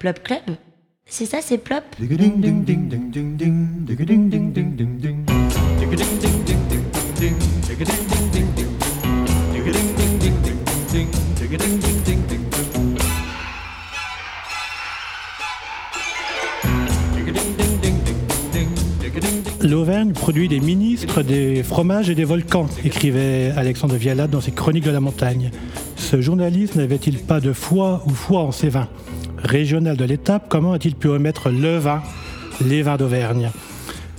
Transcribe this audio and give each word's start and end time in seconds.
Plop 0.00 0.22
Club. 0.22 0.56
C'est 1.04 1.26
ça, 1.26 1.40
c'est 1.42 1.58
Plop? 1.58 1.84
L'Auvergne 19.60 20.12
produit 20.12 20.48
des 20.48 20.60
ministres, 20.60 21.22
des 21.22 21.62
fromages 21.62 22.08
et 22.08 22.14
des 22.14 22.24
volcans, 22.24 22.68
écrivait 22.82 23.52
Alexandre 23.54 23.96
Vialat 23.96 24.28
dans 24.28 24.40
ses 24.40 24.52
Chroniques 24.52 24.84
de 24.84 24.90
la 24.90 25.00
montagne. 25.00 25.50
Ce 25.96 26.22
journaliste 26.22 26.76
n'avait-il 26.76 27.18
pas 27.18 27.40
de 27.40 27.52
foi 27.52 28.02
ou 28.06 28.10
foi 28.10 28.40
en 28.40 28.50
ses 28.50 28.70
vins? 28.70 28.88
Régional 29.42 29.96
de 29.96 30.04
l'étape, 30.04 30.46
comment 30.48 30.72
a-t-il 30.72 30.94
pu 30.94 31.08
omettre 31.08 31.50
le 31.50 31.78
vin, 31.78 32.02
les 32.64 32.82
vins 32.82 32.96
d'Auvergne? 32.96 33.50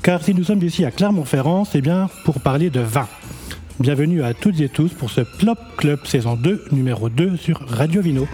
Car 0.01 0.23
si 0.23 0.33
nous 0.33 0.43
sommes 0.43 0.63
ici 0.63 0.83
à 0.83 0.91
Clermont-Ferrand, 0.91 1.63
c'est 1.63 1.81
bien 1.81 2.09
pour 2.25 2.41
parler 2.41 2.69
de 2.69 2.79
vin. 2.79 3.07
Bienvenue 3.79 4.23
à 4.23 4.33
toutes 4.33 4.59
et 4.59 4.69
tous 4.69 4.89
pour 4.93 5.11
ce 5.11 5.21
Plop 5.21 5.59
Club 5.77 5.99
saison 6.05 6.35
2, 6.35 6.65
numéro 6.71 7.09
2 7.09 7.37
sur 7.37 7.61
Radio 7.67 8.01
Vino. 8.01 8.27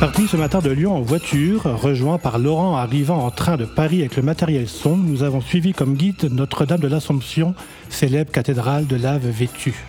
Parti 0.00 0.28
ce 0.28 0.36
matin 0.36 0.58
de 0.60 0.70
Lyon 0.70 0.94
en 0.94 1.00
voiture, 1.00 1.62
rejoint 1.80 2.18
par 2.18 2.38
Laurent 2.38 2.76
arrivant 2.76 3.24
en 3.24 3.30
train 3.30 3.56
de 3.56 3.64
Paris 3.64 4.00
avec 4.00 4.16
le 4.16 4.22
matériel 4.22 4.68
son, 4.68 4.96
nous 4.96 5.22
avons 5.22 5.40
suivi 5.40 5.72
comme 5.72 5.94
guide 5.94 6.28
Notre-Dame 6.30 6.80
de 6.80 6.88
l'Assomption, 6.88 7.54
célèbre 7.88 8.30
cathédrale 8.30 8.86
de 8.86 8.96
lave 8.96 9.28
vêtue. 9.28 9.84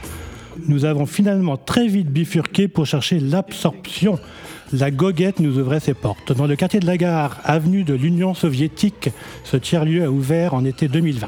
Nous 0.67 0.85
avons 0.85 1.05
finalement 1.05 1.57
très 1.57 1.87
vite 1.87 2.09
bifurqué 2.09 2.67
pour 2.67 2.85
chercher 2.85 3.19
l'absorption. 3.19 4.19
La 4.71 4.91
goguette 4.91 5.39
nous 5.39 5.57
ouvrait 5.57 5.79
ses 5.79 5.93
portes. 5.93 6.31
Dans 6.31 6.45
le 6.45 6.55
quartier 6.55 6.79
de 6.79 6.85
la 6.85 6.97
gare, 6.97 7.39
avenue 7.43 7.83
de 7.83 7.93
l'Union 7.93 8.33
soviétique, 8.33 9.09
ce 9.43 9.57
tiers-lieu 9.57 10.03
a 10.03 10.11
ouvert 10.11 10.53
en 10.53 10.65
été 10.65 10.87
2020. 10.87 11.27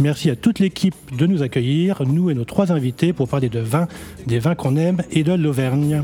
Merci 0.00 0.28
à 0.28 0.36
toute 0.36 0.58
l'équipe 0.58 0.94
de 1.16 1.26
nous 1.26 1.42
accueillir, 1.42 2.02
nous 2.04 2.28
et 2.30 2.34
nos 2.34 2.44
trois 2.44 2.72
invités, 2.72 3.12
pour 3.12 3.28
parler 3.28 3.48
de 3.48 3.60
vin, 3.60 3.86
des 4.26 4.38
vins 4.38 4.54
qu'on 4.54 4.76
aime 4.76 5.02
et 5.12 5.22
de 5.22 5.32
l'Auvergne. 5.32 6.02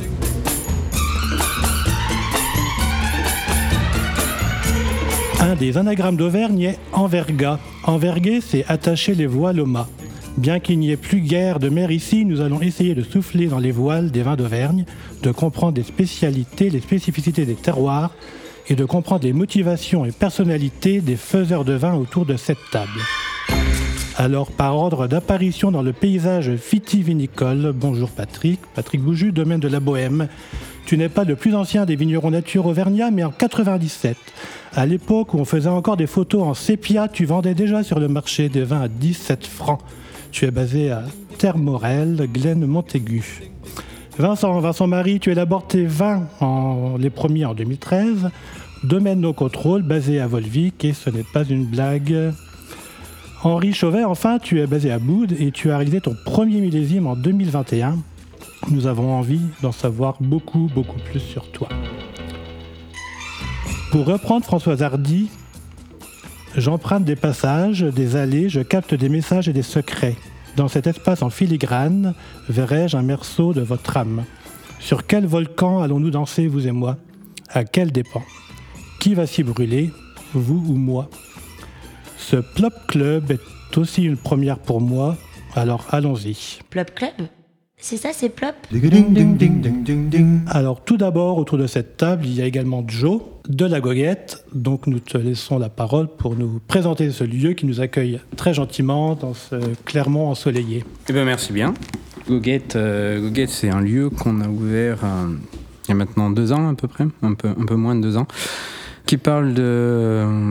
Un 5.40 5.54
des 5.56 5.76
anagrammes 5.76 6.16
d'Auvergne 6.16 6.62
est 6.62 6.78
enverga. 6.92 7.58
Enverguer, 7.84 8.40
c'est 8.40 8.64
attacher 8.68 9.14
les 9.14 9.26
voiles 9.26 9.60
au 9.60 9.66
mât. 9.66 9.88
Bien 10.36 10.60
qu'il 10.60 10.78
n'y 10.78 10.90
ait 10.90 10.96
plus 10.96 11.20
guère 11.20 11.58
de 11.58 11.68
mer 11.68 11.90
ici, 11.90 12.24
nous 12.24 12.40
allons 12.40 12.62
essayer 12.62 12.94
de 12.94 13.02
souffler 13.02 13.46
dans 13.46 13.58
les 13.58 13.72
voiles 13.72 14.10
des 14.10 14.22
vins 14.22 14.36
d'Auvergne, 14.36 14.84
de 15.22 15.30
comprendre 15.32 15.76
les 15.76 15.84
spécialités, 15.84 16.70
les 16.70 16.80
spécificités 16.80 17.44
des 17.44 17.54
terroirs 17.54 18.12
et 18.68 18.74
de 18.74 18.84
comprendre 18.84 19.24
les 19.24 19.32
motivations 19.32 20.04
et 20.04 20.12
personnalités 20.12 21.00
des 21.00 21.16
faiseurs 21.16 21.64
de 21.64 21.72
vin 21.72 21.94
autour 21.94 22.24
de 22.24 22.36
cette 22.36 22.58
table. 22.70 23.00
Alors, 24.16 24.50
par 24.50 24.76
ordre 24.76 25.06
d'apparition 25.06 25.70
dans 25.70 25.82
le 25.82 25.92
paysage 25.92 26.50
vitivinicole, 26.50 27.72
bonjour 27.74 28.10
Patrick, 28.10 28.60
Patrick 28.74 29.00
Bouju, 29.00 29.32
domaine 29.32 29.60
de 29.60 29.68
la 29.68 29.80
Bohème. 29.80 30.28
Tu 30.84 30.96
n'es 30.98 31.08
pas 31.08 31.24
le 31.24 31.36
plus 31.36 31.54
ancien 31.54 31.86
des 31.86 31.96
vignerons 31.96 32.30
nature 32.30 32.66
auvergnats, 32.66 33.10
mais 33.10 33.24
en 33.24 33.30
97, 33.30 34.16
à 34.74 34.86
l'époque 34.86 35.34
où 35.34 35.38
on 35.38 35.44
faisait 35.44 35.68
encore 35.68 35.96
des 35.96 36.06
photos 36.06 36.42
en 36.42 36.54
sépia, 36.54 37.08
tu 37.08 37.24
vendais 37.24 37.54
déjà 37.54 37.82
sur 37.82 37.98
le 37.98 38.08
marché 38.08 38.48
des 38.48 38.62
vins 38.62 38.82
à 38.82 38.88
17 38.88 39.46
francs. 39.46 39.80
Tu 40.32 40.44
es 40.44 40.50
basé 40.50 40.90
à 40.90 41.02
Terre-Morel, 41.38 42.28
Glen 42.32 42.64
Montaigu. 42.66 43.42
Vincent, 44.18 44.60
Vincent 44.60 44.86
Marie, 44.86 45.18
tu 45.18 45.30
élabores 45.30 45.66
tes 45.66 45.86
vins, 45.86 46.26
en, 46.40 46.96
les 46.98 47.10
premiers 47.10 47.44
en 47.44 47.54
2013. 47.54 48.30
Domaine 48.84 49.20
No 49.20 49.32
Control, 49.32 49.82
basé 49.82 50.20
à 50.20 50.26
Volvic, 50.26 50.84
et 50.84 50.92
ce 50.92 51.10
n'est 51.10 51.24
pas 51.24 51.44
une 51.44 51.66
blague. 51.66 52.32
Henri 53.42 53.72
Chauvet, 53.72 54.04
enfin, 54.04 54.38
tu 54.38 54.60
es 54.60 54.66
basé 54.66 54.90
à 54.90 54.98
Boud 54.98 55.32
et 55.32 55.50
tu 55.50 55.70
as 55.70 55.78
réalisé 55.78 56.00
ton 56.00 56.14
premier 56.24 56.60
millésime 56.60 57.06
en 57.06 57.16
2021. 57.16 57.96
Nous 58.70 58.86
avons 58.86 59.12
envie 59.14 59.40
d'en 59.62 59.72
savoir 59.72 60.16
beaucoup, 60.20 60.70
beaucoup 60.74 60.98
plus 61.10 61.20
sur 61.20 61.50
toi. 61.50 61.68
Pour 63.90 64.06
reprendre 64.06 64.44
Françoise 64.44 64.82
Hardy, 64.82 65.30
j'emprunte 66.56 67.04
des 67.04 67.16
passages, 67.16 67.82
des 67.82 68.16
allées, 68.16 68.48
je 68.48 68.60
capte 68.60 68.94
des 68.94 69.08
messages 69.08 69.48
et 69.48 69.52
des 69.52 69.62
secrets. 69.62 70.16
Dans 70.56 70.68
cet 70.68 70.86
espace 70.86 71.22
en 71.22 71.30
filigrane, 71.30 72.14
verrai-je 72.48 72.96
un 72.96 73.02
merceau 73.02 73.52
de 73.54 73.60
votre 73.60 73.96
âme. 73.96 74.24
Sur 74.78 75.06
quel 75.06 75.26
volcan 75.26 75.80
allons-nous 75.80 76.10
danser, 76.10 76.46
vous 76.46 76.66
et 76.66 76.72
moi? 76.72 76.96
À 77.48 77.64
quel 77.64 77.92
dépend? 77.92 78.22
Qui 78.98 79.14
va 79.14 79.26
s'y 79.26 79.42
brûler, 79.42 79.90
vous 80.34 80.64
ou 80.68 80.74
moi? 80.74 81.08
Ce 82.16 82.36
Plop 82.36 82.74
Club 82.88 83.32
est 83.32 83.78
aussi 83.78 84.04
une 84.04 84.16
première 84.16 84.58
pour 84.58 84.80
moi, 84.80 85.16
alors 85.54 85.86
allons-y. 85.90 86.58
Plop 86.70 86.94
Club? 86.94 87.28
C'est 87.80 87.96
ça, 87.96 88.10
c'est 88.12 88.28
Plop 88.28 88.54
Alors 90.46 90.84
tout 90.84 90.96
d'abord, 90.96 91.38
autour 91.38 91.58
de 91.58 91.66
cette 91.66 91.96
table, 91.96 92.26
il 92.26 92.34
y 92.34 92.42
a 92.42 92.44
également 92.44 92.84
Joe 92.86 93.22
de 93.48 93.64
la 93.64 93.80
Goguette. 93.80 94.44
Donc 94.54 94.86
nous 94.86 95.00
te 95.00 95.16
laissons 95.16 95.58
la 95.58 95.70
parole 95.70 96.08
pour 96.08 96.36
nous 96.36 96.60
présenter 96.68 97.10
ce 97.10 97.24
lieu 97.24 97.54
qui 97.54 97.66
nous 97.66 97.80
accueille 97.80 98.20
très 98.36 98.52
gentiment 98.54 99.14
dans 99.14 99.34
ce 99.34 99.56
Clermont 99.84 100.28
ensoleillé. 100.28 100.84
Eh 101.08 101.12
bien 101.12 101.24
merci 101.24 101.52
bien. 101.52 101.74
Goguette, 102.28 102.76
euh, 102.76 103.20
Goguette 103.20 103.50
c'est 103.50 103.70
un 103.70 103.80
lieu 103.80 104.10
qu'on 104.10 104.40
a 104.40 104.48
ouvert 104.48 104.98
euh, 105.02 105.34
il 105.86 105.88
y 105.88 105.92
a 105.92 105.94
maintenant 105.94 106.30
deux 106.30 106.52
ans 106.52 106.68
à 106.68 106.74
peu 106.74 106.86
près, 106.86 107.06
un 107.22 107.34
peu, 107.34 107.48
un 107.48 107.64
peu 107.66 107.74
moins 107.74 107.96
de 107.96 108.02
deux 108.02 108.16
ans, 108.16 108.28
qui 109.06 109.16
parle 109.16 109.54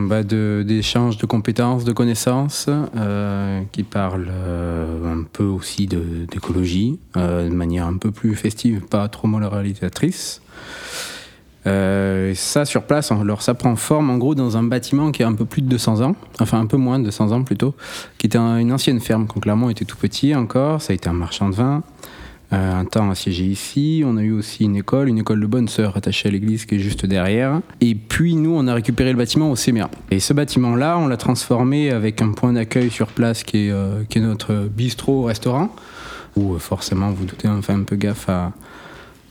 bah, 0.08 0.22
de- 0.22 0.64
d'échange 0.66 1.16
de, 1.16 1.26
compétences, 1.26 1.84
de 1.84 1.92
connaissances, 1.92 2.66
euh, 2.96 3.62
qui 3.72 3.82
parle 3.84 4.28
euh, 4.30 5.14
un 5.20 5.24
peu 5.24 5.44
aussi 5.44 5.86
d'écologie, 5.86 6.98
euh, 7.16 7.48
de 7.48 7.54
manière 7.54 7.86
un 7.86 7.96
peu 7.96 8.10
plus 8.10 8.34
festive, 8.34 8.80
pas 8.82 9.08
trop 9.08 9.28
moralisatrice. 9.28 10.42
Euh, 11.66 12.32
ça, 12.34 12.64
sur 12.64 12.84
place, 12.84 13.12
alors 13.12 13.42
ça 13.42 13.52
prend 13.52 13.76
forme 13.76 14.08
en 14.08 14.16
gros 14.16 14.34
dans 14.34 14.56
un 14.56 14.62
bâtiment 14.62 15.10
qui 15.12 15.22
a 15.22 15.28
un 15.28 15.34
peu 15.34 15.44
plus 15.44 15.60
de 15.60 15.68
200 15.68 16.00
ans, 16.00 16.16
enfin 16.40 16.58
un 16.58 16.64
peu 16.66 16.78
moins 16.78 16.98
de 16.98 17.04
200 17.04 17.32
ans 17.32 17.42
plutôt, 17.44 17.74
qui 18.16 18.26
était 18.26 18.38
un- 18.38 18.56
une 18.56 18.72
ancienne 18.72 18.98
ferme 19.00 19.26
quand 19.26 19.40
Clermont 19.40 19.68
était 19.68 19.84
tout 19.84 19.98
petit 19.98 20.34
encore. 20.34 20.80
Ça 20.80 20.92
a 20.92 20.96
été 20.96 21.08
un 21.10 21.12
marchand 21.12 21.50
de 21.50 21.54
vin. 21.54 21.82
Euh, 22.52 22.80
un 22.80 22.84
temps 22.84 23.10
assiégé 23.10 23.44
ici. 23.44 24.02
On 24.04 24.16
a 24.16 24.22
eu 24.22 24.32
aussi 24.32 24.64
une 24.64 24.74
école, 24.74 25.08
une 25.08 25.18
école 25.18 25.40
de 25.40 25.46
bonne 25.46 25.68
sœur 25.68 25.96
attachée 25.96 26.28
à 26.28 26.32
l'église 26.32 26.66
qui 26.66 26.74
est 26.76 26.78
juste 26.80 27.06
derrière. 27.06 27.60
Et 27.80 27.94
puis 27.94 28.34
nous, 28.34 28.52
on 28.52 28.66
a 28.66 28.74
récupéré 28.74 29.12
le 29.12 29.18
bâtiment 29.18 29.52
au 29.52 29.54
CMA. 29.54 29.88
Et 30.10 30.18
ce 30.18 30.32
bâtiment-là, 30.32 30.98
on 30.98 31.06
l'a 31.06 31.16
transformé 31.16 31.90
avec 31.90 32.22
un 32.22 32.32
point 32.32 32.52
d'accueil 32.52 32.90
sur 32.90 33.06
place 33.06 33.44
qui 33.44 33.68
est, 33.68 33.70
euh, 33.70 34.02
notre 34.16 34.68
bistrot-restaurant, 34.68 35.72
où 36.34 36.54
euh, 36.54 36.58
forcément, 36.58 37.10
vous 37.10 37.24
doutez, 37.24 37.46
on 37.46 37.62
fait 37.62 37.72
un 37.72 37.84
peu 37.84 37.96
gaffe 37.96 38.28
à 38.28 38.52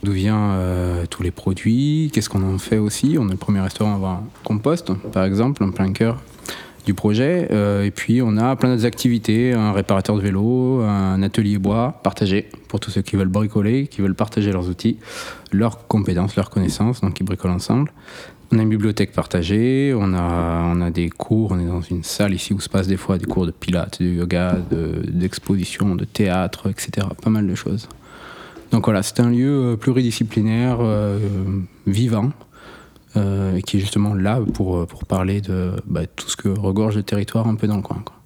d'où 0.02 0.12
viennent 0.12 1.06
tous 1.10 1.22
les 1.22 1.30
produits, 1.30 2.10
qu'est-ce 2.10 2.30
qu'on 2.30 2.54
en 2.54 2.56
fait 2.56 2.78
aussi. 2.78 3.18
On 3.20 3.28
est 3.28 3.32
le 3.32 3.36
premier 3.36 3.60
restaurant 3.60 3.92
à 3.92 3.96
avoir 3.96 4.12
un 4.12 4.24
compost, 4.44 4.90
par 5.12 5.24
exemple, 5.24 5.62
en 5.62 5.72
plein 5.72 5.92
cœur 5.92 6.16
du 6.84 6.94
projet. 6.94 7.48
Euh, 7.50 7.84
et 7.84 7.90
puis, 7.90 8.22
on 8.22 8.36
a 8.36 8.56
plein 8.56 8.70
d'autres 8.74 8.86
activités, 8.86 9.52
un 9.52 9.72
réparateur 9.72 10.16
de 10.16 10.20
vélo, 10.22 10.80
un 10.80 11.22
atelier 11.22 11.58
bois 11.58 12.00
partagé 12.02 12.48
pour 12.68 12.80
tous 12.80 12.90
ceux 12.90 13.02
qui 13.02 13.16
veulent 13.16 13.28
bricoler, 13.28 13.86
qui 13.86 14.00
veulent 14.00 14.14
partager 14.14 14.52
leurs 14.52 14.68
outils, 14.68 14.98
leurs 15.52 15.86
compétences, 15.86 16.36
leurs 16.36 16.50
connaissances, 16.50 17.00
donc 17.00 17.18
ils 17.20 17.24
bricolent 17.24 17.50
ensemble. 17.50 17.92
On 18.52 18.58
a 18.58 18.62
une 18.62 18.68
bibliothèque 18.68 19.12
partagée, 19.12 19.94
on 19.96 20.12
a, 20.12 20.72
on 20.74 20.80
a 20.80 20.90
des 20.90 21.08
cours, 21.08 21.52
on 21.52 21.60
est 21.60 21.66
dans 21.66 21.82
une 21.82 22.02
salle 22.02 22.34
ici 22.34 22.52
où 22.52 22.58
se 22.58 22.68
passent 22.68 22.88
des 22.88 22.96
fois 22.96 23.16
des 23.16 23.26
cours 23.26 23.46
de 23.46 23.52
pilates, 23.52 24.02
de 24.02 24.08
yoga, 24.08 24.56
de- 24.70 25.02
d'exposition, 25.08 25.94
de, 25.94 26.04
théâtre, 26.04 26.68
etc. 26.68 27.06
Pas 27.22 27.30
mal 27.30 27.46
de 27.46 27.54
choses. 27.54 27.88
Donc 28.72 28.86
voilà, 28.86 29.02
c'est 29.04 29.20
un 29.20 29.30
lieu 29.30 29.72
euh, 29.72 29.76
pluridisciplinaire, 29.76 30.78
euh, 30.80 31.18
vivant, 31.86 32.30
euh, 33.16 33.60
qui 33.60 33.76
est 33.76 33.80
justement 33.80 34.14
là 34.14 34.40
pour, 34.54 34.76
euh, 34.76 34.86
pour 34.86 35.04
parler 35.04 35.40
de 35.40 35.72
bah, 35.86 36.02
tout 36.06 36.28
ce 36.28 36.36
que 36.36 36.48
regorge 36.48 36.96
le 36.96 37.02
territoire 37.02 37.48
un 37.48 37.56
peu 37.56 37.66
dans 37.66 37.76
le 37.76 37.82
coin. 37.82 38.02
quoi. 38.04 38.16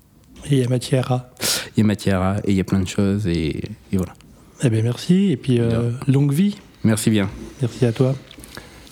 Et 0.47 0.57
il 0.57 0.59
y 0.59 0.65
a 0.65 0.69
matière 0.69 1.11
à. 1.11 1.31
Il 1.77 1.81
y 1.81 1.83
a 1.83 1.87
matière 1.87 2.21
à, 2.21 2.37
et 2.45 2.51
il 2.51 2.57
y 2.57 2.61
a 2.61 2.65
plein 2.65 2.81
de 2.81 2.89
choses, 2.89 3.27
et, 3.27 3.65
et 3.93 3.97
voilà. 3.97 4.13
Eh 4.63 4.71
bien 4.71 4.83
merci, 4.83 5.33
et 5.33 5.37
puis 5.37 5.59
euh, 5.59 5.91
longue 6.07 6.33
vie. 6.33 6.57
Merci 6.85 7.11
bien. 7.11 7.29
Merci 7.61 7.87
à 7.87 7.93
toi. 7.93 8.15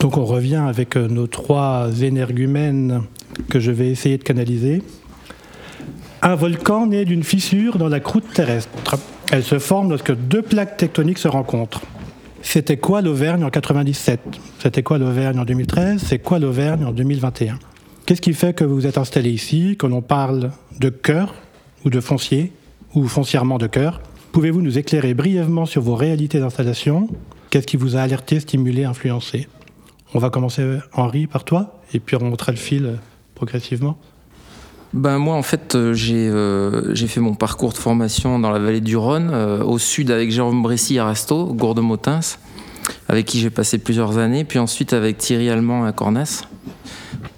Donc 0.01 0.17
on 0.17 0.25
revient 0.25 0.57
avec 0.57 0.97
nos 0.97 1.27
trois 1.27 1.91
énergumènes 2.01 3.03
que 3.49 3.61
je 3.61 3.71
vais 3.71 3.89
essayer 3.91 4.19
de 4.19 4.25
canaliser. 4.25 4.83
Un 6.23 6.35
volcan 6.35 6.87
naît 6.87 7.05
d'une 7.05 7.23
fissure 7.23 7.79
dans 7.79 7.89
la 7.89 8.01
croûte 8.01 8.33
terrestre. 8.33 8.97
Elle 9.31 9.45
se 9.45 9.59
forme 9.59 9.91
lorsque 9.91 10.15
deux 10.15 10.43
plaques 10.43 10.77
tectoniques 10.77 11.19
se 11.19 11.29
rencontrent. 11.29 11.83
C'était 12.43 12.77
quoi 12.77 13.01
l'Auvergne 13.03 13.45
en 13.45 13.51
97 13.51 14.21
C'était 14.59 14.83
quoi 14.83 14.99
l'Auvergne 14.99 15.39
en 15.39 15.45
2013 15.45 16.03
C'est 16.03 16.19
quoi 16.19 16.39
l'Auvergne 16.39 16.85
en 16.85 16.93
2021 16.93 17.59
Qu'est-ce 18.05 18.21
qui 18.21 18.35
fait 18.35 18.53
que 18.53 18.65
vous 18.65 18.87
êtes 18.87 18.99
installé 18.99 19.31
ici, 19.31 19.77
que 19.79 19.87
l'on 19.87 20.03
parle 20.03 20.51
de 20.79 20.89
cœur 20.91 21.35
ou 21.85 21.91
de 21.91 22.01
foncier, 22.01 22.53
ou 22.95 23.07
foncièrement 23.07 23.59
de 23.59 23.69
cœur? 23.69 24.01
Pouvez-vous 24.33 24.61
nous 24.61 24.77
éclairer 24.77 25.15
brièvement 25.15 25.67
sur 25.67 25.83
vos 25.83 25.95
réalités 25.95 26.41
d'installation? 26.41 27.09
Qu'est-ce 27.51 27.67
qui 27.67 27.77
vous 27.77 27.97
a 27.97 28.01
alerté, 28.01 28.41
stimulé, 28.41 28.85
influencé? 28.85 29.49
On 30.13 30.19
va 30.19 30.29
commencer, 30.29 30.79
Henri, 30.93 31.29
par 31.29 31.45
toi, 31.45 31.81
et 31.95 32.01
puis 32.01 32.17
on 32.17 32.19
remontera 32.19 32.53
le 32.53 32.59
fil 32.59 32.99
progressivement. 33.35 33.99
Ben 34.95 35.17
moi 35.17 35.37
en 35.37 35.43
fait 35.43 35.75
euh, 35.75 35.95
j'ai 35.95 36.29
euh, 36.29 36.95
fait 36.95 37.21
mon 37.21 37.35
parcours 37.35 37.73
de 37.73 37.79
formation 37.79 38.39
dans 38.39 38.51
la 38.51 38.59
vallée 38.59 38.83
du 38.83 38.97
Rhône, 38.97 39.31
euh, 39.33 39.65
au 39.65 39.79
sud 39.79 40.11
avec 40.11 40.31
Jérôme 40.31 40.63
Bressy 40.63 40.99
à 40.99 41.07
Resto, 41.07 41.47
Gourde-Motins, 41.47 42.21
avec 43.09 43.25
qui 43.25 43.41
j'ai 43.41 43.49
passé 43.49 43.79
plusieurs 43.79 44.19
années, 44.19 44.45
puis 44.45 44.59
ensuite 44.59 44.93
avec 44.93 45.17
Thierry 45.17 45.49
Allemand 45.49 45.85
à 45.85 45.93
Cornas. 45.93 46.43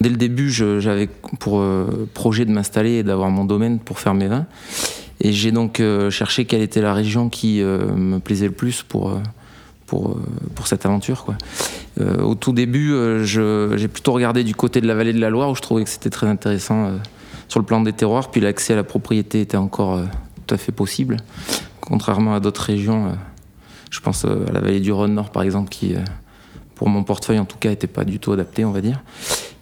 Dès 0.01 0.09
le 0.09 0.17
début 0.17 0.51
j'avais 0.51 1.09
pour 1.39 1.61
euh, 1.61 2.09
projet 2.13 2.45
de 2.45 2.51
m'installer 2.51 2.95
et 2.95 3.03
d'avoir 3.05 3.31
mon 3.31 3.45
domaine 3.45 3.79
pour 3.79 4.01
faire 4.01 4.15
mes 4.15 4.27
vins. 4.27 4.47
Et 5.21 5.33
j'ai 5.33 5.53
donc 5.53 5.81
cherché 6.11 6.45
quelle 6.45 6.61
était 6.61 6.83
la 6.83 6.93
région 6.93 7.31
qui 7.31 7.63
me 7.63 8.19
plaisait 8.19 8.47
le 8.47 8.53
plus 8.53 8.83
pour, 8.83 9.19
pour, 9.87 10.19
pour 10.55 10.67
cette 10.67 10.85
aventure. 10.85 11.25
Quoi. 11.25 11.37
Au 12.21 12.35
tout 12.35 12.53
début, 12.53 12.93
j'ai 13.25 13.89
plutôt 13.89 14.13
regardé 14.13 14.45
du 14.45 14.55
côté 14.55 14.83
de 14.83 14.87
la 14.87 14.95
vallée 14.95 15.15
de 15.15 15.21
la 15.21 15.31
Loire 15.31 15.49
où 15.49 15.55
je 15.55 15.63
trouvais 15.63 15.85
que 15.85 15.89
c'était 15.89 16.11
très 16.11 16.27
intéressant 16.27 16.91
sur 17.49 17.61
le 17.61 17.67
plan 17.67 17.81
des 17.81 17.93
terroirs, 17.93 18.31
puis 18.31 18.41
l'accès 18.41 18.73
à 18.73 18.77
la 18.77 18.85
propriété 18.85 19.41
était 19.41 19.57
encore 19.57 19.95
euh, 19.95 20.05
tout 20.47 20.55
à 20.55 20.59
fait 20.59 20.73
possible, 20.73 21.17
contrairement 21.81 22.35
à 22.35 22.41
d'autres 22.41 22.63
régions. 22.63 23.07
euh, 23.07 23.13
je 23.91 24.01
pense 24.01 24.25
euh, 24.25 24.47
à 24.49 24.53
la 24.53 24.61
vallée 24.61 24.81
du 24.81 24.93
Rhône 24.93 25.15
Nord 25.15 25.31
par 25.31 25.43
exemple, 25.43 25.69
qui, 25.69 25.95
pour 26.75 26.89
mon 26.89 27.05
portefeuille 27.05 27.39
en 27.39 27.45
tout 27.45 27.59
cas, 27.59 27.71
n'était 27.71 27.87
pas 27.87 28.05
du 28.05 28.19
tout 28.19 28.33
adapté, 28.33 28.65
on 28.65 28.73
va 28.73 28.81
dire. 28.81 29.03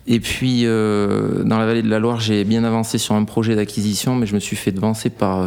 Et 0.06 0.18
puis, 0.18 0.64
dans 0.64 1.58
la 1.58 1.66
vallée 1.66 1.82
de 1.82 1.88
la 1.88 2.00
Loire, 2.00 2.18
j'ai 2.18 2.42
bien 2.42 2.64
avancé 2.64 2.98
sur 2.98 3.14
un 3.14 3.22
projet 3.22 3.54
d'acquisition, 3.54 4.16
mais 4.16 4.26
je 4.26 4.34
me 4.34 4.40
suis 4.40 4.56
fait 4.56 4.72
devancer 4.72 5.10
par 5.10 5.46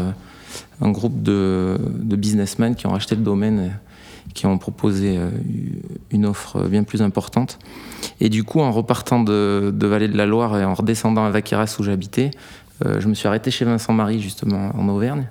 un 0.82 0.92
groupe 0.92 1.22
de, 1.22 1.78
de 1.80 2.16
businessmen 2.16 2.74
qui 2.76 2.88
ont 2.88 2.92
racheté 2.92 3.16
le 3.16 3.22
domaine, 3.22 3.78
qui 4.34 4.46
ont 4.46 4.58
proposé 4.58 5.18
euh, 5.18 5.30
une 6.12 6.26
offre 6.26 6.68
bien 6.68 6.84
plus 6.84 7.02
importante. 7.02 7.60
Et 8.20 8.30
du 8.30 8.44
coup, 8.44 8.60
en 8.60 8.72
repartant 8.72 9.22
de, 9.22 9.74
de 9.74 9.88
Vallée 9.88 10.08
de 10.08 10.18
la 10.18 10.26
Loire 10.26 10.58
et 10.58 10.66
en 10.66 10.74
redescendant 10.74 11.26
à 11.26 11.30
Vaqueras 11.30 11.76
où 11.80 11.84
j'habitais, 11.84 12.32
euh, 12.86 13.00
je 13.00 13.08
me 13.08 13.14
suis 13.14 13.28
arrêté 13.28 13.52
chez 13.52 13.66
Vincent 13.66 13.94
Marie, 13.94 14.22
justement, 14.22 14.72
en 14.78 14.90
Auvergne. 14.90 15.30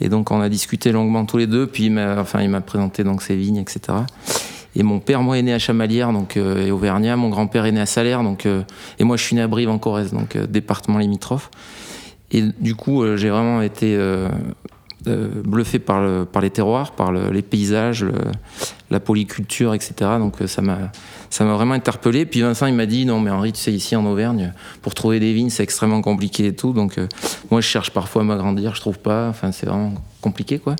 Et 0.00 0.08
donc, 0.08 0.30
on 0.30 0.40
a 0.40 0.48
discuté 0.48 0.92
longuement 0.92 1.24
tous 1.24 1.38
les 1.38 1.46
deux, 1.46 1.66
puis 1.66 1.86
il 1.86 1.92
m'a 1.92 2.20
enfin, 2.20 2.46
présenté 2.60 3.04
donc, 3.04 3.22
ses 3.22 3.36
vignes, 3.36 3.56
etc. 3.56 3.98
Et 4.76 4.82
mon 4.82 5.00
père, 5.00 5.22
moi, 5.22 5.38
est 5.38 5.42
né 5.42 5.54
à 5.54 5.58
Chamalières, 5.58 6.12
donc 6.12 6.36
euh, 6.36 6.66
et 6.66 6.70
Auvergnat. 6.70 7.16
Mon 7.16 7.30
grand-père 7.30 7.64
est 7.64 7.72
né 7.72 7.80
à 7.80 7.86
Salaire, 7.86 8.22
donc 8.22 8.46
et 8.98 9.04
moi, 9.04 9.16
je 9.16 9.22
suis 9.22 9.36
né 9.36 9.42
à 9.42 9.48
Brive 9.48 9.70
en 9.70 9.78
Corrèze, 9.78 10.12
donc 10.12 10.36
département 10.36 10.98
limitrophe. 10.98 11.50
Et 12.32 12.42
du 12.42 12.74
coup, 12.74 13.04
j'ai 13.16 13.30
vraiment 13.30 13.62
été 13.62 13.96
euh, 15.06 15.28
bluffé 15.44 15.78
par, 15.78 16.00
le- 16.00 16.24
par 16.24 16.40
les 16.42 16.50
terroirs, 16.50 16.92
par 16.92 17.12
le- 17.12 17.30
les 17.30 17.42
paysages, 17.42 18.06
la 18.90 19.00
polyculture, 19.00 19.74
etc. 19.74 19.94
Donc 20.18 20.40
euh, 20.42 20.46
ça 20.46 20.62
m'a 20.62 20.90
vraiment 21.54 21.74
interpellé. 21.74 22.26
Puis 22.26 22.40
Vincent, 22.42 22.66
il 22.66 22.74
m'a 22.74 22.86
dit 22.86 23.04
non, 23.06 23.20
mais 23.20 23.30
Henri, 23.30 23.52
tu 23.52 23.60
sais, 23.60 23.72
ici 23.72 23.96
en 23.96 24.06
Auvergne, 24.06 24.52
pour 24.82 24.94
trouver 24.94 25.20
des 25.20 25.32
vignes, 25.32 25.50
c'est 25.50 25.62
extrêmement 25.62 26.00
compliqué 26.02 26.46
et 26.46 26.54
tout. 26.54 26.72
Donc 26.72 26.98
euh, 26.98 27.06
moi, 27.50 27.60
je 27.60 27.66
cherche 27.66 27.90
parfois 27.90 28.22
à 28.22 28.24
m'agrandir, 28.24 28.74
je 28.74 28.80
trouve 28.80 28.98
pas. 28.98 29.28
Enfin, 29.28 29.52
c'est 29.52 29.66
vraiment 29.66 29.94
compliqué, 30.20 30.58
quoi. 30.58 30.76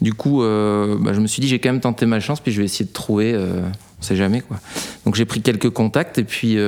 Du 0.00 0.12
coup, 0.12 0.40
bah, 0.40 1.12
je 1.14 1.20
me 1.20 1.26
suis 1.26 1.40
dit, 1.40 1.48
j'ai 1.48 1.58
quand 1.58 1.70
même 1.70 1.80
tenté 1.80 2.04
ma 2.06 2.20
chance, 2.20 2.38
puis 2.40 2.52
je 2.52 2.58
vais 2.58 2.66
essayer 2.66 2.84
de 2.84 2.92
trouver. 2.92 3.34
on 3.34 4.02
sait 4.02 4.14
jamais, 4.14 4.42
quoi. 4.42 4.58
Donc 5.06 5.14
j'ai 5.14 5.24
pris 5.24 5.40
quelques 5.40 5.70
contacts 5.70 6.18
et 6.18 6.24
puis 6.24 6.58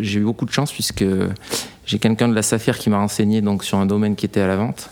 j'ai 0.00 0.20
eu 0.20 0.22
beaucoup 0.24 0.44
de 0.44 0.52
chance 0.52 0.70
puisque 0.70 1.04
j'ai 1.86 1.98
quelqu'un 1.98 2.28
de 2.28 2.34
la 2.34 2.42
Saphir 2.42 2.78
qui 2.78 2.90
m'a 2.90 2.98
renseigné 2.98 3.40
donc 3.40 3.64
sur 3.64 3.78
un 3.78 3.86
domaine 3.86 4.14
qui 4.16 4.26
était 4.26 4.40
à 4.40 4.46
la 4.46 4.56
vente. 4.56 4.90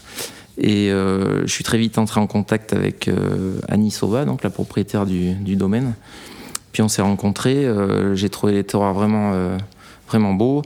Et 0.61 0.91
euh, 0.91 1.47
je 1.47 1.53
suis 1.53 1.65
très 1.65 1.79
vite 1.79 1.97
entré 1.97 2.21
en 2.21 2.27
contact 2.27 2.75
avec 2.75 3.09
euh, 3.09 3.59
Annie 3.69 3.91
Sauva, 3.91 4.27
donc 4.27 4.43
la 4.43 4.51
propriétaire 4.51 5.07
du, 5.07 5.57
domaine. 5.57 5.95
Puis 6.73 6.83
on 6.83 6.89
s'est 6.89 7.03
rencontrés, 7.03 7.65
euh, 7.65 8.15
j'ai 8.15 8.29
trouvé 8.29 8.53
les 8.53 8.63
terroirs 8.63 8.93
vraiment, 8.93 9.33
vraiment 10.07 10.35
beaux. 10.35 10.63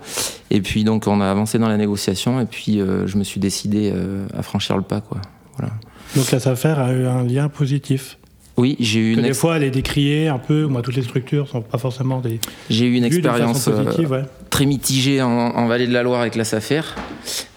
Et 0.51 0.61
puis 0.61 0.83
donc 0.83 1.07
on 1.07 1.21
a 1.21 1.31
avancé 1.31 1.59
dans 1.59 1.69
la 1.69 1.77
négociation 1.77 2.41
et 2.41 2.47
puis 2.47 2.81
je 2.81 3.17
me 3.17 3.23
suis 3.23 3.41
décidé 3.41 3.93
à 4.37 4.43
franchir 4.43 4.77
le 4.77 4.83
pas. 4.83 5.01
Quoi. 5.01 5.21
Voilà. 5.57 5.73
Donc 6.17 6.31
la 6.33 6.41
SAFER 6.41 6.75
a 6.77 6.93
eu 6.93 7.07
un 7.07 7.23
lien 7.23 7.49
positif. 7.49 8.19
Oui, 8.57 8.77
j'ai 8.79 9.01
eu 9.01 9.15
Que 9.15 9.21
une, 9.21 9.27
des 9.27 9.35
fois, 9.35 9.57
elle 9.57 9.65
est 9.65 9.71
décriée 9.71 10.29
un 10.29 10.39
peu, 10.39 10.67
moi, 10.67 10.81
toutes 10.81 10.95
les 10.95 11.03
structures 11.03 11.49
sont 11.49 11.61
pas 11.61 11.79
forcément 11.79 12.21
des 12.21 12.39
j'ai 12.71 12.87
eu 12.87 12.95
une 12.95 13.05
expérience 13.05 13.67
euh, 13.67 13.83
positive, 13.83 14.13
ouais. 14.13 14.25
très 14.49 14.65
mitigée 14.65 15.23
en, 15.23 15.29
en 15.29 15.67
Vallée 15.67 15.89
de 15.89 15.93
la 15.93 16.05
Loire 16.05 16.21
avec 16.21 16.37
la 16.37 16.45
SAFER, 16.45 16.83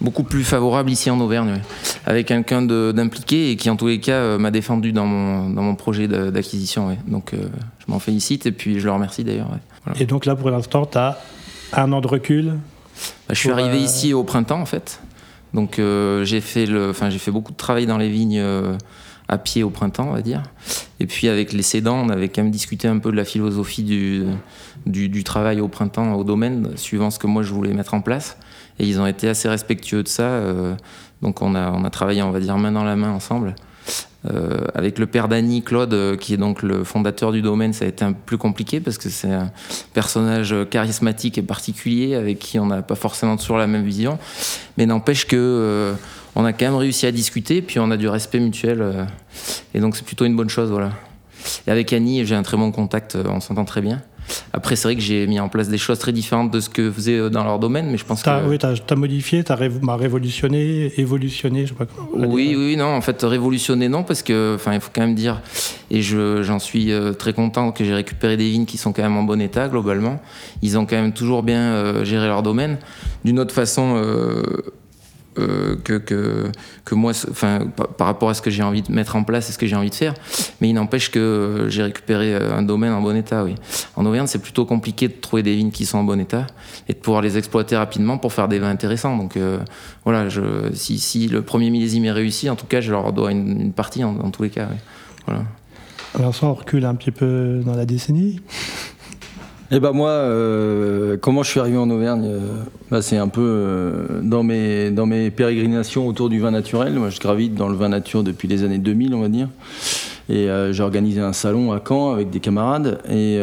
beaucoup 0.01 0.23
plus 0.23 0.43
favorable 0.43 0.89
ici 0.89 1.11
en 1.11 1.19
Auvergne, 1.19 1.49
ouais. 1.51 1.61
avec 2.07 2.27
quelqu'un 2.27 2.63
d'impliqué 2.63 3.51
et 3.51 3.57
qui 3.57 3.69
en 3.69 3.75
tous 3.75 3.87
les 3.87 3.99
cas 3.99 4.13
euh, 4.13 4.37
m'a 4.39 4.49
défendu 4.49 4.91
dans 4.91 5.05
mon, 5.05 5.51
dans 5.51 5.61
mon 5.61 5.75
projet 5.75 6.07
d'acquisition. 6.07 6.87
ouais. 6.87 6.97
Donc 7.07 7.33
euh, 7.33 7.37
je 7.79 7.91
m'en 7.91 7.99
félicite 7.99 8.47
et 8.47 8.51
puis 8.51 8.79
je 8.79 8.85
le 8.85 8.91
remercie 8.91 9.23
d'ailleurs. 9.23 9.49
Voilà. 9.85 10.01
Et 10.01 10.05
donc 10.05 10.25
là, 10.25 10.35
pour 10.35 10.49
l'instant, 10.49 10.87
tu 10.87 10.97
as 10.97 11.19
un 11.73 11.91
an 11.91 12.01
de 12.01 12.07
recul. 12.07 12.53
Bah, 13.27 13.35
je 13.35 13.35
suis 13.35 13.51
arrivé 13.51 13.77
euh, 13.77 13.85
ici 13.85 14.15
au 14.15 14.23
printemps 14.23 14.59
en 14.59 14.65
fait. 14.65 14.99
Donc 15.53 15.77
euh, 15.77 16.25
j'ai 16.25 16.41
fait 16.41 16.65
le, 16.65 16.89
enfin 16.89 17.11
j'ai 17.11 17.19
fait 17.19 17.31
beaucoup 17.31 17.51
de 17.51 17.57
travail 17.57 17.85
dans 17.85 17.99
les 17.99 18.09
vignes 18.09 18.43
à 19.27 19.37
pied 19.37 19.63
au 19.63 19.69
printemps, 19.69 20.07
on 20.09 20.13
va 20.13 20.21
dire. 20.21 20.43
Et 20.99 21.05
puis 21.05 21.27
avec 21.27 21.53
les 21.53 21.63
cédants, 21.63 21.97
on 22.05 22.09
avait 22.09 22.29
quand 22.29 22.43
même 22.43 22.51
discuté 22.51 22.87
un 22.87 22.97
peu 22.99 23.11
de 23.11 23.17
la 23.17 23.25
philosophie 23.25 23.83
du, 23.83 24.23
du, 24.85 25.23
travail 25.23 25.59
au 25.59 25.67
printemps 25.67 26.13
au 26.13 26.23
domaine, 26.23 26.69
suivant 26.75 27.11
ce 27.11 27.19
que 27.19 27.27
moi 27.27 27.43
je 27.43 27.53
voulais 27.53 27.73
mettre 27.73 27.93
en 27.93 28.01
place. 28.01 28.37
Et 28.79 28.85
ils 28.85 28.99
ont 28.99 29.07
été 29.07 29.27
assez 29.27 29.49
respectueux 29.49 30.03
de 30.03 30.07
ça. 30.07 30.23
euh, 30.23 30.75
donc 31.21 31.41
on 31.41 31.55
a, 31.55 31.71
on 31.71 31.83
a 31.83 31.89
travaillé, 31.89 32.21
on 32.21 32.31
va 32.31 32.39
dire, 32.39 32.57
main 32.57 32.71
dans 32.71 32.83
la 32.83 32.95
main 32.95 33.11
ensemble. 33.11 33.55
Euh, 34.29 34.65
avec 34.73 34.99
le 34.99 35.05
père 35.07 35.27
d'Annie, 35.27 35.61
Claude, 35.61 35.93
euh, 35.93 36.17
qui 36.17 36.33
est 36.33 36.37
donc 36.37 36.61
le 36.61 36.83
fondateur 36.83 37.31
du 37.31 37.41
domaine, 37.41 37.73
ça 37.73 37.85
a 37.85 37.87
été 37.87 38.03
un 38.03 38.11
peu 38.11 38.19
plus 38.25 38.37
compliqué 38.37 38.79
parce 38.79 38.97
que 38.97 39.09
c'est 39.09 39.31
un 39.31 39.51
personnage 39.93 40.55
charismatique 40.69 41.37
et 41.37 41.41
particulier 41.41 42.15
avec 42.15 42.39
qui 42.39 42.59
on 42.59 42.65
n'a 42.65 42.81
pas 42.81 42.95
forcément 42.95 43.37
toujours 43.37 43.57
la 43.57 43.67
même 43.67 43.83
vision. 43.83 44.19
Mais 44.77 44.85
n'empêche 44.85 45.25
que 45.27 45.93
on 46.37 46.45
a 46.45 46.53
quand 46.53 46.65
même 46.65 46.75
réussi 46.75 47.07
à 47.07 47.11
discuter, 47.11 47.63
puis 47.63 47.79
on 47.79 47.89
a 47.89 47.97
du 47.97 48.07
respect 48.07 48.39
mutuel. 48.39 48.81
euh, 48.81 49.05
et 49.73 49.79
donc 49.79 49.95
c'est 49.95 50.05
plutôt 50.05 50.25
une 50.25 50.35
bonne 50.35 50.49
chose, 50.49 50.69
voilà. 50.69 50.91
Et 51.65 51.71
avec 51.71 51.91
Annie, 51.93 52.25
j'ai 52.25 52.35
un 52.35 52.43
très 52.43 52.57
bon 52.57 52.71
contact, 52.71 53.15
euh, 53.15 53.23
on 53.27 53.39
s'entend 53.39 53.65
très 53.65 53.81
bien. 53.81 54.01
Après, 54.53 54.75
c'est 54.75 54.87
vrai 54.87 54.95
que 54.95 55.01
j'ai 55.01 55.25
mis 55.25 55.39
en 55.39 55.49
place 55.49 55.69
des 55.69 55.77
choses 55.77 55.99
très 55.99 56.11
différentes 56.11 56.51
de 56.51 56.59
ce 56.59 56.69
que 56.69 56.91
faisaient 56.91 57.17
euh, 57.17 57.29
dans 57.29 57.43
leur 57.43 57.59
domaine, 57.59 57.89
mais 57.89 57.97
je 57.97 58.05
pense 58.05 58.21
que... 58.21 58.47
Oui, 58.47 58.57
tu 58.59 58.65
as, 58.65 58.95
modifié, 58.95 59.43
tu 59.43 59.51
as 59.51 59.55
révolutionné, 59.55 60.91
évolutionné, 60.97 61.65
je 61.65 61.69
sais 61.69 61.75
pas 61.75 61.85
comment. 61.85 62.27
Oui, 62.27 62.55
oui, 62.57 62.75
non, 62.75 62.87
en 62.87 63.01
fait, 63.01 63.21
révolutionner, 63.23 63.89
non, 63.89 64.03
parce 64.03 64.21
que, 64.21 64.55
enfin, 64.55 64.73
il 64.73 64.79
faut 64.79 64.91
quand 64.93 65.01
même 65.01 65.15
dire, 65.15 65.41
et 65.89 66.01
je, 66.01 66.43
j'en 66.43 66.59
suis 66.59 66.91
euh, 66.91 67.13
très 67.13 67.33
content 67.33 67.71
que 67.71 67.83
j'ai 67.83 67.93
récupéré 67.93 68.37
des 68.37 68.49
vignes 68.49 68.65
qui 68.65 68.77
sont 68.77 68.93
quand 68.93 69.03
même 69.03 69.17
en 69.17 69.23
bon 69.23 69.41
état, 69.41 69.69
globalement. 69.69 70.19
Ils 70.61 70.77
ont 70.77 70.85
quand 70.85 70.97
même 70.97 71.13
toujours 71.13 71.41
bien 71.41 71.61
euh, 71.61 72.03
géré 72.03 72.27
leur 72.27 72.43
domaine. 72.43 72.77
D'une 73.23 73.39
autre 73.39 73.53
façon 73.53 73.95
euh, 73.95 74.43
que, 75.83 75.97
que, 75.97 76.51
que 76.87 76.95
moi, 76.95 77.11
enfin, 77.29 77.67
par, 77.97 78.07
rapport 78.07 78.29
à 78.29 78.33
ce 78.33 78.41
que 78.41 78.49
j'ai 78.49 78.63
envie 78.63 78.81
de 78.81 78.91
mettre 78.91 79.15
en 79.15 79.23
place 79.23 79.49
et 79.49 79.51
ce 79.51 79.57
que 79.57 79.67
j'ai 79.67 79.75
envie 79.75 79.89
de 79.89 79.95
faire. 79.95 80.13
Mais 80.61 80.69
il 80.69 80.73
n'empêche 80.73 81.11
que 81.11 81.19
euh, 81.19 81.69
j'ai 81.69 81.83
récupéré 81.83 82.33
euh, 82.33 82.55
un 82.55 82.61
domaine 82.61 82.93
en 82.93 83.01
bon 83.01 83.15
état, 83.15 83.43
oui. 83.43 83.55
En 83.95 84.05
Auvergne, 84.05 84.27
c'est 84.27 84.41
plutôt 84.41 84.65
compliqué 84.65 85.07
de 85.07 85.13
trouver 85.13 85.43
des 85.43 85.55
vignes 85.55 85.71
qui 85.71 85.85
sont 85.85 85.97
en 85.97 86.03
bon 86.03 86.19
état 86.19 86.47
et 86.87 86.93
de 86.93 86.97
pouvoir 86.97 87.21
les 87.21 87.37
exploiter 87.37 87.75
rapidement 87.75 88.17
pour 88.17 88.33
faire 88.33 88.47
des 88.47 88.59
vins 88.59 88.69
intéressants. 88.69 89.17
Donc, 89.17 89.35
euh, 89.37 89.59
voilà, 90.05 90.29
je, 90.29 90.41
si, 90.73 90.97
si 90.97 91.27
le 91.27 91.41
premier 91.41 91.69
millésime 91.69 92.05
est 92.05 92.11
réussi, 92.11 92.49
en 92.49 92.55
tout 92.55 92.65
cas, 92.65 92.79
je 92.79 92.91
leur 92.91 93.11
dois 93.11 93.31
une, 93.31 93.73
partie 93.73 94.03
en, 94.03 94.31
tous 94.31 94.43
les 94.43 94.49
cas. 94.49 94.69
Voilà. 95.25 95.43
Vincent, 96.13 96.49
on 96.49 96.53
recule 96.53 96.85
un 96.85 96.95
petit 96.95 97.11
peu 97.11 97.61
dans 97.65 97.75
la 97.75 97.85
décennie. 97.85 98.39
Eh 99.69 99.81
ben 99.81 99.91
moi, 99.91 100.11
euh, 100.11 101.17
comment 101.19 101.43
je 101.43 101.49
suis 101.49 101.59
arrivé 101.59 101.77
en 101.77 101.89
Auvergne 101.89 102.23
euh, 102.25 102.39
bah, 102.89 103.01
C'est 103.01 103.17
un 103.17 103.27
peu 103.27 103.41
euh, 103.43 104.21
dans, 104.21 104.41
mes, 104.41 105.29
pérégrinations 105.29 106.07
autour 106.07 106.29
du 106.29 106.39
vin 106.39 106.51
naturel. 106.51 106.93
Moi, 106.93 107.09
je 107.09 107.19
gravite 107.19 107.53
dans 107.53 107.67
le 107.67 107.75
vin 107.75 107.89
nature 107.89 108.23
depuis 108.23 108.47
les 108.47 108.63
années 108.63 108.77
2000, 108.77 109.13
on 109.13 109.21
va 109.21 109.27
dire. 109.27 109.49
Et 110.29 110.49
j'ai 110.71 110.83
organisé 110.83 111.21
un 111.21 111.31
salon 111.31 111.71
à 111.71 111.81
Caen 111.85 112.11
avec 112.11 112.29
des 112.29 112.41
camarades. 112.41 112.99
Et, 113.09 113.39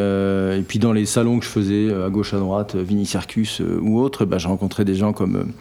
puis 0.67 0.77
dans 0.77 0.93
les 0.93 1.05
salons 1.05 1.39
que 1.39 1.45
je 1.45 1.49
faisais 1.49 1.91
à 1.91 2.09
gauche, 2.09 2.33
à 2.35 2.37
droite, 2.37 2.75
Vini 2.75 3.07
Circus 3.07 3.61
euh, 3.61 3.79
ou 3.81 3.99
autres, 3.99 4.23
eh 4.23 4.25
ben, 4.27 4.37
j'ai 4.37 4.47
rencontré 4.47 4.85
des 4.85 4.93
gens 4.93 5.11
comme 5.11 5.51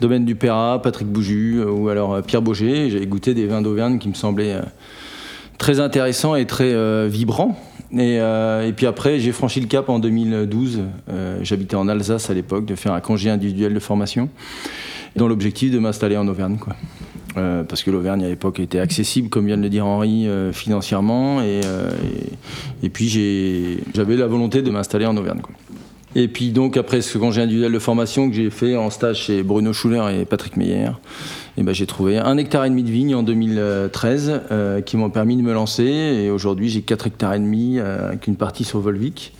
Domaine 0.00 0.24
Dupéra, 0.24 0.80
Patrick 0.80 1.08
Bouju 1.08 1.64
ou 1.64 1.88
alors 1.88 2.22
Pierre 2.22 2.42
Boger. 2.42 2.88
J'ai 2.90 3.04
goûté 3.06 3.34
des 3.34 3.46
vins 3.46 3.62
d'Auvergne 3.62 3.98
qui 3.98 4.08
me 4.08 4.14
semblaient 4.14 4.60
très 5.58 5.80
intéressants 5.80 6.36
et 6.36 6.46
très 6.46 7.08
vibrants. 7.08 7.58
Et, 7.92 8.20
euh, 8.20 8.66
et 8.66 8.72
puis 8.72 8.86
après, 8.86 9.18
j'ai 9.18 9.32
franchi 9.32 9.60
le 9.60 9.66
cap 9.66 9.88
en 9.88 9.98
2012. 9.98 10.82
Euh, 11.08 11.38
J'habitais 11.42 11.76
en 11.76 11.88
Alsace 11.88 12.30
à 12.30 12.34
l'époque, 12.34 12.64
de 12.64 12.74
faire 12.74 12.92
un 12.92 13.00
congé 13.00 13.30
individuel 13.30 13.74
de 13.74 13.80
formation, 13.80 14.28
dans 15.16 15.26
l'objectif 15.26 15.70
de 15.70 15.78
m'installer 15.78 16.16
en 16.16 16.28
Auvergne. 16.28 16.58
Quoi. 16.58 16.76
Euh, 17.36 17.62
parce 17.64 17.82
que 17.82 17.90
l'Auvergne 17.90 18.24
à 18.24 18.28
l'époque 18.28 18.60
était 18.60 18.78
accessible, 18.78 19.28
comme 19.28 19.46
vient 19.46 19.56
de 19.56 19.62
le 19.62 19.68
dire 19.68 19.86
Henri, 19.86 20.28
financièrement. 20.52 21.42
Et, 21.42 21.60
et, 22.82 22.88
puis 22.88 23.08
j'avais 23.94 24.16
la 24.16 24.26
volonté 24.26 24.62
de 24.62 24.70
m'installer 24.70 25.06
en 25.06 25.16
Auvergne. 25.16 25.40
Quoi. 25.40 25.54
Et 26.16 26.26
puis 26.26 26.50
donc 26.50 26.76
après 26.76 27.02
ce 27.02 27.18
congé 27.18 27.40
individuel 27.40 27.70
de 27.72 27.78
formation 27.78 28.28
que 28.28 28.34
j'ai 28.34 28.50
fait 28.50 28.76
en 28.76 28.90
stage 28.90 29.18
chez 29.18 29.42
Bruno 29.44 29.72
Schuller 29.72 30.02
et 30.20 30.24
Patrick 30.24 30.56
Meyer, 30.56 30.88
et 31.56 31.62
ben 31.62 31.72
j'ai 31.72 31.86
trouvé 31.86 32.18
un 32.18 32.36
hectare 32.36 32.64
et 32.64 32.70
demi 32.70 32.82
de 32.82 32.90
vignes 32.90 33.14
en 33.14 33.22
2013 33.22 34.40
euh, 34.50 34.80
qui 34.80 34.96
m'ont 34.96 35.10
permis 35.10 35.36
de 35.36 35.42
me 35.42 35.52
lancer. 35.52 35.84
Et 35.84 36.30
aujourd'hui 36.30 36.68
j'ai 36.68 36.82
4 36.82 37.06
hectares 37.06 37.34
et 37.34 37.38
demi 37.38 37.78
euh, 37.78 38.08
avec 38.08 38.26
une 38.26 38.34
partie 38.36 38.64
sur 38.64 38.80
Volvic. 38.80 39.32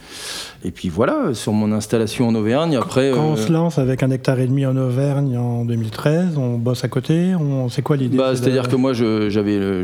Et 0.63 0.71
puis 0.71 0.91
voilà, 0.91 1.33
sur 1.33 1.53
mon 1.55 1.73
installation 1.73 2.29
en 2.29 2.35
Auvergne. 2.35 2.77
Après, 2.77 3.13
Quand 3.15 3.31
on 3.31 3.33
euh, 3.33 3.37
se 3.37 3.51
lance 3.51 3.79
avec 3.79 4.03
un 4.03 4.11
hectare 4.11 4.39
et 4.41 4.47
demi 4.47 4.67
en 4.67 4.77
Auvergne 4.77 5.39
en 5.39 5.65
2013, 5.65 6.37
on 6.37 6.59
bosse 6.59 6.85
à 6.85 6.89
côté, 6.89 7.35
on... 7.35 7.69
c'est 7.71 7.81
quoi 7.81 7.97
l'idée 7.97 8.19
Bah, 8.19 8.33
de- 8.33 8.37
C'est-à-dire 8.37 8.69
que 8.69 8.77
moi, 8.77 8.93
j'avais 8.93 9.59
le, 9.59 9.83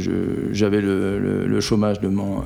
j'avais 0.53 0.81
le, 0.83 1.19
le- 1.19 1.47
le 1.47 1.61
chômage 1.63 2.01
de 2.01 2.09
mon, 2.09 2.43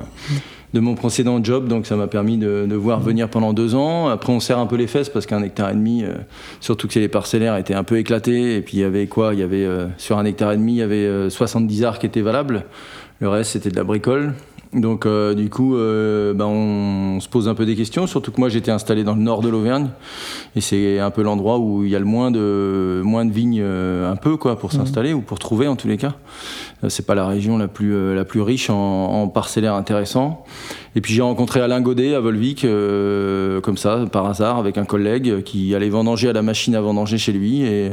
de 0.73 0.79
mon 0.79 0.95
précédent 0.95 1.43
job, 1.43 1.67
donc 1.67 1.85
ça 1.85 1.95
m'a 1.95 2.07
permis 2.07 2.37
de, 2.37 2.65
de 2.67 2.75
voir 2.75 3.01
venir 3.01 3.29
pendant 3.29 3.51
deux 3.53 3.75
ans. 3.75 4.07
Après, 4.07 4.31
on 4.31 4.39
serre 4.39 4.59
un 4.59 4.67
peu 4.67 4.77
les 4.77 4.87
fesses 4.87 5.09
parce 5.09 5.25
qu'un 5.25 5.43
hectare 5.43 5.71
et 5.71 5.73
demi, 5.73 6.03
euh, 6.03 6.13
surtout 6.61 6.87
que 6.87 6.97
les 6.97 7.09
parcellaires 7.09 7.57
étaient 7.57 7.73
un 7.73 7.83
peu 7.83 7.97
éclatés. 7.97 8.55
Et 8.55 8.61
puis, 8.61 8.77
il 8.77 8.79
y 8.79 8.83
avait 8.83 9.07
quoi? 9.07 9.33
Il 9.33 9.39
y 9.39 9.43
avait, 9.43 9.65
euh, 9.65 9.87
sur 9.97 10.17
un 10.17 10.25
hectare 10.25 10.53
et 10.53 10.57
demi, 10.57 10.73
il 10.73 10.77
y 10.77 10.81
avait 10.81 11.05
euh, 11.05 11.29
70 11.29 11.83
arts 11.83 11.99
qui 11.99 12.05
étaient 12.05 12.21
valables. 12.21 12.65
Le 13.19 13.29
reste, 13.29 13.51
c'était 13.51 13.69
de 13.69 13.75
la 13.75 13.83
bricole. 13.83 14.33
Donc, 14.73 15.05
euh, 15.05 15.33
du 15.33 15.49
coup, 15.49 15.75
euh, 15.75 16.33
ben, 16.33 16.45
on, 16.45 17.19
se 17.19 17.27
pose 17.27 17.49
un 17.49 17.55
peu 17.55 17.65
des 17.65 17.75
questions, 17.75 18.07
surtout 18.07 18.31
que 18.31 18.39
moi, 18.39 18.47
j'étais 18.47 18.71
installé 18.71 19.03
dans 19.03 19.15
le 19.15 19.21
nord 19.21 19.41
de 19.41 19.49
l'Auvergne. 19.49 19.89
Et 20.55 20.61
c'est 20.61 20.99
un 20.99 21.11
peu 21.11 21.23
l'endroit 21.23 21.59
où 21.59 21.83
il 21.83 21.89
y 21.89 21.95
a 21.95 21.99
le 21.99 22.05
moins 22.05 22.31
de, 22.31 23.01
moins 23.03 23.25
de 23.25 23.31
vignes, 23.31 23.59
euh, 23.61 24.09
un 24.09 24.15
peu, 24.15 24.37
quoi, 24.37 24.57
pour 24.57 24.71
s'installer 24.71 25.13
ou 25.13 25.21
pour 25.21 25.39
trouver, 25.39 25.67
en 25.67 25.75
tous 25.75 25.89
les 25.89 25.97
cas. 25.97 26.13
C'est 26.87 27.05
pas 27.05 27.15
la 27.15 27.27
région 27.27 27.57
la 27.57 27.67
plus, 27.67 27.93
euh, 27.93 28.15
la 28.15 28.25
plus 28.25 28.41
riche 28.41 28.69
en, 28.69 28.75
en 28.75 29.27
parcellaires 29.27 29.75
intéressants. 29.75 30.45
Et 30.95 31.01
puis 31.01 31.13
j'ai 31.13 31.21
rencontré 31.21 31.61
Alain 31.61 31.79
Godet 31.79 32.15
à 32.15 32.19
Volvic, 32.19 32.65
euh, 32.65 33.61
comme 33.61 33.77
ça, 33.77 34.05
par 34.11 34.25
hasard, 34.25 34.57
avec 34.57 34.77
un 34.77 34.85
collègue 34.85 35.43
qui 35.43 35.73
allait 35.75 35.89
vendanger 35.89 36.29
à 36.29 36.33
la 36.33 36.41
machine 36.41 36.75
à 36.75 36.81
vendanger 36.81 37.17
chez 37.17 37.31
lui. 37.31 37.63
Et, 37.63 37.91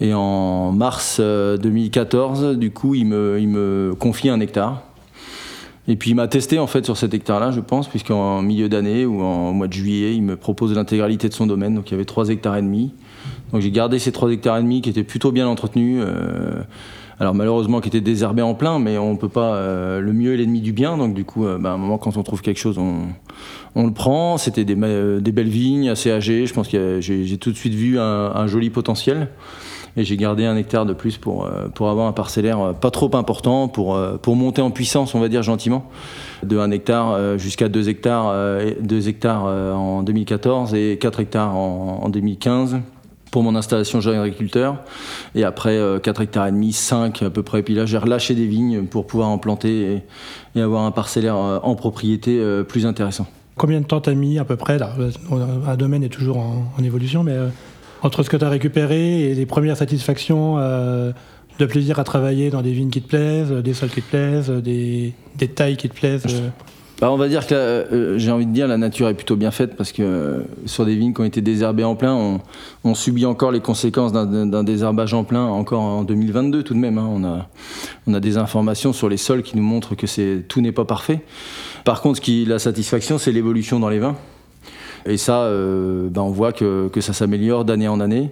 et 0.00 0.14
en 0.14 0.72
mars 0.72 1.18
euh, 1.20 1.56
2014, 1.56 2.56
du 2.56 2.70
coup, 2.70 2.94
il 2.94 3.06
me, 3.06 3.38
il 3.40 3.48
me 3.48 3.94
confie 3.98 4.28
un 4.28 4.40
hectare. 4.40 4.82
Et 5.88 5.96
puis 5.96 6.10
il 6.10 6.14
m'a 6.14 6.28
testé 6.28 6.58
en 6.58 6.66
fait 6.66 6.84
sur 6.84 6.96
cet 6.96 7.12
hectare-là, 7.12 7.50
je 7.50 7.60
pense, 7.60 7.88
puisqu'en 7.88 8.40
milieu 8.40 8.68
d'année 8.68 9.04
ou 9.04 9.20
en 9.20 9.52
mois 9.52 9.66
de 9.66 9.72
juillet, 9.72 10.14
il 10.14 10.22
me 10.22 10.36
propose 10.36 10.74
l'intégralité 10.74 11.28
de 11.28 11.34
son 11.34 11.46
domaine. 11.46 11.74
Donc 11.74 11.90
il 11.90 11.92
y 11.92 11.94
avait 11.94 12.04
3 12.04 12.28
hectares 12.28 12.56
et 12.56 12.62
demi. 12.62 12.92
Donc 13.52 13.62
j'ai 13.62 13.70
gardé 13.70 13.98
ces 13.98 14.12
3 14.12 14.30
hectares 14.30 14.58
et 14.58 14.62
demi 14.62 14.80
qui 14.80 14.90
étaient 14.90 15.02
plutôt 15.02 15.32
bien 15.32 15.48
entretenus. 15.48 16.02
euh, 16.06 16.62
alors 17.18 17.34
malheureusement 17.34 17.80
qui 17.80 17.88
étaient 17.88 18.00
désherbés 18.00 18.42
en 18.42 18.54
plein, 18.54 18.78
mais 18.78 18.96
on 18.96 19.16
peut 19.16 19.28
pas. 19.28 19.54
euh, 19.54 20.00
le 20.00 20.12
mieux 20.12 20.34
est 20.34 20.36
l'ennemi 20.36 20.60
du 20.60 20.72
bien. 20.72 20.96
Donc 20.96 21.14
du 21.14 21.24
coup, 21.24 21.46
euh, 21.46 21.58
bah, 21.58 21.70
à 21.70 21.74
un 21.74 21.78
moment 21.78 21.98
quand 21.98 22.16
on 22.16 22.22
trouve 22.22 22.42
quelque 22.42 22.60
chose, 22.60 22.78
on, 22.78 23.08
on 23.74 23.86
le 23.86 23.92
prend. 23.92 24.38
C'était 24.38 24.64
des, 24.64 24.76
belles 24.76 25.48
vignes 25.48 25.88
assez 25.88 26.12
âgées. 26.12 26.46
Je 26.46 26.54
pense 26.54 26.68
que 26.68 27.00
j'ai 27.00 27.38
tout 27.38 27.50
de 27.50 27.56
suite 27.56 27.74
vu 27.74 27.98
un 27.98 28.46
joli 28.46 28.70
potentiel. 28.70 29.28
Et 29.96 30.04
j'ai 30.04 30.16
gardé 30.16 30.46
un 30.46 30.56
hectare 30.56 30.86
de 30.86 30.94
plus 30.94 31.18
pour, 31.18 31.44
euh, 31.44 31.68
pour 31.74 31.90
avoir 31.90 32.06
un 32.08 32.12
parcellaire 32.12 32.58
euh, 32.60 32.72
pas 32.72 32.90
trop 32.90 33.14
important, 33.14 33.68
pour, 33.68 33.94
euh, 33.94 34.16
pour 34.16 34.36
monter 34.36 34.62
en 34.62 34.70
puissance, 34.70 35.14
on 35.14 35.20
va 35.20 35.28
dire 35.28 35.42
gentiment, 35.42 35.84
de 36.42 36.58
1 36.58 36.70
hectare 36.70 37.38
jusqu'à 37.38 37.68
2 37.68 37.88
hectares, 37.90 38.28
euh, 38.28 38.60
et- 38.70 38.78
2 38.82 39.08
hectares 39.08 39.44
en 39.44 40.02
2014 40.02 40.74
et 40.74 40.98
4 40.98 41.20
hectares 41.20 41.54
en, 41.54 42.00
en 42.02 42.08
2015 42.08 42.78
pour 43.30 43.42
mon 43.42 43.54
installation 43.54 44.00
jeune 44.00 44.18
agriculteur. 44.18 44.76
Et 45.34 45.44
après, 45.44 45.76
euh, 45.76 45.98
4 45.98 46.20
hectares 46.22 46.46
et 46.46 46.52
demi, 46.52 46.72
5 46.72 47.22
à 47.22 47.30
peu 47.30 47.42
près. 47.42 47.62
Puis 47.62 47.74
là, 47.74 47.84
j'ai 47.86 47.98
relâché 47.98 48.34
des 48.34 48.46
vignes 48.46 48.84
pour 48.84 49.06
pouvoir 49.06 49.28
en 49.28 49.38
planter 49.38 49.92
et, 50.54 50.58
et 50.58 50.62
avoir 50.62 50.84
un 50.84 50.90
parcellaire 50.90 51.36
en 51.36 51.74
propriété 51.74 52.42
plus 52.68 52.86
intéressant. 52.86 53.26
Combien 53.58 53.80
de 53.82 53.86
temps 53.86 54.00
t'as 54.00 54.14
mis 54.14 54.38
à 54.38 54.44
peu 54.44 54.56
près 54.56 54.78
là? 54.78 54.94
Un 55.68 55.76
domaine 55.76 56.02
est 56.02 56.08
toujours 56.08 56.38
en, 56.38 56.64
en 56.78 56.82
évolution, 56.82 57.22
mais 57.22 57.36
entre 58.02 58.22
ce 58.22 58.30
que 58.30 58.36
tu 58.36 58.44
as 58.44 58.48
récupéré 58.48 59.30
et 59.30 59.34
les 59.34 59.46
premières 59.46 59.76
satisfactions 59.76 60.56
euh, 60.58 61.12
de 61.58 61.66
plaisir 61.66 61.98
à 61.98 62.04
travailler 62.04 62.50
dans 62.50 62.62
des 62.62 62.72
vignes 62.72 62.90
qui 62.90 63.00
te 63.02 63.08
plaisent, 63.08 63.50
des 63.52 63.74
sols 63.74 63.90
qui 63.90 64.02
te 64.02 64.08
plaisent, 64.10 64.50
des, 64.50 65.14
tailles 65.54 65.76
qui 65.76 65.88
te 65.88 65.94
plaisent. 65.94 66.24
euh, 66.28 66.48
Bah, 67.00 67.10
on 67.12 67.16
va 67.16 67.28
dire 67.28 67.46
que 67.46 67.54
euh, 67.54 68.18
j'ai 68.18 68.30
envie 68.30 68.46
de 68.46 68.52
dire 68.52 68.66
la 68.68 68.78
nature 68.78 69.08
est 69.08 69.14
plutôt 69.14 69.36
bien 69.36 69.50
faite 69.50 69.76
parce 69.76 69.92
que 69.92 70.02
euh, 70.02 70.40
sur 70.66 70.84
des 70.84 70.96
vignes 70.96 71.12
qui 71.14 71.20
ont 71.20 71.24
été 71.24 71.40
désherbées 71.40 71.84
en 71.84 71.94
plein, 71.94 72.40
on, 72.84 72.94
subit 72.94 73.26
encore 73.26 73.50
les 73.52 73.60
conséquences 73.60 74.12
d'un- 74.12 74.64
désherbage 74.64 75.12
en 75.14 75.24
plein 75.24 75.44
encore 75.44 75.80
en 75.82 76.02
2022 76.04 76.62
tout 76.62 76.74
de 76.74 76.78
même. 76.78 76.98
hein. 76.98 77.08
On, 77.12 77.24
a, 77.24 77.48
on 78.06 78.14
a 78.14 78.20
des 78.20 78.36
informations 78.38 78.92
sur 78.92 79.08
les 79.08 79.16
sols 79.16 79.42
qui 79.42 79.56
nous 79.56 79.62
montrent 79.62 79.94
que 79.94 80.40
tout 80.40 80.60
n'est 80.60 80.72
pas 80.72 80.84
parfait. 80.84 81.20
Par 81.84 82.00
contre, 82.02 82.20
la 82.46 82.58
satisfaction, 82.58 83.18
c'est 83.18 83.32
l'évolution 83.32 83.78
dans 83.80 83.88
les 83.88 83.98
vins. 83.98 84.16
Et 85.06 85.16
ça, 85.16 85.42
euh, 85.42 86.08
bah, 86.08 86.22
on 86.22 86.30
voit 86.30 86.52
que, 86.52 86.88
que 86.88 87.00
ça 87.00 87.12
s'améliore 87.12 87.64
d'année 87.64 87.88
en 87.88 88.00
année. 88.00 88.30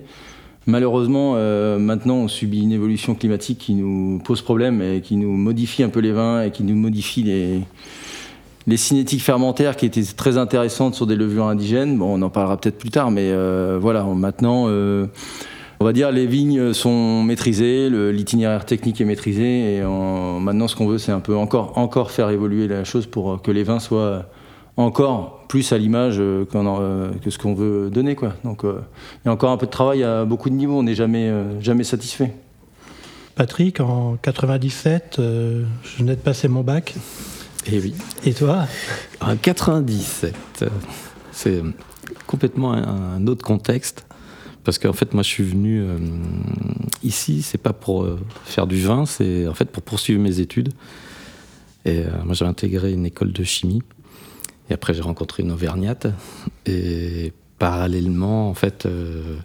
Malheureusement, 0.67 1.35
euh, 1.37 1.79
maintenant, 1.79 2.17
on 2.17 2.29
subit 2.29 2.63
une 2.63 2.73
évolution 2.73 3.15
climatique 3.15 3.59
qui 3.59 3.75
nous 3.75 4.21
pose 4.23 4.43
problème 4.43 4.83
et 4.83 5.01
qui 5.01 5.17
nous 5.17 5.33
modifie 5.33 5.83
un 5.83 5.89
peu 5.89 6.01
les 6.01 6.13
vins 6.13 6.43
et 6.43 6.51
qui 6.51 6.63
nous 6.63 6.77
modifie 6.77 7.23
les, 7.23 7.61
les 8.67 8.77
cinétiques 8.77 9.23
fermentaires 9.23 9.77
qui 9.77 9.87
étaient 9.87 10.03
très 10.17 10.39
intéressantes 10.39 10.95
sur 10.95 11.07
des 11.07 11.17
levures 11.17 11.47
indigènes. 11.47 11.99
Bon, 11.99 12.19
on 12.19 12.23
en 12.23 12.31
parlera 12.31 12.57
peut-être 12.57 12.79
plus 12.79 12.91
tard, 12.91 13.11
mais 13.11 13.31
euh, 13.31 13.79
voilà, 13.81 14.05
maintenant, 14.05 14.69
on 14.69 15.85
va 15.85 15.93
dire 15.93 16.13
les 16.13 16.27
vignes 16.27 16.73
sont 16.75 17.23
maîtrisées, 17.25 17.89
l'itinéraire 18.13 18.67
technique 18.67 19.01
est 19.01 19.07
maîtrisé, 19.07 19.77
et 19.77 19.81
maintenant, 19.81 20.69
ce 20.69 20.77
qu'on 20.77 20.87
veut, 20.87 20.99
c'est 20.99 21.11
un 21.11 21.21
peu 21.21 21.35
encore, 21.35 21.79
encore 21.79 22.11
faire 22.11 22.29
évoluer 22.29 22.69
la 22.69 22.85
chose 22.85 23.07
pour 23.07 23.41
que 23.41 23.51
les 23.51 23.65
vins 23.65 23.81
soient 23.81 24.27
encore 24.81 25.47
plus 25.49 25.73
à 25.73 25.79
l'image 25.79 26.17
euh, 26.19 26.47
euh, 26.55 27.13
que 27.23 27.31
ce 27.31 27.39
qu'on 27.39 27.55
veut 27.55 27.91
donner. 27.91 28.15
Quoi. 28.15 28.35
Donc, 28.45 28.65
euh, 28.65 28.81
il 29.25 29.29
y 29.29 29.31
a 29.31 29.33
encore 29.33 29.51
un 29.51 29.57
peu 29.57 29.67
de 29.67 29.71
travail 29.71 30.03
à 30.03 30.25
beaucoup 30.25 30.51
de 30.51 30.55
niveaux, 30.55 30.79
on 30.79 30.83
n'est 30.83 30.95
jamais, 30.95 31.29
euh, 31.29 31.61
jamais 31.61 31.85
satisfait. 31.85 32.33
Patrick, 33.35 33.81
en 33.81 34.17
97, 34.17 35.17
euh, 35.19 35.65
je 35.83 35.99
venais 35.99 36.17
de 36.17 36.21
passer 36.21 36.49
mon 36.49 36.63
bac. 36.63 36.95
Et 37.67 37.79
oui. 37.79 37.95
Et 38.25 38.33
toi? 38.33 38.67
En 39.21 39.37
97, 39.37 40.35
euh, 40.63 40.69
c'est 41.33 41.63
complètement 42.27 42.73
un, 42.73 43.17
un 43.17 43.27
autre 43.27 43.45
contexte. 43.45 44.07
Parce 44.65 44.79
qu'en 44.79 44.93
fait, 44.93 45.15
moi, 45.15 45.23
je 45.23 45.29
suis 45.29 45.45
venu 45.45 45.81
euh, 45.81 45.99
ici, 47.03 47.43
c'est 47.43 47.59
pas 47.59 47.73
pour 47.73 48.03
euh, 48.03 48.19
faire 48.45 48.67
du 48.67 48.81
vin, 48.81 49.07
c'est 49.07 49.47
en 49.49 49.55
fait 49.55 49.65
pour 49.65 49.83
poursuivre 49.83 50.21
mes 50.21 50.41
études. 50.41 50.71
Et 51.87 52.01
euh, 52.01 52.11
moi, 52.25 52.35
j'avais 52.35 52.51
intégré 52.51 52.93
une 52.93 53.07
école 53.07 53.33
de 53.33 53.43
chimie. 53.43 53.83
Et 54.71 54.75
après, 54.75 54.95
j'ai 54.95 55.03
rencontré 55.03 55.43
une 55.43 55.51
auvergnate. 55.51 56.07
Et 56.67 57.33
parallèlement, 57.59 58.49
en 58.49 58.55
fait, 58.55 58.87
euh, 58.87 59.37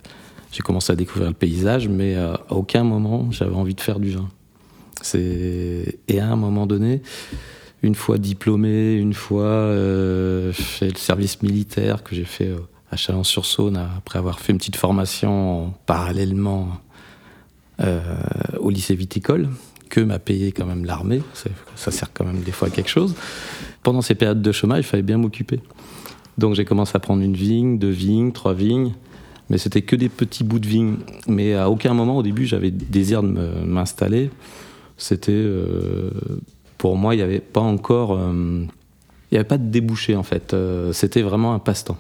j'ai 0.56 0.62
commencé 0.62 0.94
à 0.94 0.96
découvrir 0.96 1.28
le 1.28 1.34
paysage, 1.34 1.90
mais 1.90 2.16
euh, 2.16 2.34
à 2.34 2.54
aucun 2.54 2.84
moment, 2.84 3.30
j'avais 3.32 3.56
envie 3.56 3.76
de 3.76 3.82
faire 3.82 4.00
du 4.00 4.12
vin. 4.12 4.30
Et 5.14 6.20
à 6.20 6.28
un 6.28 6.38
moment 6.38 6.66
donné, 6.66 7.02
une 7.84 7.94
fois 7.94 8.18
diplômé, 8.18 8.94
une 8.94 9.14
fois 9.14 9.44
euh, 9.44 10.54
fait 10.54 10.92
le 10.92 10.98
service 10.98 11.42
militaire 11.44 12.04
que 12.04 12.16
j'ai 12.16 12.24
fait 12.24 12.48
euh, 12.48 12.60
à 12.90 12.96
Chalon-sur-Saône 12.96 13.78
après 13.98 14.18
avoir 14.18 14.40
fait 14.40 14.54
une 14.54 14.58
petite 14.58 14.78
formation 14.78 15.74
parallèlement 15.86 16.70
au 18.58 18.70
lycée 18.70 18.96
viticole 18.96 19.50
que 19.96 20.02
m'a 20.02 20.20
payé 20.20 20.52
quand 20.52 20.66
même 20.66 20.84
l'armée. 20.84 21.22
Ça 21.76 21.90
sert 21.90 22.12
quand 22.14 22.26
même 22.26 22.42
des 22.42 22.52
fois 22.52 22.68
à 22.68 22.72
quelque 22.72 22.90
chose. 22.90 23.16
Pendant 23.82 24.02
ces 24.02 24.14
périodes 24.14 24.42
de 24.42 24.52
chômage, 24.52 24.80
il 24.80 24.88
fallait 24.88 25.04
bien 25.04 25.18
m'occuper. 25.18 25.62
Donc 26.38 26.54
j'ai 26.56 26.66
commencé 26.66 26.92
à 26.96 27.00
prendre 27.00 27.24
une 27.24 27.34
vigne, 27.36 27.78
deux 27.80 27.92
vignes, 27.92 28.34
trois 28.34 28.54
vignes. 28.54 28.94
Mais 29.50 29.58
c'était 29.58 29.84
que 29.84 29.96
des 29.96 30.10
petits 30.10 30.44
bouts 30.44 30.60
de 30.60 30.68
vignes. 30.68 30.98
Mais 31.30 31.54
à 31.54 31.70
aucun 31.70 31.94
moment 31.94 32.18
au 32.18 32.24
début 32.24 32.46
j'avais 32.46 32.72
désir 32.72 33.24
de 33.24 33.30
m'installer. 33.66 34.32
C'était 34.98 35.32
euh, 35.32 36.10
pour 36.78 36.98
moi, 36.98 37.14
il 37.16 37.20
n'y 37.20 37.24
avait 37.24 37.40
pas 37.40 37.62
encore. 37.62 38.18
euh, 38.18 38.66
il 39.32 39.36
n'y 39.36 39.38
avait 39.38 39.48
pas 39.48 39.58
de 39.58 39.70
débouché 39.70 40.18
en 40.18 40.24
fait. 40.24 40.54
Euh, 40.54 40.92
C'était 40.92 41.22
vraiment 41.22 41.54
un 41.54 41.60
passe-temps. 41.60 41.98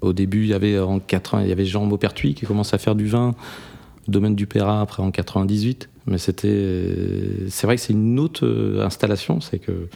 Au 0.00 0.14
début, 0.14 0.44
il 0.44 0.48
y 0.48 0.54
avait 0.54 0.78
en 0.78 1.00
80, 1.00 1.42
il 1.42 1.48
y 1.50 1.52
avait 1.52 1.66
Jean 1.66 1.84
Maupertuis 1.84 2.32
qui 2.32 2.46
commençait 2.46 2.76
à 2.76 2.78
faire 2.78 2.94
du 2.94 3.06
vin, 3.06 3.34
domaine 4.08 4.34
du 4.34 4.46
Perra 4.46 4.80
après 4.80 5.02
en 5.02 5.10
98. 5.10 5.90
Mais 6.10 6.18
c'était, 6.18 7.48
c'est 7.48 7.66
vrai 7.66 7.76
que 7.76 7.82
c'est 7.82 7.92
une 7.92 8.18
autre 8.18 8.44
euh, 8.44 8.84
installation. 8.84 9.40
C'est 9.40 9.58
que 9.58 9.88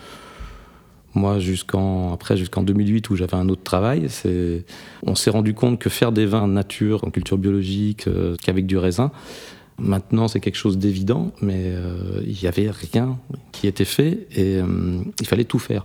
moi, 1.14 1.38
jusqu'en 1.38 2.12
après 2.12 2.36
jusqu'en 2.36 2.62
2008 2.62 3.08
où 3.10 3.16
j'avais 3.16 3.36
un 3.36 3.48
autre 3.48 3.62
travail, 3.62 4.06
c'est, 4.08 4.64
on 5.04 5.14
s'est 5.14 5.30
rendu 5.30 5.54
compte 5.54 5.78
que 5.78 5.88
faire 5.88 6.10
des 6.10 6.26
vins 6.26 6.48
nature 6.48 7.04
en 7.04 7.10
culture 7.10 7.38
biologique, 7.38 8.08
euh, 8.08 8.36
qu'avec 8.42 8.66
du 8.66 8.76
raisin, 8.76 9.10
Maintenant, 9.76 10.28
c'est 10.28 10.38
quelque 10.38 10.54
chose 10.54 10.78
d'évident, 10.78 11.32
mais 11.42 11.64
euh, 11.64 12.22
il 12.24 12.38
n'y 12.40 12.46
avait 12.46 12.70
rien 12.70 13.18
qui 13.50 13.66
était 13.66 13.84
fait 13.84 14.28
et 14.30 14.58
euh, 14.58 15.00
il 15.20 15.26
fallait 15.26 15.42
tout 15.42 15.58
faire. 15.58 15.84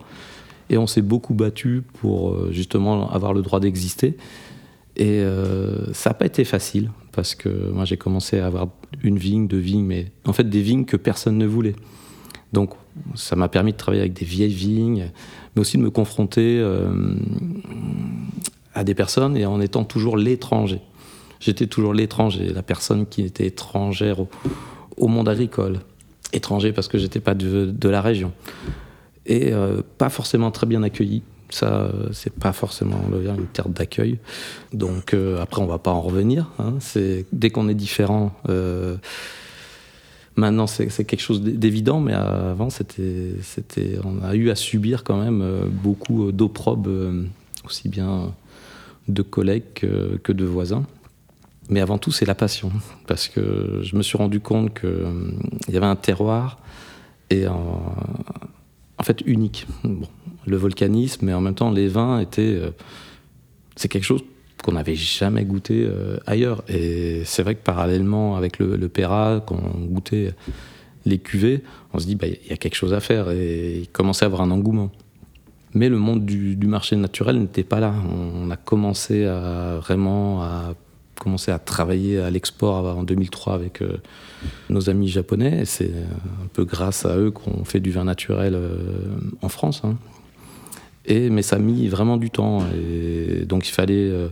Et 0.70 0.78
on 0.78 0.86
s'est 0.86 1.02
beaucoup 1.02 1.34
battu 1.34 1.82
pour 1.94 2.52
justement 2.52 3.10
avoir 3.10 3.34
le 3.34 3.42
droit 3.42 3.60
d'exister. 3.60 4.16
Et 4.96 5.24
ça 5.94 6.12
n'a 6.12 6.14
pas 6.14 6.28
été 6.28 6.44
facile 6.44 6.92
parce 7.12 7.34
que 7.34 7.50
moi 7.72 7.86
j'ai 7.86 7.98
commencé 7.98 8.38
à 8.38 8.46
avoir 8.46 8.68
une 9.04 9.18
vigne, 9.18 9.48
deux 9.48 9.58
vignes, 9.58 9.86
mais 9.86 10.12
en 10.26 10.34
fait 10.34 10.50
des 10.50 10.62
vignes 10.62 10.86
que 10.86 10.98
personne 10.98 11.38
ne 11.38 11.46
voulait. 11.46 11.76
Donc 12.54 12.74
ça 13.16 13.36
m'a 13.36 13.48
permis 13.48 13.72
de 13.74 13.78
travailler 13.78 14.02
avec 14.02 14.14
des 14.14 14.26
vieilles 14.26 14.54
vignes, 14.54 15.12
mais 15.56 15.62
aussi 15.62 15.78
de 15.78 15.84
me 15.84 15.92
confronter 15.92 16.60
euh, 16.60 17.16
à 18.74 18.84
des 18.84 18.96
personnes 18.96 19.38
et 19.38 19.46
en 19.46 19.62
étant 19.62 19.84
toujours 19.84 20.18
l'étranger. 20.18 20.82
J'étais 21.40 21.68
toujours 21.68 21.94
l'étranger, 21.94 22.52
la 22.54 22.64
personne 22.64 23.06
qui 23.06 23.22
était 23.22 23.48
étrangère 23.48 24.18
au, 24.98 25.08
monde 25.08 25.30
agricole. 25.30 25.80
Étranger 26.34 26.74
parce 26.74 26.88
que 26.88 26.98
j'étais 26.98 27.22
pas 27.22 27.34
de, 27.34 27.90
la 27.90 28.02
région. 28.02 28.34
Et 29.26 29.54
euh, 29.54 29.82
pas 29.98 30.10
forcément 30.10 30.52
très 30.52 30.68
bien 30.68 30.84
accueilli. 30.84 31.24
Ça, 31.50 31.92
c'est 32.12 32.34
pas 32.34 32.54
forcément 32.54 33.02
une 33.14 33.48
terre 33.48 33.70
d'accueil. 33.70 34.20
Donc 34.74 35.14
euh, 35.14 35.42
après, 35.42 35.62
on 35.62 35.68
va 35.68 35.80
pas 35.80 35.92
en 35.92 36.02
revenir. 36.02 36.50
Hein. 36.60 36.76
Dès 37.32 37.50
qu'on 37.50 37.68
est 37.70 37.74
différent. 37.76 38.34
Euh, 38.50 38.98
maintenant, 40.36 40.68
c'est 40.68 41.04
quelque 41.06 41.22
chose 41.22 41.42
d'évident, 41.42 42.00
mais 42.00 42.14
avant, 42.14 42.70
c'était, 42.70 44.00
on 44.04 44.24
a 44.24 44.36
eu 44.36 44.50
à 44.50 44.56
subir 44.56 45.04
quand 45.04 45.18
même 45.18 45.44
beaucoup 45.70 46.32
d'opprobes, 46.32 46.90
aussi 47.66 47.90
bien 47.90 48.32
de 49.10 49.22
collègues 49.22 49.74
que, 49.74 50.32
de 50.32 50.46
voisins. 50.46 50.86
Mais 51.70 51.82
avant 51.82 51.98
tout, 51.98 52.12
c'est 52.12 52.26
la 52.26 52.36
passion. 52.36 52.72
Parce 53.08 53.28
que 53.28 53.82
je 53.84 53.96
me 53.96 54.02
suis 54.02 54.18
rendu 54.18 54.40
compte 54.40 54.74
qu'il 54.80 54.90
euh, 54.90 55.32
y 55.68 55.78
avait 55.78 55.86
un 55.86 55.96
terroir 55.96 56.60
et 57.30 57.46
fait 59.04 59.22
unique. 59.26 59.68
Le 60.46 60.58
volcanisme, 60.58 61.26
mais 61.26 61.34
en 61.34 61.42
même 61.42 61.56
temps, 61.56 61.72
les 61.72 61.88
vins 61.88 62.20
étaient. 62.20 62.42
Euh, 62.42 62.72
c'est 63.76 63.88
quelque 63.88 64.04
chose 64.04 64.24
qu'on 64.64 64.74
n'avait 64.74 64.96
jamais 64.96 65.46
goûté 65.46 65.86
euh, 65.86 66.18
ailleurs. 66.26 66.64
Et 66.68 67.22
c'est 67.26 67.44
vrai 67.44 67.56
que 67.56 67.64
parallèlement 67.64 68.36
avec 68.36 68.60
le, 68.60 68.76
le 68.76 68.90
Péra, 68.90 69.44
quand 69.46 69.58
on 69.58 69.86
goûtait 69.86 70.34
les 71.06 71.18
cuvées, 71.18 71.64
on 71.94 72.00
se 72.00 72.06
dit, 72.06 72.16
bah, 72.16 72.28
il 72.28 72.50
y 72.50 72.54
a 72.54 72.58
quelque 72.58 72.76
chose 72.76 72.94
à 72.94 73.00
faire. 73.00 73.30
Et 73.30 73.80
il 73.82 73.88
commençait 73.90 74.26
à 74.26 74.28
avoir 74.28 74.42
un 74.42 74.52
engouement. 74.52 74.92
Mais 75.74 75.90
le 75.90 75.98
monde 75.98 76.26
du, 76.26 76.58
marché 76.66 76.96
naturel 76.96 77.40
n'était 77.40 77.64
pas 77.64 77.80
là. 77.80 77.94
On, 78.12 78.50
a 78.50 78.58
commencé 78.58 79.26
à 79.26 79.78
vraiment 79.78 80.42
à 80.42 80.74
commencer 81.20 81.52
à 81.52 81.60
travailler 81.60 82.20
à 82.20 82.30
l'export 82.30 82.86
en 82.98 83.04
2003 83.04 83.54
avec 83.54 83.82
euh, 83.82 83.98
nos 84.70 84.90
amis 84.90 85.08
japonais. 85.10 85.64
C'est 85.66 85.92
un 85.92 86.48
peu 86.54 86.66
grâce 86.66 87.06
à 87.06 87.18
eux 87.18 87.32
qu'on 87.32 87.64
fait 87.66 87.80
du 87.80 87.92
vin 87.92 88.06
naturel 88.06 88.54
euh, 88.56 88.78
en 89.42 89.50
France. 89.50 89.82
Hein. 89.84 89.96
Et, 91.06 91.30
mais 91.30 91.42
ça 91.42 91.58
a 91.58 91.60
mis 91.60 91.88
vraiment 91.88 92.18
du 92.18 92.30
temps. 92.30 92.64
Et 92.76 93.46
donc 93.46 93.68
il 93.68 93.72
fallait, 93.72 93.96
euh, 93.96 94.30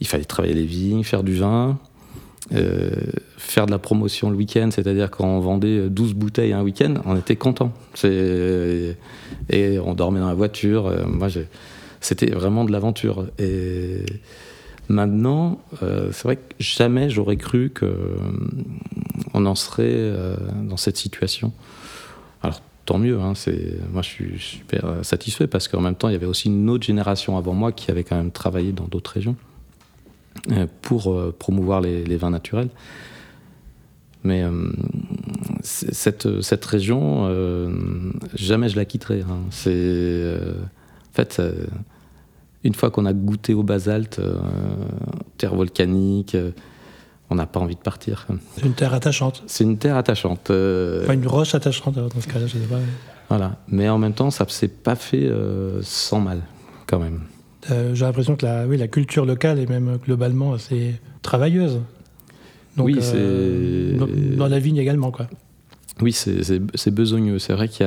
il 0.00 0.06
fallait 0.06 0.24
travailler 0.24 0.54
les 0.54 0.64
vignes, 0.64 1.04
faire 1.04 1.22
du 1.22 1.34
vin. 1.34 1.78
Euh, 2.52 2.90
faire 3.38 3.64
de 3.64 3.70
la 3.70 3.78
promotion 3.78 4.28
le 4.28 4.36
week-end, 4.36 4.68
c'est-à-dire 4.70 5.10
quand 5.10 5.24
on 5.24 5.40
vendait 5.40 5.88
12 5.88 6.12
bouteilles 6.12 6.52
un 6.52 6.62
week-end, 6.62 6.96
on 7.06 7.16
était 7.16 7.36
content. 7.36 7.72
Et 8.02 9.78
on 9.78 9.94
dormait 9.94 10.20
dans 10.20 10.28
la 10.28 10.34
voiture. 10.34 10.86
Euh, 10.86 11.04
moi, 11.06 11.28
c'était 12.00 12.30
vraiment 12.30 12.64
de 12.64 12.72
l'aventure. 12.72 13.26
Et 13.38 14.04
maintenant, 14.88 15.60
euh, 15.82 16.10
c'est 16.12 16.24
vrai 16.24 16.36
que 16.36 16.54
jamais 16.58 17.10
j'aurais 17.10 17.36
cru 17.36 17.72
qu'on 17.72 19.46
en 19.46 19.54
serait 19.54 20.12
dans 20.62 20.76
cette 20.76 20.96
situation. 20.96 21.52
Alors, 22.42 22.60
tant 22.84 22.98
mieux. 22.98 23.18
Hein, 23.20 23.32
moi, 23.92 24.02
je 24.02 24.08
suis 24.08 24.38
super 24.38 24.84
satisfait 25.02 25.46
parce 25.46 25.68
qu'en 25.68 25.80
même 25.80 25.94
temps, 25.94 26.08
il 26.08 26.12
y 26.12 26.16
avait 26.16 26.26
aussi 26.26 26.48
une 26.48 26.68
autre 26.70 26.84
génération 26.84 27.36
avant 27.36 27.54
moi 27.54 27.72
qui 27.72 27.90
avait 27.90 28.04
quand 28.04 28.16
même 28.16 28.30
travaillé 28.30 28.72
dans 28.72 28.86
d'autres 28.86 29.12
régions. 29.12 29.36
Euh, 30.52 30.66
pour 30.82 31.10
euh, 31.10 31.34
promouvoir 31.38 31.80
les, 31.80 32.16
vins 32.16 32.28
naturels. 32.28 32.68
Mais 34.24 34.42
euh, 34.42 34.50
cette, 35.62 36.42
cette 36.42 36.64
région, 36.64 37.30
jamais 38.34 38.68
je 38.68 38.76
la 38.76 38.84
quitterai. 38.84 39.22
Hein. 39.22 39.40
En 39.46 39.50
fait 41.12 41.40
une 42.64 42.74
fois 42.74 42.90
qu'on 42.90 43.06
a 43.06 43.12
goûté 43.12 43.54
au 43.54 43.62
basalte, 43.62 44.20
terre 45.38 45.54
volcanique, 45.54 46.36
on 47.30 47.34
n'a 47.34 47.46
pas 47.46 47.60
envie 47.60 47.76
de 47.76 47.80
partir. 47.80 48.26
C'est 48.56 48.64
une 48.64 48.74
terre 48.74 48.94
attachante. 48.94 49.42
C'est 49.46 49.64
une 49.64 49.78
terre 49.78 49.96
attachante. 49.96 50.48
Pas 50.48 51.14
une 51.14 51.26
roche 51.26 51.54
attachante 51.54 51.94
dans 51.94 52.08
ce 52.20 52.26
cas-là, 52.26 52.46
je 52.46 52.54
sais 52.54 52.66
pas. 52.66 52.78
Voilà, 53.28 53.56
mais 53.68 53.88
en 53.88 53.98
même 53.98 54.14
temps, 54.14 54.30
ça 54.30 54.44
ne 54.44 54.50
s'est 54.50 54.68
pas 54.68 54.96
fait 54.96 55.30
sans 55.82 56.20
mal, 56.20 56.42
quand 56.86 56.98
même. 56.98 57.20
Euh, 57.70 57.94
j'ai 57.94 58.04
l'impression 58.04 58.36
que 58.36 58.44
la, 58.44 58.66
oui, 58.66 58.76
la 58.76 58.88
culture 58.88 59.24
locale 59.24 59.58
est 59.58 59.68
même 59.68 59.98
globalement 60.04 60.52
assez 60.52 61.00
travailleuse. 61.22 61.80
oui, 62.76 62.98
euh, 63.00 63.96
c'est. 63.98 64.36
Dans, 64.36 64.48
la 64.48 64.58
vigne 64.58 64.76
également, 64.76 65.10
quoi. 65.10 65.26
Oui, 66.00 66.12
c'est 66.12 66.90
besogneux. 66.90 67.38
C'est 67.38 67.52
vrai 67.52 67.68
qu'il 67.68 67.86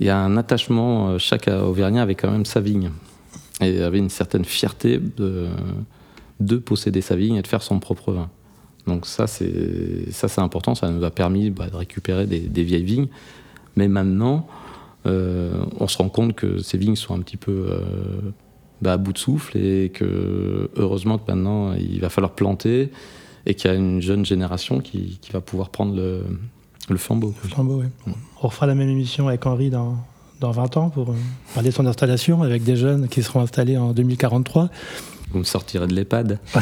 y 0.00 0.04
y 0.04 0.08
a 0.08 0.18
un 0.18 0.36
attachement. 0.36 1.10
Euh, 1.10 1.18
chaque 1.18 1.48
Auvergnat 1.48 2.02
avait 2.02 2.14
quand 2.14 2.30
même 2.30 2.46
sa 2.46 2.60
vigne. 2.60 2.90
Et 3.64 3.82
avait 3.82 3.98
une 3.98 4.10
certaine 4.10 4.44
fierté 4.44 4.98
de, 4.98 5.48
de 6.40 6.56
posséder 6.56 7.00
sa 7.00 7.16
vigne 7.16 7.36
et 7.36 7.42
de 7.42 7.46
faire 7.46 7.62
son 7.62 7.78
propre 7.78 8.12
vin. 8.12 8.30
Donc 8.86 9.06
ça, 9.06 9.26
c'est 9.26 10.10
ça, 10.10 10.28
c'est 10.28 10.40
important. 10.40 10.74
Ça 10.74 10.90
nous 10.90 11.04
a 11.04 11.10
permis 11.10 11.50
bah, 11.50 11.68
de 11.68 11.76
récupérer 11.76 12.26
des, 12.26 12.40
des, 12.40 12.62
vieilles 12.62 12.84
vignes. 12.84 13.08
Mais 13.76 13.88
maintenant, 13.88 14.46
on 15.06 15.88
se 15.88 15.98
rend 15.98 16.08
compte 16.08 16.34
que 16.34 16.58
ces 16.58 16.78
vignes 16.78 16.96
sont 16.96 17.14
un 17.14 17.20
petit 17.20 17.36
peu 17.36 17.66
bah, 18.82 18.92
à 18.92 18.96
bout 18.96 19.12
de 19.12 19.18
souffle 19.18 19.56
et 19.56 19.90
que 19.90 20.70
heureusement 20.76 21.18
que 21.18 21.30
maintenant 21.30 21.72
il 21.74 22.00
va 22.00 22.10
falloir 22.10 22.32
planter 22.32 22.90
et 23.46 23.54
qu'il 23.54 23.70
y 23.70 23.74
a 23.74 23.76
une 23.76 24.02
jeune 24.02 24.24
génération 24.24 24.80
qui, 24.80 25.18
qui 25.20 25.32
va 25.32 25.40
pouvoir 25.40 25.70
prendre 25.70 25.94
le, 25.94 26.22
le 26.88 26.96
flambeau. 26.96 27.34
Le 27.42 27.48
flambeau, 27.48 27.82
oui. 27.82 28.12
On 28.42 28.48
refera 28.48 28.66
la 28.66 28.74
même 28.74 28.88
émission 28.88 29.28
avec 29.28 29.46
Henri 29.46 29.70
dans, 29.70 29.96
dans 30.40 30.50
20 30.50 30.76
ans 30.76 30.90
pour 30.90 31.10
euh, 31.10 31.16
parler 31.54 31.70
de 31.70 31.74
son 31.74 31.86
installation 31.86 32.42
avec 32.42 32.64
des 32.64 32.76
jeunes 32.76 33.08
qui 33.08 33.22
seront 33.22 33.40
installés 33.40 33.76
en 33.76 33.92
2043. 33.92 34.68
Vous 35.32 35.38
me 35.38 35.44
sortirez 35.44 35.86
de 35.86 35.94
l'EHPAD. 35.94 36.38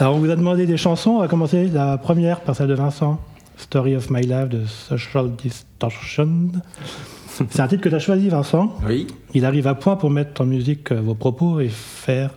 Alors 0.00 0.16
on 0.16 0.18
vous 0.18 0.30
a 0.30 0.36
demandé 0.36 0.66
des 0.66 0.76
chansons. 0.76 1.10
On 1.10 1.20
va 1.20 1.28
commencer 1.28 1.68
la 1.68 1.98
première 1.98 2.40
par 2.40 2.56
celle 2.56 2.68
de 2.68 2.74
Vincent. 2.74 3.20
Story 3.56 3.96
of 3.96 4.10
My 4.10 4.22
Life 4.22 4.48
de 4.48 4.64
Social 4.66 5.30
Distortion. 5.36 6.52
C'est 7.50 7.60
un 7.60 7.68
titre 7.68 7.82
que 7.82 7.88
tu 7.88 7.94
as 7.94 8.00
choisi, 8.00 8.28
Vincent. 8.28 8.74
Oui. 8.86 9.06
Il 9.34 9.44
arrive 9.44 9.66
à 9.66 9.74
point 9.74 9.96
pour 9.96 10.10
mettre 10.10 10.40
en 10.40 10.46
musique 10.46 10.92
euh, 10.92 11.00
vos 11.00 11.14
propos 11.14 11.60
et 11.60 11.68
faire 11.68 12.30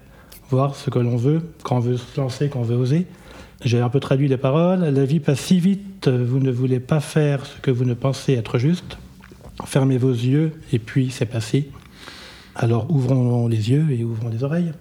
voir 0.49 0.75
ce 0.75 0.89
que 0.89 0.99
l'on 0.99 1.15
veut, 1.15 1.41
quand 1.63 1.77
on 1.77 1.79
veut 1.79 1.97
se 1.97 2.19
lancer, 2.19 2.49
quand 2.49 2.60
on 2.60 2.63
veut 2.63 2.75
oser. 2.75 3.07
J'ai 3.63 3.79
un 3.79 3.89
peu 3.89 3.99
traduit 3.99 4.27
les 4.27 4.38
paroles. 4.38 4.81
La 4.81 5.05
vie 5.05 5.19
passe 5.19 5.39
si 5.39 5.60
vite, 5.60 6.07
vous 6.07 6.39
ne 6.39 6.51
voulez 6.51 6.79
pas 6.79 6.99
faire 6.99 7.45
ce 7.45 7.60
que 7.62 7.71
vous 7.71 7.86
ne 7.86 7.93
pensez 7.93 8.34
être 8.34 8.57
juste. 8.57 8.97
Fermez 9.65 9.97
vos 9.97 10.12
yeux 10.12 10.54
et 10.74 10.80
puis 10.80 11.12
c'est 11.12 11.26
passé. 11.26 11.69
Alors 12.56 12.89
ouvrons 12.91 13.47
les 13.47 13.71
yeux 13.71 13.88
et 13.91 14.04
ouvrons 14.04 14.30
les 14.30 14.43
oreilles. 14.43 14.74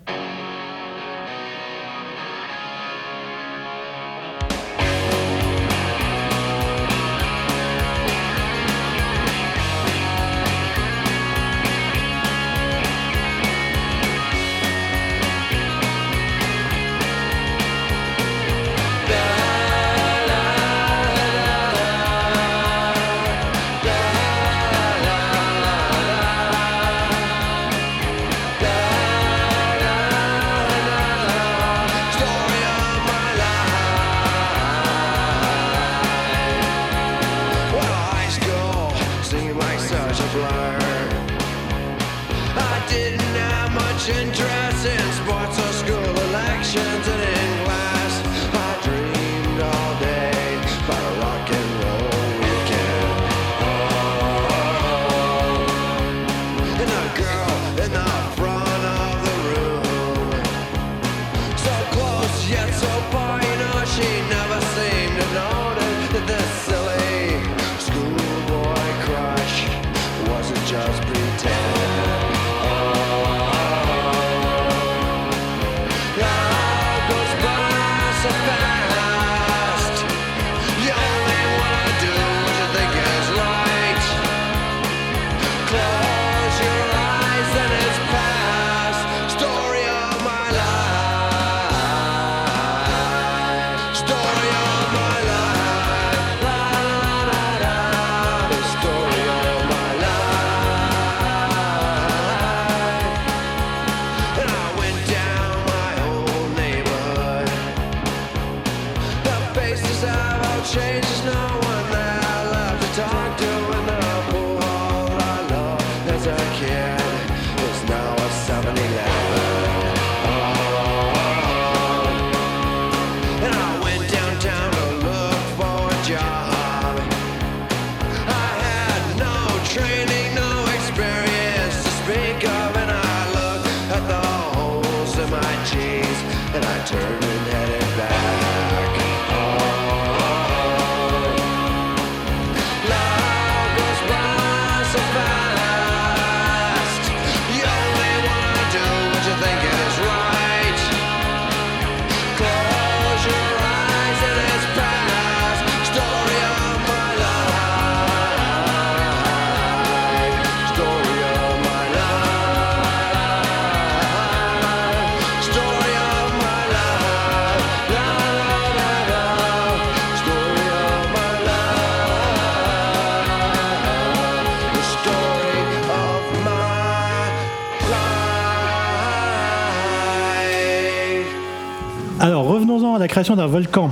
Création 183.20 183.36
d'un 183.36 183.48
volcan. 183.48 183.90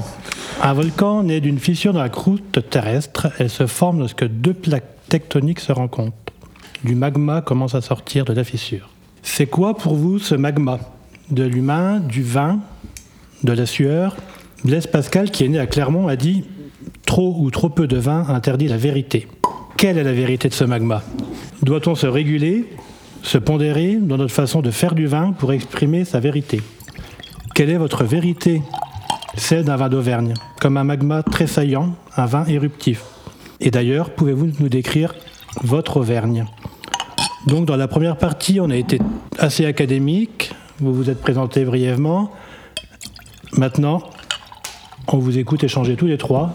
Un 0.63 0.73
volcan 0.73 1.23
naît 1.23 1.43
d'une 1.43 1.59
fissure 1.59 1.93
dans 1.93 2.01
la 2.01 2.09
croûte 2.09 2.61
terrestre. 2.71 3.29
Elle 3.39 3.51
se 3.51 3.67
forme 3.67 3.99
lorsque 3.99 4.27
deux 4.27 4.55
plaques 4.55 5.07
tectoniques 5.11 5.61
se 5.61 5.71
rencontrent. 5.71 6.17
Du 6.83 6.95
magma 6.95 7.43
commence 7.43 7.75
à 7.75 7.83
sortir 7.83 8.25
de 8.25 8.33
la 8.33 8.43
fissure. 8.43 8.89
C'est 9.23 9.45
quoi 9.45 9.77
pour 9.77 9.97
vous 9.97 10.19
ce 10.19 10.35
magma? 10.35 10.79
De 11.31 11.43
l'humain, 11.43 12.01
du 12.01 12.23
vin, 12.23 12.61
de 13.45 13.53
la 13.53 13.67
sueur? 13.67 14.17
Blaise 14.65 14.87
Pascal, 14.87 15.31
qui 15.31 15.45
est 15.45 15.49
né 15.49 15.59
à 15.59 15.67
Clermont, 15.67 16.09
a 16.09 16.17
dit 16.17 16.45
Trop 17.05 17.37
ou 17.39 17.51
trop 17.51 17.69
peu 17.69 17.87
de 17.87 17.99
vin 17.99 18.25
interdit 18.31 18.69
la 18.69 18.79
vérité. 18.79 19.29
Quelle 19.77 19.99
est 19.99 20.05
la 20.05 20.15
vérité 20.15 20.49
de 20.49 20.55
ce 20.55 20.65
magma? 20.65 21.03
Doit-on 21.63 21.95
se 21.95 22.07
réguler, 22.07 22.65
se 23.23 23.37
pondérer 23.37 23.97
dans 23.97 24.17
notre 24.17 24.33
façon 24.33 24.63
de 24.63 24.71
faire 24.71 24.95
du 24.95 25.07
vin 25.07 25.33
pour 25.33 25.53
exprimer 25.53 26.07
sa 26.07 26.19
vérité? 26.19 26.63
Quelle 27.55 27.69
est 27.69 27.77
votre 27.77 28.05
vérité? 28.05 28.63
Celle 29.39 29.65
d'un 29.65 29.77
vin 29.77 29.89
d'Auvergne, 29.89 30.35
comme 30.61 30.77
un 30.77 30.85
magma 30.85 31.23
tressaillant, 31.23 31.95
un 32.17 32.27
vin 32.27 32.45
éruptif. 32.47 33.05
Et 33.61 33.71
d'ailleurs, 33.71 34.11
pouvez-vous 34.11 34.51
nous 34.59 34.69
décrire 34.69 35.15
votre 35.63 35.99
Auvergne? 35.99 36.45
Donc 37.47 37.65
dans 37.65 37.77
la 37.77 37.87
première 37.87 38.17
partie, 38.17 38.61
on 38.61 38.69
a 38.69 38.77
été 38.77 38.99
assez 39.39 39.65
académique, 39.65 40.53
vous 40.81 40.93
vous 40.93 41.09
êtes 41.09 41.21
présenté 41.21 41.65
brièvement. 41.65 42.33
Maintenant, 43.53 44.03
on 45.07 45.19
vous 45.19 45.39
écoute 45.39 45.63
échanger 45.63 45.95
tous 45.95 46.07
les 46.07 46.19
trois 46.19 46.53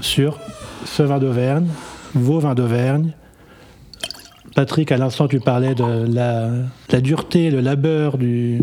sur 0.00 0.38
ce 0.84 1.02
vin 1.02 1.18
d'Auvergne, 1.18 1.66
vos 2.14 2.38
vins 2.38 2.54
d'Auvergne. 2.54 3.14
Patrick, 4.54 4.92
à 4.92 4.96
l'instant, 4.96 5.26
tu 5.26 5.40
parlais 5.40 5.74
de 5.74 6.06
la, 6.08 7.00
dureté, 7.00 7.50
le 7.50 7.60
labeur 7.60 8.16
de 8.16 8.62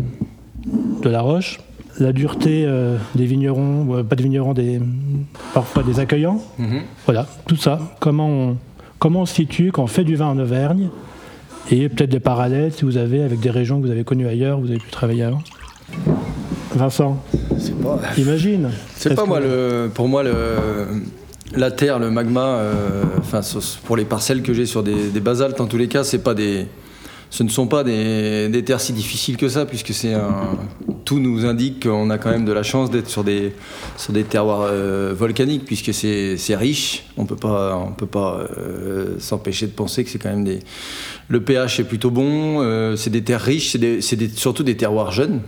la 1.04 1.22
roche, 1.22 1.60
la 2.00 2.12
dureté 2.14 2.66
euh, 2.66 2.98
des 3.16 3.26
vignerons, 3.26 3.98
euh, 3.98 4.04
pas 4.04 4.16
des 4.16 4.24
vignerons, 4.24 4.54
des, 4.54 4.80
parfois 5.54 5.84
des 5.84 6.00
accueillants. 6.00 6.42
Voilà, 7.06 7.28
tout 7.48 7.56
ça. 7.56 7.80
Comment 8.00 8.28
on, 8.30 8.58
comment 9.00 9.22
on 9.22 9.26
se 9.26 9.36
situe 9.36 9.72
quand 9.72 9.84
on 9.84 9.88
fait 9.88 10.04
du 10.04 10.16
vin 10.16 10.28
en 10.28 10.38
Auvergne 10.40 10.90
et 11.72 11.90
peut-être 11.90 12.12
des 12.12 12.20
parallèles 12.20 12.72
si 12.74 12.86
vous 12.86 12.98
avez 12.98 13.24
avec 13.24 13.40
des 13.40 13.50
régions 13.50 13.80
que 13.82 13.86
vous 13.86 13.92
avez 13.92 14.04
connues 14.04 14.28
ailleurs, 14.28 14.60
vous 14.60 14.68
avez 14.70 14.80
pu 14.80 14.92
travailler 14.92 15.24
avant? 15.24 15.42
Vincent, 16.76 17.24
pas. 17.82 18.00
imagine. 18.18 18.70
C'est 18.96 19.16
pas 19.16 19.24
que- 19.24 19.28
moi 19.28 19.40
le, 19.40 19.90
pour 19.94 20.08
moi 20.10 20.24
le, 20.24 20.34
la 21.56 21.72
terre, 21.72 22.00
le 22.00 22.12
magma. 22.12 22.42
euh, 22.58 23.04
Enfin, 23.20 23.40
pour 23.86 23.96
les 23.98 24.06
parcelles 24.06 24.42
que 24.44 24.54
j'ai 24.54 24.66
sur 24.66 24.84
des, 24.84 25.10
des 25.10 25.20
basaltes, 25.22 25.60
en 25.62 25.66
tous 25.68 25.78
les 25.78 25.88
cas, 25.88 26.04
c'est 26.04 26.20
pas 26.20 26.34
des, 26.34 26.68
ce 27.36 27.44
ne 27.44 27.50
sont 27.50 27.68
pas 27.68 27.84
des, 27.84 28.64
terres 28.66 28.80
si 28.80 28.94
difficiles 28.94 29.36
que 29.36 29.50
ça, 29.50 29.66
puisque 29.66 29.94
c'est 29.94 30.14
tout 31.04 31.20
nous 31.20 31.46
indique 31.46 31.84
qu'on 31.84 32.10
a 32.10 32.18
quand 32.18 32.30
même 32.30 32.46
de 32.46 32.54
la 32.54 32.64
chance 32.64 32.90
d'être 32.90 33.10
sur 33.10 33.26
des, 33.26 33.52
terroirs 34.30 34.70
euh, 34.72 35.14
volcaniques, 35.14 35.66
puisque 35.66 35.94
c'est 35.94 36.38
c'est 36.38 36.56
riche. 36.56 37.04
On 37.18 37.24
on 37.24 37.92
peut 37.92 38.06
pas 38.06 38.48
euh, 38.58 39.20
s'empêcher 39.20 39.68
de 39.68 39.74
penser 39.74 40.06
que 40.06 40.12
c'est 40.12 40.18
quand 40.18 40.30
même 40.30 40.46
des. 40.46 40.60
Le 41.28 41.42
pH 41.42 41.82
est 41.82 41.84
plutôt 41.84 42.10
bon. 42.10 42.62
euh, 42.62 42.96
c'est 42.96 43.10
des 43.10 43.22
terres 43.22 43.42
riches. 43.42 43.76
C'est 44.00 44.38
surtout 44.38 44.64
des 44.64 44.78
terroirs 44.78 45.12
jeunes. 45.12 45.42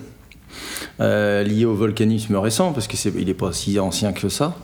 Euh, 1.00 1.44
liés 1.44 1.66
au 1.66 1.74
volcanisme 1.74 2.36
récent, 2.36 2.74
parce 2.74 2.88
qu'il 2.88 3.26
n'est 3.26 3.34
pas 3.34 3.54
si 3.54 3.80
ancien 3.80 4.14
que 4.14 4.30
ça. 4.30 4.56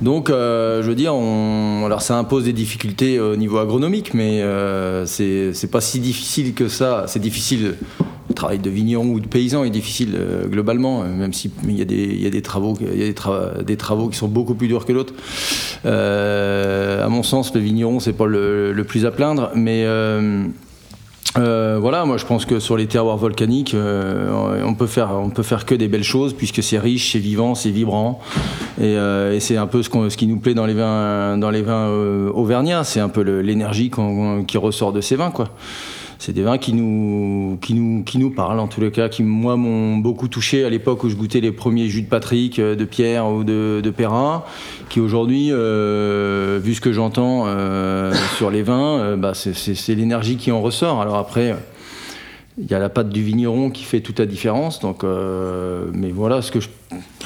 Donc, 0.00 0.30
euh, 0.30 0.82
je 0.82 0.88
veux 0.88 0.94
dire, 0.94 1.12
alors 1.12 2.02
ça 2.02 2.18
impose 2.18 2.44
des 2.44 2.52
difficultés 2.52 3.20
au 3.20 3.36
niveau 3.36 3.58
agronomique, 3.58 4.14
mais 4.14 4.42
euh, 4.42 5.06
c'est 5.06 5.70
pas 5.70 5.80
si 5.80 6.00
difficile 6.00 6.54
que 6.54 6.68
ça. 6.68 7.04
C'est 7.06 7.20
difficile. 7.20 7.74
Le 8.28 8.34
travail 8.34 8.58
de 8.58 8.68
vigneron 8.68 9.06
ou 9.06 9.20
de 9.20 9.28
paysan 9.28 9.62
est 9.62 9.70
difficile 9.70 10.14
euh, 10.18 10.46
globalement, 10.48 11.02
euh, 11.02 11.06
même 11.06 11.32
s'il 11.32 11.52
y 11.70 11.80
a 11.80 11.84
des, 11.84 12.16
y 12.16 12.26
a 12.26 12.30
des 12.30 12.42
travaux, 12.42 12.76
y 12.80 13.02
a 13.02 13.06
des, 13.06 13.12
tra- 13.12 13.62
des 13.62 13.76
travaux 13.76 14.08
qui 14.08 14.18
sont 14.18 14.26
beaucoup 14.26 14.54
plus 14.56 14.66
durs 14.66 14.84
que 14.84 14.92
d'autres. 14.92 15.14
Euh, 15.86 17.06
à 17.06 17.08
mon 17.08 17.22
sens, 17.22 17.54
le 17.54 17.60
vigneron 17.60 18.00
c'est 18.00 18.12
pas 18.12 18.26
le, 18.26 18.74
plus 18.86 19.06
à 19.06 19.12
plaindre, 19.12 19.52
mais 19.54 19.84
euh, 19.86 20.44
euh, 21.38 21.76
voilà, 21.80 22.04
moi 22.06 22.16
je 22.16 22.24
pense 22.24 22.46
que 22.46 22.60
sur 22.60 22.76
les 22.76 22.86
terroirs 22.86 23.16
volcaniques, 23.18 23.74
euh, 23.74 24.60
on 24.64 24.74
peut 24.74 24.86
faire, 24.86 25.10
on 25.12 25.28
peut 25.28 25.42
faire 25.42 25.66
que 25.66 25.74
des 25.74 25.88
belles 25.88 26.04
choses 26.04 26.32
puisque 26.34 26.62
c'est 26.62 26.78
riche, 26.78 27.12
c'est 27.12 27.18
vivant, 27.18 27.54
c'est 27.54 27.70
vibrant, 27.70 28.20
et, 28.78 28.96
euh, 28.96 29.34
et 29.34 29.40
c'est 29.40 29.56
un 29.58 29.66
peu 29.66 29.82
ce, 29.82 29.90
qu'on- 29.90 30.08
ce 30.08 30.16
qui 30.16 30.26
nous 30.26 30.38
plaît 30.38 30.54
dans 30.54 30.64
les 30.66 30.74
vins, 30.74 31.36
dans 31.36 31.50
les 31.50 31.62
vins 31.62 31.88
euh, 31.88 32.30
auvergnats. 32.32 32.84
C'est 32.84 33.00
un 33.00 33.08
peu 33.10 33.20
l'énergie 33.22 33.90
qui 34.46 34.56
ressort 34.56 34.92
de 34.92 35.00
ces 35.02 35.16
vins, 35.16 35.30
quoi. 35.30 35.48
C'est 36.18 36.32
des 36.32 36.42
vins 36.42 36.56
qui 36.58 36.72
nous, 36.72 37.58
qui 37.60 37.74
nous, 37.74 38.02
qui 38.02 38.18
nous 38.18 38.30
parlent 38.30 38.58
en 38.58 38.68
tous 38.68 38.80
les 38.80 38.90
cas, 38.90 39.08
qui 39.08 39.22
moi 39.22 39.56
m'ont 39.56 39.98
beaucoup 39.98 40.28
touché 40.28 40.64
à 40.64 40.70
l'époque 40.70 41.04
où 41.04 41.08
je 41.10 41.14
goûtais 41.14 41.40
les 41.40 41.52
premiers 41.52 41.88
jus 41.88 42.02
de 42.02 42.06
Patrick, 42.08 42.58
euh, 42.58 42.74
de 42.74 42.84
Pierre 42.84 43.26
ou 43.28 43.44
de, 43.44 43.80
de 43.84 43.90
Perrin, 43.90 44.42
qui 44.88 44.98
aujourd'hui, 45.00 45.48
euh, 45.52 46.58
vu 46.62 46.74
ce 46.74 46.80
que 46.80 46.92
j'entends 46.92 47.44
euh, 47.46 48.14
sur 48.36 48.50
les 48.50 48.62
vins, 48.62 49.16
bah, 49.16 49.32
c'est- 49.34 49.94
l'énergie 49.94 50.36
qui 50.36 50.50
en 50.52 50.62
ressort. 50.62 51.00
Alors 51.02 51.16
après, 51.16 51.54
il 52.58 52.70
y 52.70 52.74
a 52.74 52.78
la 52.78 52.88
pâte 52.88 53.10
du 53.10 53.22
vigneron 53.22 53.70
qui 53.70 53.84
fait 53.84 54.00
toute 54.00 54.18
la 54.18 54.26
différence. 54.26 54.80
Donc, 54.80 55.04
mais 55.92 56.10
voilà 56.10 56.40
ce 56.40 56.50
que. 56.50 56.58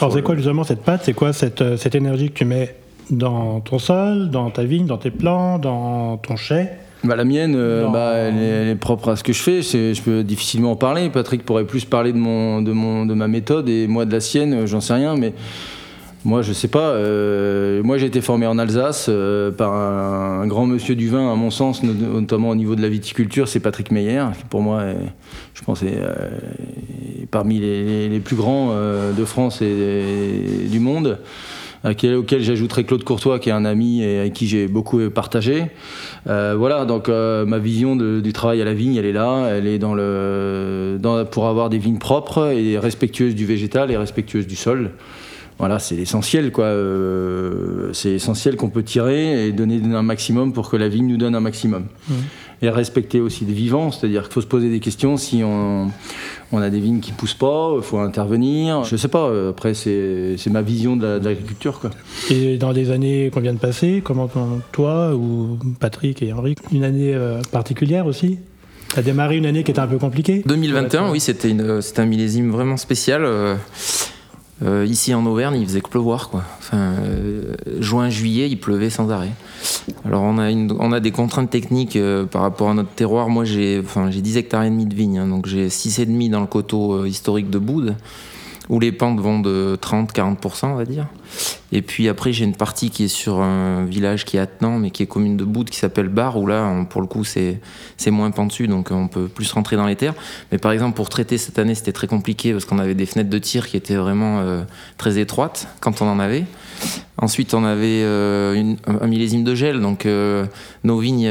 Alors 0.00 0.12
c'est 0.12 0.22
quoi 0.22 0.34
justement 0.34 0.64
cette 0.64 0.82
pâte? 0.82 1.02
C'est 1.04 1.12
quoi 1.14 1.32
cette, 1.32 1.76
cette 1.76 1.94
énergie 1.94 2.30
que 2.30 2.34
tu 2.38 2.44
mets 2.44 2.74
dans 3.10 3.60
ton 3.60 3.78
sol, 3.78 4.30
dans 4.30 4.50
ta 4.50 4.64
vigne, 4.64 4.86
dans 4.86 4.98
tes 4.98 5.10
plants, 5.12 5.58
dans 5.58 6.16
ton 6.16 6.36
chai? 6.36 6.68
Bah, 7.02 7.16
la 7.16 7.24
mienne, 7.24 7.54
euh, 7.56 7.88
bah, 7.88 8.12
elle, 8.14 8.36
est, 8.38 8.46
elle 8.46 8.68
est 8.68 8.74
propre 8.74 9.08
à 9.10 9.16
ce 9.16 9.24
que 9.24 9.32
je 9.32 9.40
fais. 9.42 9.62
Je 9.62 10.02
peux 10.02 10.22
difficilement 10.22 10.72
en 10.72 10.76
parler. 10.76 11.08
Patrick 11.08 11.44
pourrait 11.44 11.64
plus 11.64 11.84
parler 11.86 12.12
de, 12.12 12.18
mon, 12.18 12.60
de, 12.60 12.72
mon, 12.72 13.06
de 13.06 13.14
ma 13.14 13.26
méthode 13.26 13.68
et 13.70 13.86
moi 13.86 14.04
de 14.04 14.12
la 14.12 14.20
sienne, 14.20 14.52
euh, 14.52 14.66
j'en 14.66 14.80
sais 14.82 14.92
rien. 14.92 15.16
Mais 15.16 15.32
moi, 16.26 16.42
je 16.42 16.52
sais 16.52 16.68
pas. 16.68 16.90
euh, 16.90 17.82
moi, 17.82 17.96
j'ai 17.96 18.04
été 18.04 18.20
formé 18.20 18.46
en 18.46 18.58
Alsace 18.58 19.06
euh, 19.08 19.50
par 19.50 19.72
un, 19.72 20.42
un 20.42 20.46
grand 20.46 20.66
monsieur 20.66 20.94
du 20.94 21.08
vin, 21.08 21.32
à 21.32 21.36
mon 21.36 21.50
sens, 21.50 21.82
not- 21.82 21.94
notamment 21.94 22.50
au 22.50 22.54
niveau 22.54 22.76
de 22.76 22.82
la 22.82 22.90
viticulture. 22.90 23.48
C'est 23.48 23.60
Patrick 23.60 23.90
Meyer, 23.90 24.24
qui 24.36 24.44
pour 24.44 24.60
moi, 24.60 24.82
est, 24.82 24.96
je 25.54 25.62
pense, 25.62 25.82
est, 25.82 25.96
euh, 25.96 26.28
est 27.22 27.26
parmi 27.30 27.60
les, 27.60 28.10
les- 28.10 28.20
plus 28.20 28.36
grands 28.36 28.72
euh, 28.72 29.12
de 29.14 29.24
France 29.24 29.62
et, 29.62 29.66
et 30.66 30.68
du 30.68 30.80
monde 30.80 31.18
auquel 31.82 32.42
j'ajouterai 32.42 32.84
Claude 32.84 33.04
Courtois, 33.04 33.38
qui 33.38 33.48
est 33.48 33.52
un 33.52 33.64
ami 33.64 34.02
et 34.02 34.18
avec 34.18 34.34
qui 34.34 34.46
j'ai 34.46 34.68
beaucoup 34.68 35.00
partagé. 35.08 35.64
Euh, 36.26 36.54
voilà, 36.56 36.84
donc 36.84 37.08
euh, 37.08 37.46
ma 37.46 37.58
vision 37.58 37.96
de- 37.96 38.20
du 38.20 38.32
travail 38.32 38.60
à 38.60 38.64
la 38.64 38.74
vigne, 38.74 38.96
elle 38.96 39.06
est 39.06 39.12
là, 39.12 39.48
elle 39.50 39.66
est 39.66 39.78
dans 39.78 39.94
le, 39.94 40.98
dans, 41.00 41.24
pour 41.24 41.48
avoir 41.48 41.70
des 41.70 41.78
vignes 41.78 41.98
propres 41.98 42.52
et 42.52 42.78
respectueuses 42.78 43.34
du 43.34 43.46
végétal 43.46 43.90
et 43.90 43.96
respectueuses 43.96 44.46
du 44.46 44.56
sol. 44.56 44.90
Voilà, 45.58 45.78
c'est 45.78 45.94
l'essentiel, 45.94 46.52
quoi. 46.52 46.64
Euh, 46.66 47.90
c'est 47.92 48.12
essentiel 48.12 48.56
qu'on 48.56 48.70
peut 48.70 48.82
tirer 48.82 49.46
et 49.48 49.52
donner 49.52 49.80
un 49.94 50.02
maximum 50.02 50.52
pour 50.52 50.70
que 50.70 50.76
la 50.76 50.88
vigne 50.88 51.06
nous 51.06 51.18
donne 51.18 51.34
un 51.34 51.40
maximum. 51.40 51.84
Et 52.62 52.68
respecter 52.68 53.20
aussi 53.20 53.44
des 53.46 53.52
vivants, 53.54 53.90
c'est-à-dire 53.90 54.24
qu'il 54.24 54.32
faut 54.32 54.40
se 54.42 54.46
poser 54.46 54.68
des 54.70 54.80
questions 54.80 55.16
si 55.16 55.42
on, 55.44 55.90
on 56.52 56.58
a 56.58 56.68
des 56.70 56.80
vignes 56.80 57.00
qui 57.00 57.12
poussent 57.12 57.34
pas, 57.34 57.72
il 57.76 57.82
faut 57.82 57.98
intervenir. 57.98 58.84
Je 58.84 58.96
sais 58.96 59.08
pas, 59.08 59.28
euh, 59.28 59.50
après 59.50 59.74
c'est 59.74 60.34
c'est 60.36 60.50
ma 60.50 60.62
vision 60.62 60.96
de 60.96 61.06
la- 61.06 61.18
de 61.18 61.24
l'agriculture, 61.24 61.78
quoi. 61.80 61.90
Et 62.30 62.56
dans 62.58 62.72
les 62.72 62.90
années 62.90 63.30
qu'on 63.32 63.40
vient 63.40 63.52
de 63.54 63.58
passer, 63.58 64.00
comment 64.04 64.28
toi 64.72 65.14
ou 65.14 65.58
Patrick 65.78 66.22
et 66.22 66.32
Henri, 66.32 66.54
une 66.72 66.84
année 66.84 67.14
euh, 67.14 67.40
particulière 67.52 68.06
aussi? 68.06 68.38
T'as 68.92 69.02
démarré 69.02 69.36
une 69.36 69.46
année 69.46 69.62
qui 69.62 69.70
était 69.70 69.78
un 69.80 69.86
peu 69.86 69.98
compliquée 69.98 70.42
2021, 70.46 71.10
oui, 71.12 71.20
c'était 71.20 71.50
une- 71.50 71.80
c'était 71.80 72.00
un 72.00 72.06
millésime 72.06 72.50
vraiment 72.50 72.76
spécial. 72.76 73.24
Euh, 74.62 74.86
ici 74.86 75.14
en 75.14 75.24
Auvergne, 75.26 75.58
il 75.60 75.66
faisait 75.66 75.80
que 75.80 75.88
pleuvoir, 75.88 76.28
quoi. 76.28 76.44
Enfin, 76.58 76.94
euh, 76.98 77.54
juin, 77.80 78.10
juillet, 78.10 78.48
il 78.48 78.58
pleuvait 78.58 78.90
sans 78.90 79.10
arrêt. 79.10 79.32
Alors 80.04 80.22
on 80.22 80.38
a, 80.38 80.50
une, 80.50 80.74
on 80.78 80.92
a 80.92 81.00
des 81.00 81.10
contraintes 81.10 81.50
techniques 81.50 81.96
euh, 81.96 82.24
par 82.24 82.42
rapport 82.42 82.70
à 82.70 82.74
notre 82.74 82.90
terroir. 82.90 83.28
Moi, 83.28 83.44
j'ai 83.44 83.80
enfin, 83.82 84.10
j'ai 84.10 84.20
10 84.20 84.36
hectares 84.36 84.64
et 84.64 84.70
demi 84.70 84.86
de 84.86 84.94
vignes, 84.94 85.18
hein, 85.18 85.28
donc 85.28 85.46
j'ai 85.46 85.68
6,5 85.68 86.30
dans 86.30 86.40
le 86.40 86.46
coteau 86.46 86.94
euh, 86.94 87.08
historique 87.08 87.50
de 87.50 87.58
Boude. 87.58 87.96
Où 88.68 88.78
les 88.78 88.92
pentes 88.92 89.20
vont 89.20 89.40
de 89.40 89.78
30-40%, 89.80 90.66
on 90.66 90.74
va 90.74 90.84
dire. 90.84 91.06
Et 91.72 91.82
puis 91.82 92.08
après, 92.08 92.32
j'ai 92.32 92.44
une 92.44 92.54
partie 92.54 92.90
qui 92.90 93.04
est 93.04 93.08
sur 93.08 93.40
un 93.40 93.84
village 93.84 94.24
qui 94.24 94.36
est 94.36 94.40
attenant, 94.40 94.78
mais 94.78 94.90
qui 94.90 95.02
est 95.02 95.06
commune 95.06 95.36
de 95.36 95.44
Bout, 95.44 95.64
qui 95.64 95.78
s'appelle 95.78 96.08
Bar, 96.08 96.36
où 96.38 96.46
là, 96.46 96.84
pour 96.88 97.00
le 97.00 97.06
coup, 97.06 97.24
c'est 97.24 97.60
moins 98.08 98.30
pentu, 98.30 98.68
donc 98.68 98.90
on 98.90 99.08
peut 99.08 99.28
plus 99.28 99.50
rentrer 99.52 99.76
dans 99.76 99.86
les 99.86 99.96
terres. 99.96 100.14
Mais 100.52 100.58
par 100.58 100.72
exemple, 100.72 100.96
pour 100.96 101.08
traiter 101.08 101.38
cette 101.38 101.58
année, 101.58 101.74
c'était 101.74 101.92
très 101.92 102.06
compliqué 102.06 102.52
parce 102.52 102.64
qu'on 102.64 102.78
avait 102.78 102.94
des 102.94 103.06
fenêtres 103.06 103.30
de 103.30 103.38
tir 103.38 103.68
qui 103.68 103.76
étaient 103.76 103.96
vraiment 103.96 104.40
euh, 104.40 104.62
très 104.98 105.18
étroites 105.18 105.68
quand 105.80 106.02
on 106.02 106.08
en 106.08 106.18
avait. 106.18 106.44
Ensuite, 107.18 107.54
on 107.54 107.64
avait 107.64 108.02
euh, 108.02 108.74
un 108.86 109.06
millésime 109.06 109.44
de 109.44 109.54
gel, 109.54 109.80
donc 109.80 110.06
euh, 110.06 110.46
nos 110.84 110.98
vignes 110.98 111.30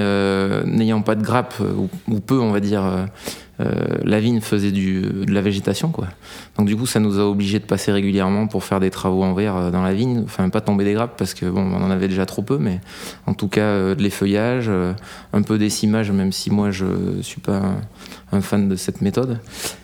n'ayant 0.65 1.01
pas 1.01 1.15
de 1.15 1.23
grappe, 1.23 1.55
ou, 1.59 1.89
ou 2.07 2.19
peu, 2.19 2.39
on 2.39 2.51
va 2.51 2.59
dire, 2.59 3.07
la 3.59 4.19
vigne 4.19 4.41
faisait 4.41 4.71
du, 4.71 5.01
de 5.01 5.33
la 5.33 5.41
végétation, 5.41 5.89
quoi. 5.89 6.07
Donc 6.57 6.67
du 6.67 6.75
coup, 6.75 6.85
ça 6.85 6.99
nous 6.99 7.19
a 7.19 7.23
obligés 7.23 7.59
de 7.59 7.65
passer 7.65 7.91
régulièrement 7.91 8.47
pour 8.47 8.63
faire 8.63 8.79
des 8.79 8.89
travaux 8.89 9.23
en 9.23 9.33
verre 9.33 9.55
euh, 9.55 9.71
dans 9.71 9.81
la 9.81 9.93
vigne, 9.93 10.23
enfin 10.25 10.49
pas 10.49 10.61
tomber 10.61 10.83
des 10.83 10.93
grappes 10.93 11.15
parce 11.17 11.33
que 11.33 11.45
bon, 11.45 11.61
on 11.61 11.83
en 11.83 11.91
avait 11.91 12.07
déjà 12.07 12.25
trop 12.25 12.41
peu, 12.41 12.57
mais 12.57 12.81
en 13.25 13.33
tout 13.33 13.47
cas 13.47 13.61
euh, 13.61 13.95
de 13.95 14.03
l'effeuillage, 14.03 14.65
euh, 14.67 14.93
un 15.33 15.41
peu 15.41 15.57
d'essimage, 15.57 16.11
même 16.11 16.31
si 16.31 16.51
moi 16.51 16.71
je 16.71 16.85
suis 17.21 17.41
pas 17.41 17.61
un, 18.31 18.41
fan 18.41 18.69
de 18.69 18.75
cette 18.75 19.01
méthode. 19.01 19.39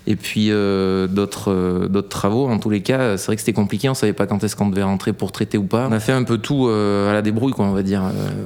Et 0.07 0.15
puis 0.15 0.47
euh, 0.49 1.07
d'autres 1.07 1.51
euh, 1.51 1.87
d'autres 1.87 2.09
travaux. 2.09 2.47
En 2.47 2.59
tous 2.59 2.69
les 2.69 2.81
cas, 2.81 3.17
c'est 3.17 3.27
vrai 3.27 3.35
que 3.35 3.41
c'était 3.41 3.53
compliqué, 3.53 3.89
on 3.89 3.93
savait 3.93 4.13
pas 4.13 4.27
quand 4.27 4.43
est-ce 4.43 4.55
qu'on 4.55 4.69
devait 4.69 4.83
rentrer 4.83 5.13
pour 5.13 5.31
traiter 5.31 5.57
ou 5.57 5.63
pas. 5.63 5.87
On 5.89 5.91
a 5.91 5.99
fait 5.99 6.11
un 6.11 6.23
peu 6.23 6.37
tout 6.37 6.67
euh, 6.67 7.09
à 7.09 7.13
la 7.13 7.21
débrouille, 7.21 7.53
quoi, 7.53 7.65
on 7.65 7.73
va 7.73 7.83
dire. 7.83 8.03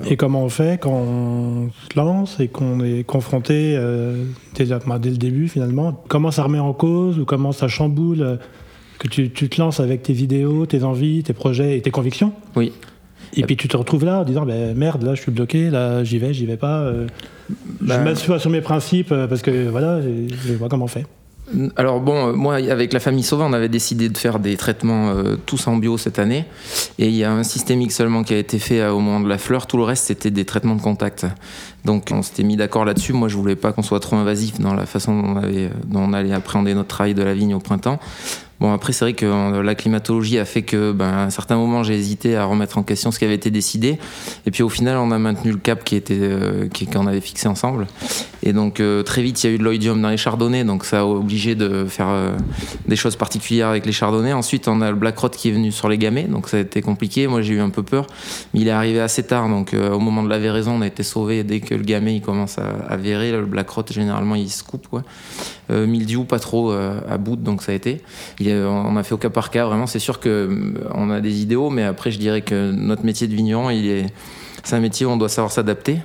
Et 0.10 0.18
comment 0.18 0.44
on 0.44 0.50
fait 0.50 0.80
quand 0.82 0.92
on 0.92 1.70
se 1.92 1.98
lance 1.98 2.40
et 2.40 2.48
qu'on 2.48 2.82
est 2.82 3.04
confronté 3.04 3.80
dès, 4.56 4.66
bah, 4.66 5.00
dès 5.00 5.10
le 5.10 5.18
début 5.18 5.48
finalement? 5.48 6.04
Comment 6.08 6.32
ça 6.32 6.44
remet 6.44 6.60
en 6.60 6.74
cause 6.74 7.20
ou 7.20 7.26
comment 7.26 7.52
ça 7.52 7.68
chamboule 7.68 8.40
que 9.00 9.08
tu, 9.08 9.32
tu 9.32 9.50
te 9.50 9.62
lances 9.62 9.80
avec 9.80 10.04
tes 10.04 10.14
vidéos, 10.14 10.66
tes 10.66 10.84
envies, 10.84 11.24
tes 11.24 11.34
projets 11.34 11.78
et 11.78 11.82
tes 11.82 11.92
convictions? 11.92 12.34
Oui. 12.56 12.74
Et 13.36 13.44
puis 13.44 13.56
tu 13.58 13.68
te 13.68 13.78
retrouves 13.78 14.06
là 14.06 14.20
en 14.20 14.24
disant 14.24 14.46
ben, 14.46 14.76
merde, 14.76 15.04
là 15.04 15.16
je 15.16 15.22
suis 15.22 15.32
bloqué, 15.32 15.70
là 15.70 16.04
j'y 16.04 16.18
vais, 16.18 16.34
j'y 16.34 16.46
vais 16.46 16.58
pas. 16.58 16.80
euh, 16.82 17.08
Ben- 17.82 18.00
Je 18.00 18.04
m'assois 18.04 18.40
sur 18.40 18.50
mes 18.50 18.62
principes 18.62 19.12
euh, 19.12 19.28
parce 19.28 19.42
que 19.42 19.68
voilà, 19.70 20.00
je, 20.02 20.54
vois 20.54 20.70
comment 20.70 20.86
on 20.86 20.88
fait. 20.88 21.06
Alors 21.78 22.00
bon, 22.00 22.28
euh, 22.28 22.34
moi 22.34 22.56
avec 22.56 22.94
la 22.94 23.00
famille 23.00 23.24
Sauvin, 23.24 23.46
on 23.48 23.54
avait 23.54 23.70
décidé 23.70 24.08
de 24.10 24.18
faire 24.18 24.38
des 24.38 24.56
traitements 24.56 25.10
euh, 25.10 25.36
tous 25.48 25.66
en 25.68 25.78
bio 25.78 25.98
cette 25.98 26.20
année. 26.20 26.46
Et 27.00 27.08
il 27.08 27.16
y 27.16 27.24
a 27.24 27.32
un 27.32 27.42
systémique 27.42 27.92
seulement 27.92 28.24
qui 28.24 28.36
a 28.36 28.38
été 28.38 28.60
fait 28.60 28.82
euh, 28.82 28.92
au 28.92 29.00
moment 29.00 29.20
de 29.20 29.28
la 29.28 29.40
fleur. 29.40 29.66
Tout 29.66 29.78
le 29.78 29.84
reste, 29.84 30.06
c'était 30.06 30.30
des 30.30 30.46
traitements 30.46 30.76
de 30.76 30.82
contact. 30.82 31.26
Donc 31.86 32.10
on 32.12 32.22
s'était 32.22 32.44
mis 32.44 32.56
d'accord 32.56 32.86
là-dessus. 32.86 33.14
Moi, 33.14 33.30
je 33.30 33.36
voulais 33.36 33.56
pas 33.56 33.72
qu'on 33.72 33.82
soit 33.82 34.00
trop 34.00 34.16
invasif 34.18 34.60
dans 34.60 34.76
la 34.76 34.86
façon 34.86 35.20
dont 35.20 35.28
on, 35.30 35.38
avait, 35.38 35.70
dont 35.88 36.02
on 36.02 36.14
allait 36.14 36.34
appréhender 36.34 36.76
notre 36.76 36.90
travail 36.90 37.16
de 37.16 37.24
la 37.24 37.34
vigne 37.34 37.56
au 37.56 37.60
printemps. 37.60 38.00
Bon, 38.60 38.74
après, 38.74 38.92
c'est 38.92 39.06
vrai 39.06 39.14
que 39.14 39.26
euh, 39.26 39.64
la 39.64 39.74
climatologie 39.74 40.38
a 40.38 40.46
fait 40.46 40.64
que, 40.64 40.92
ben, 40.92 41.08
à 41.08 41.24
un 41.24 41.30
certain 41.30 41.56
moment, 41.56 41.84
j'ai 41.84 41.96
hésité 41.96 42.36
à 42.36 42.44
remettre 42.44 42.78
en 42.78 42.84
question 42.84 43.10
ce 43.12 43.20
qui 43.20 43.26
avait 43.26 43.36
été 43.36 43.52
décidé. 43.52 43.98
Et 44.46 44.52
puis, 44.52 44.64
au 44.64 44.70
final, 44.70 44.98
on 44.98 45.12
a 45.12 45.20
maintenu 45.20 45.52
le 45.52 45.58
cap 45.58 45.84
qui 45.84 45.96
était, 45.96 46.18
euh, 46.20 46.68
qu'on 46.92 47.08
avait 47.08 47.22
fixé 47.22 47.48
ensemble. 47.48 47.88
Et 48.44 48.52
donc, 48.52 48.80
euh, 48.80 49.04
très 49.04 49.22
vite, 49.22 49.44
il 49.44 49.48
y 49.48 49.50
a 49.52 49.56
eu 49.56 49.58
de 49.58 49.64
l'oïdium 49.64 50.02
dans 50.02 50.10
les 50.10 50.18
chardonnays. 50.18 50.64
Donc, 50.64 50.86
ça 50.86 51.02
a 51.02 51.06
obligé 51.06 51.56
de 51.56 51.86
faire 51.86 52.08
euh, 52.10 52.32
des 52.88 52.96
choses 52.96 53.16
particulières 53.16 53.70
avec 53.70 53.86
les 53.86 53.92
chardonnays. 53.92 54.34
Ensuite, 54.34 54.68
on 54.68 54.82
a 54.82 54.90
le 54.90 54.98
black 54.98 55.18
rot 55.18 55.30
qui 55.30 55.50
est 55.50 55.54
venu 55.54 55.72
sur 55.72 55.88
les 55.88 55.98
gamets. 55.98 56.24
Donc, 56.24 56.50
ça 56.50 56.58
a 56.58 56.60
été 56.60 56.82
compliqué. 56.82 57.28
Moi, 57.28 57.42
j'ai 57.42 57.54
eu 57.54 57.62
un 57.62 57.70
peu 57.70 57.84
peur. 57.84 58.08
Mais 58.54 58.62
il 58.62 58.68
est 58.68 58.72
arrivé 58.72 59.00
assez 59.00 59.24
tard. 59.24 59.48
Donc, 59.50 59.74
au 59.74 60.00
moment 60.00 60.24
de 60.24 60.30
la 60.30 60.40
véraison, 60.40 60.74
on 60.74 60.82
a 60.82 60.88
été 60.88 61.04
sauvé 61.04 61.44
dès 61.44 61.60
que 61.60 61.76
le 61.76 61.84
gamay 61.84 62.16
il 62.16 62.22
commence 62.22 62.58
à, 62.58 62.94
à. 62.94 62.98
Le 62.98 63.46
black 63.46 63.70
rot, 63.70 63.84
généralement, 63.90 64.36
il 64.36 64.50
se 64.50 64.64
coupe. 64.64 64.88
Quoi. 64.88 65.04
Mildiou, 65.70 66.24
pas 66.26 66.40
trop 66.40 66.72
à 66.72 67.18
bout. 67.18 67.36
Donc, 67.36 67.62
ça 67.62 67.72
a 67.72 67.76
été. 67.76 68.02
A- 68.52 68.68
on 68.68 68.96
a 68.96 69.04
fait 69.04 69.14
au 69.14 69.18
cas 69.18 69.30
par 69.30 69.50
cas, 69.50 69.66
vraiment. 69.66 69.88
C'est 69.88 70.00
sûr 70.00 70.20
que 70.20 70.30
euh, 70.30 71.12
a 71.12 71.22
des 71.22 71.42
idéaux, 71.42 71.70
mais 71.70 71.84
après, 71.84 72.12
je 72.12 72.20
dirais 72.20 72.42
que 72.42 72.72
notre 72.72 73.06
métier 73.06 73.28
de 73.28 73.36
vigneron, 73.36 73.70
est, 73.88 74.06
c'est 74.64 74.76
un 74.76 74.80
métier 74.80 75.06
où 75.06 75.10
on 75.10 75.18
doit 75.18 75.30
savoir 75.30 75.52
s'adapter. 75.52 75.98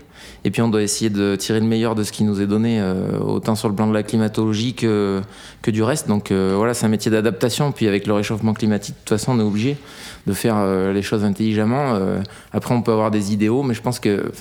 Et 0.46 0.50
puis, 0.50 0.60
on 0.60 0.68
doit 0.68 0.82
essayer 0.82 1.08
de 1.08 1.36
tirer 1.36 1.58
le 1.60 1.66
meilleur 1.66 1.94
de 1.94 2.02
ce 2.02 2.12
qui 2.12 2.22
nous 2.22 2.42
est 2.42 2.46
donné, 2.46 2.78
euh, 2.78 3.18
autant 3.18 3.54
sur 3.54 3.68
le 3.68 3.74
plan 3.74 3.86
de 3.86 3.94
la 3.94 4.02
climatologie 4.02 4.74
que, 4.74 5.22
du 5.66 5.82
reste. 5.82 6.06
Donc, 6.06 6.30
euh, 6.30 6.54
voilà, 6.56 6.74
c'est 6.74 6.84
un 6.84 6.90
métier 6.90 7.10
d'adaptation. 7.10 7.72
Puis, 7.72 7.88
avec 7.88 8.06
le 8.06 8.12
réchauffement 8.12 8.52
climatique, 8.52 8.94
de 8.94 9.00
toute 9.00 9.08
façon, 9.08 9.32
on 9.32 9.40
est 9.40 9.42
obligé 9.42 9.78
de 10.26 10.32
faire 10.34 10.56
euh, 10.58 10.92
les 10.92 11.02
choses 11.02 11.24
intelligemment. 11.24 11.94
Euh, 11.94 12.20
après, 12.52 12.74
on 12.74 12.82
peut 12.82 12.92
avoir 12.92 13.10
des 13.10 13.32
idéaux, 13.32 13.62
mais 13.62 13.72
je 13.74 13.80
pense 13.80 13.98
que, 13.98 14.32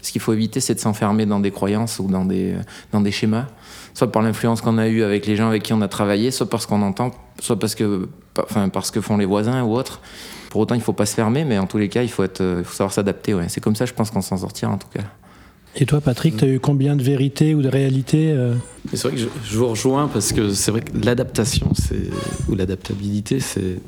ce 0.00 0.12
qu'il 0.12 0.20
faut 0.20 0.32
éviter, 0.32 0.60
c'est 0.60 0.74
de 0.74 0.80
s'enfermer 0.80 1.26
dans 1.26 1.40
des 1.40 1.50
croyances 1.50 1.98
ou 1.98 2.08
dans 2.08 2.24
des 2.24 3.10
schémas 3.10 3.46
soit 3.94 4.10
par 4.10 4.22
l'influence 4.22 4.60
qu'on 4.60 4.78
a 4.78 4.88
eue 4.88 5.02
avec 5.02 5.26
les 5.26 5.36
gens 5.36 5.48
avec 5.48 5.62
qui 5.62 5.72
on 5.72 5.80
a 5.82 5.88
travaillé, 5.88 6.30
soit 6.30 6.48
parce 6.48 6.66
qu'on 6.66 6.82
entend, 6.82 7.10
soit 7.40 7.58
parce 7.58 7.74
que, 7.74 8.08
enfin, 8.38 8.68
parce 8.68 8.90
que 8.90 9.00
font 9.00 9.16
les 9.16 9.26
voisins 9.26 9.62
ou 9.62 9.74
autres. 9.74 10.00
Pour 10.50 10.60
autant, 10.60 10.74
il 10.74 10.80
faut 10.80 10.92
pas 10.92 11.06
se 11.06 11.14
fermer, 11.14 11.44
mais 11.44 11.58
en 11.58 11.66
tous 11.66 11.78
les 11.78 11.88
cas, 11.88 12.02
il 12.02 12.08
faut, 12.08 12.24
être, 12.24 12.42
il 12.58 12.64
faut 12.64 12.74
savoir 12.74 12.92
s'adapter. 12.92 13.34
Ouais. 13.34 13.48
C'est 13.48 13.60
comme 13.60 13.76
ça, 13.76 13.86
je 13.86 13.92
pense 13.92 14.10
qu'on 14.10 14.20
s'en 14.20 14.36
sortira 14.36 14.72
en 14.72 14.78
tout 14.78 14.88
cas. 14.92 15.04
Et 15.76 15.86
toi, 15.86 16.00
Patrick, 16.00 16.36
tu 16.36 16.44
as 16.44 16.48
eu 16.48 16.58
combien 16.58 16.96
de 16.96 17.02
vérité 17.02 17.54
ou 17.54 17.62
de 17.62 17.68
réalité 17.68 18.32
euh 18.32 18.54
C'est 18.92 19.02
vrai 19.04 19.12
que 19.12 19.18
je, 19.18 19.28
je 19.44 19.56
vous 19.56 19.68
rejoins 19.68 20.08
parce 20.08 20.32
que 20.32 20.50
c'est 20.52 20.72
vrai 20.72 20.80
que 20.80 20.90
l'adaptation, 21.04 21.70
c'est 21.74 22.10
ou 22.48 22.56
l'adaptabilité, 22.56 23.38
c'est 23.38 23.78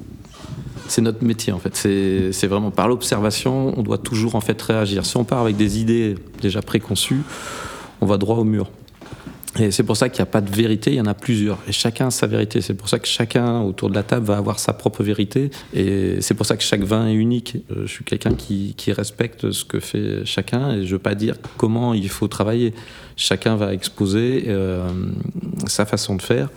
c'est 0.89 1.01
notre 1.01 1.25
métier 1.25 1.53
en 1.53 1.59
fait. 1.59 1.75
C'est 1.75 2.33
c'est 2.33 2.47
vraiment 2.47 2.71
par 2.71 2.87
l'observation, 2.87 3.73
on 3.77 3.83
doit 3.83 3.99
toujours 3.99 4.35
en 4.35 4.41
fait 4.41 4.61
réagir. 4.61 5.07
Si 5.07 5.17
on 5.17 5.25
part 5.25 5.41
avec 5.41 5.57
des 5.57 5.81
idées 5.81 6.17
déjà 6.41 6.63
préconçues, 6.63 7.23
on 8.01 8.07
va 8.07 8.19
droit 8.19 8.37
au 8.37 8.45
mur. 8.45 8.71
Et 9.61 9.71
c'est 9.71 9.83
pour 9.83 9.99
ça 9.99 10.09
qu'il 10.09 10.23
n'y 10.23 10.29
a 10.29 10.33
pas 10.33 10.41
de 10.41 10.51
vérité, 10.51 10.93
il 10.93 10.97
y 10.97 11.01
en 11.01 11.07
a 11.07 11.15
plusieurs. 11.15 11.59
Et 11.69 11.73
chacun 11.73 12.07
a 12.07 12.11
sa 12.11 12.27
vérité. 12.27 12.63
C'est 12.63 12.75
pour 12.75 12.89
ça 12.89 12.99
que 12.99 13.07
chacun 13.07 13.61
autour 13.61 13.91
de 13.91 13.95
la 13.95 14.03
table 14.03 14.27
va 14.27 14.39
avoir 14.39 14.59
sa 14.59 14.73
propre 14.73 15.03
vérité. 15.03 15.51
Et 15.75 16.23
c'est 16.23 16.35
pour 16.35 16.47
ça 16.47 16.57
que 16.57 16.63
chaque 16.63 16.83
vin 16.83 17.07
est 17.07 17.15
unique. 17.15 17.59
Euh, 17.71 17.83
Je 17.87 17.93
suis 17.93 18.05
quelqu'un 18.05 18.35
qui, 18.35 18.75
respecte 18.93 19.51
ce 19.53 19.65
que 19.65 19.81
fait 19.81 20.25
chacun 20.25 20.73
et 20.73 20.83
je 20.83 20.87
ne 20.87 20.93
veux 20.93 20.99
pas 20.99 21.15
dire 21.15 21.37
comment 21.57 21.93
il 21.95 22.09
faut 22.09 22.29
travailler. 22.29 22.75
Chacun 23.17 23.57
va 23.57 23.73
exposer 23.75 24.45
euh, 24.49 24.89
sa 25.67 25.87
façon 25.87 26.17
de 26.17 26.23
faire. 26.23 26.49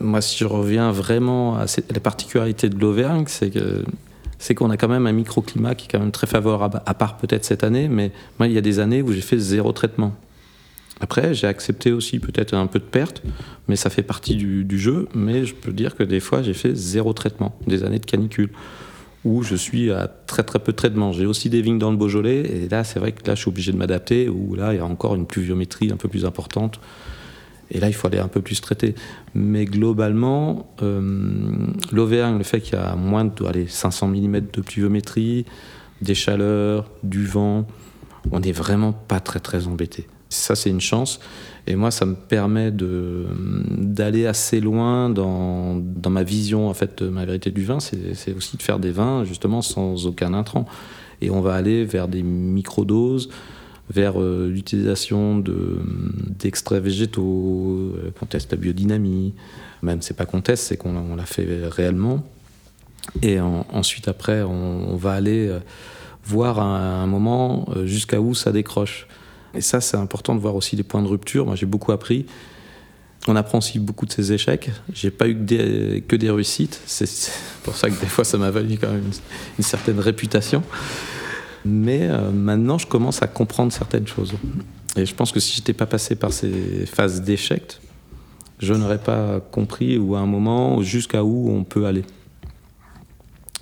Moi, 0.00 0.20
si 0.20 0.38
je 0.38 0.46
reviens 0.46 0.92
vraiment 0.92 1.56
à 1.56 1.66
la 1.92 2.00
particularité 2.00 2.68
de 2.68 2.78
l'Auvergne, 2.78 3.24
c'est 3.28 3.52
c'est 4.38 4.54
qu'on 4.54 4.68
a 4.68 4.76
quand 4.76 4.88
même 4.88 5.06
un 5.06 5.12
microclimat 5.12 5.74
qui 5.74 5.86
est 5.86 5.92
quand 5.92 6.00
même 6.00 6.10
très 6.10 6.26
favorable, 6.26 6.82
à 6.84 6.92
part 6.92 7.16
peut-être 7.16 7.46
cette 7.46 7.64
année, 7.64 7.88
mais 7.88 8.12
moi, 8.38 8.46
il 8.46 8.52
y 8.52 8.58
a 8.58 8.60
des 8.60 8.78
années 8.78 9.00
où 9.00 9.10
j'ai 9.12 9.22
fait 9.22 9.38
zéro 9.38 9.72
traitement. 9.72 10.14
Après, 11.00 11.34
j'ai 11.34 11.46
accepté 11.46 11.92
aussi 11.92 12.18
peut-être 12.18 12.54
un 12.54 12.66
peu 12.66 12.78
de 12.78 12.84
perte, 12.84 13.22
mais 13.68 13.76
ça 13.76 13.90
fait 13.90 14.02
partie 14.02 14.36
du, 14.36 14.78
jeu. 14.78 15.08
Mais 15.14 15.44
je 15.44 15.54
peux 15.54 15.72
dire 15.72 15.96
que 15.96 16.02
des 16.02 16.20
fois, 16.20 16.42
j'ai 16.42 16.54
fait 16.54 16.74
zéro 16.74 17.12
traitement, 17.12 17.58
des 17.66 17.84
années 17.84 17.98
de 17.98 18.06
canicule, 18.06 18.50
où 19.24 19.42
je 19.42 19.56
suis 19.56 19.90
à 19.90 20.06
très 20.06 20.44
très 20.44 20.58
peu 20.58 20.72
de 20.72 20.76
traitement. 20.76 21.12
J'ai 21.12 21.26
aussi 21.26 21.50
des 21.50 21.62
vignes 21.62 21.78
dans 21.78 21.90
le 21.90 21.96
Beaujolais, 21.96 22.40
et 22.40 22.68
là, 22.68 22.84
c'est 22.84 23.00
vrai 23.00 23.12
que 23.12 23.26
là, 23.26 23.34
je 23.34 23.40
suis 23.40 23.48
obligé 23.48 23.72
de 23.72 23.76
m'adapter, 23.76 24.28
où 24.28 24.54
là, 24.54 24.72
il 24.72 24.76
y 24.76 24.80
a 24.80 24.86
encore 24.86 25.14
une 25.14 25.26
pluviométrie 25.26 25.90
un 25.92 25.96
peu 25.96 26.08
plus 26.08 26.24
importante. 26.24 26.80
Et 27.70 27.80
là, 27.80 27.88
il 27.88 27.94
faut 27.94 28.06
aller 28.06 28.18
un 28.18 28.28
peu 28.28 28.40
plus 28.42 28.60
traiter. 28.60 28.94
Mais 29.34 29.64
globalement, 29.64 30.74
euh, 30.82 31.66
l'Auvergne, 31.92 32.38
le 32.38 32.44
fait 32.44 32.60
qu'il 32.60 32.74
y 32.74 32.80
a 32.80 32.94
moins 32.94 33.24
de 33.24 33.44
allez, 33.46 33.66
500 33.66 34.08
mm 34.08 34.40
de 34.52 34.60
pluviométrie, 34.60 35.44
des 36.02 36.14
chaleurs, 36.14 36.90
du 37.02 37.26
vent, 37.26 37.66
on 38.30 38.40
n'est 38.40 38.52
vraiment 38.52 38.92
pas 38.92 39.20
très 39.20 39.40
très 39.40 39.66
embêté. 39.66 40.06
Ça, 40.34 40.54
c'est 40.56 40.70
une 40.70 40.80
chance. 40.80 41.20
Et 41.66 41.76
moi, 41.76 41.90
ça 41.90 42.04
me 42.04 42.14
permet 42.14 42.70
de, 42.70 43.24
d'aller 43.70 44.26
assez 44.26 44.60
loin 44.60 45.08
dans, 45.08 45.76
dans 45.76 46.10
ma 46.10 46.22
vision, 46.24 46.68
en 46.68 46.74
fait, 46.74 47.02
de 47.02 47.08
ma 47.08 47.24
vérité 47.24 47.50
du 47.50 47.64
vin. 47.64 47.78
C'est, 47.80 48.34
aussi 48.34 48.56
de 48.56 48.62
faire 48.62 48.78
des 48.78 48.90
vins, 48.90 49.24
justement, 49.24 49.62
sans 49.62 50.06
aucun 50.06 50.34
intrant. 50.34 50.66
Et 51.22 51.30
on 51.30 51.40
va 51.40 51.54
aller 51.54 51.84
vers 51.84 52.08
des 52.08 52.22
microdoses, 52.22 53.30
vers 53.88 54.20
euh, 54.20 54.50
l'utilisation 54.50 55.38
de, 55.38 55.78
d'extraits 56.38 56.82
végétaux, 56.82 57.92
euh, 57.96 58.10
qu'on 58.18 58.26
teste 58.26 58.50
la 58.50 58.58
biodynamie. 58.58 59.34
Même, 59.82 60.02
c'est 60.02 60.16
pas 60.16 60.26
qu'on 60.26 60.40
teste, 60.40 60.64
c'est 60.64 60.76
qu'on 60.76 60.96
on 60.96 61.16
l'a 61.16 61.26
fait 61.26 61.46
réellement. 61.70 62.24
Et 63.22 63.40
en- 63.40 63.66
ensuite, 63.72 64.08
après, 64.08 64.42
on, 64.42 64.90
on 64.90 64.96
va 64.96 65.12
aller 65.12 65.48
euh, 65.48 65.60
voir 66.24 66.58
à 66.58 66.64
un, 66.64 67.06
moment 67.06 67.68
jusqu'à 67.84 68.20
où 68.20 68.34
ça 68.34 68.50
décroche. 68.50 69.06
Et 69.54 69.60
ça, 69.60 69.80
c'est 69.80 69.96
important 69.96 70.34
de 70.34 70.40
voir 70.40 70.54
aussi 70.56 70.76
les 70.76 70.82
points 70.82 71.02
de 71.02 71.08
rupture. 71.08 71.46
Moi, 71.46 71.54
j'ai 71.54 71.66
beaucoup 71.66 71.92
appris. 71.92 72.26
On 73.26 73.36
apprend 73.36 73.58
aussi 73.58 73.78
beaucoup 73.78 74.04
de 74.04 74.12
ses 74.12 74.32
échecs. 74.32 74.70
J'ai 74.92 75.10
pas 75.10 75.28
eu 75.28 75.34
que 75.34 76.16
des, 76.16 76.30
réussites. 76.30 76.80
C'est 76.86 77.08
pour 77.62 77.74
ça 77.76 77.88
que 77.88 77.98
des 77.98 78.06
fois, 78.06 78.24
ça 78.24 78.36
m'a 78.36 78.50
valu 78.50 78.76
quand 78.78 78.90
même 78.90 79.10
une, 79.58 79.64
certaine 79.64 79.98
réputation. 79.98 80.62
Mais 81.64 82.02
euh, 82.02 82.30
maintenant, 82.30 82.76
je 82.76 82.86
commence 82.86 83.22
à 83.22 83.26
comprendre 83.26 83.72
certaines 83.72 84.06
choses. 84.06 84.34
Et 84.96 85.06
je 85.06 85.14
pense 85.14 85.32
que 85.32 85.40
si 85.40 85.54
j'étais 85.56 85.72
pas 85.72 85.86
passé 85.86 86.16
par 86.16 86.32
ces 86.32 86.84
phases 86.84 87.22
d'échec, 87.22 87.80
je 88.58 88.74
n'aurais 88.74 88.98
pas 88.98 89.40
compris 89.40 89.96
ou 89.96 90.14
à 90.14 90.20
un 90.20 90.26
moment 90.26 90.82
jusqu'à 90.82 91.24
où 91.24 91.50
on 91.50 91.64
peut 91.64 91.86
aller. 91.86 92.04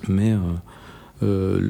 Mais 0.09 0.33
euh, 0.33 0.39
euh, 1.23 1.69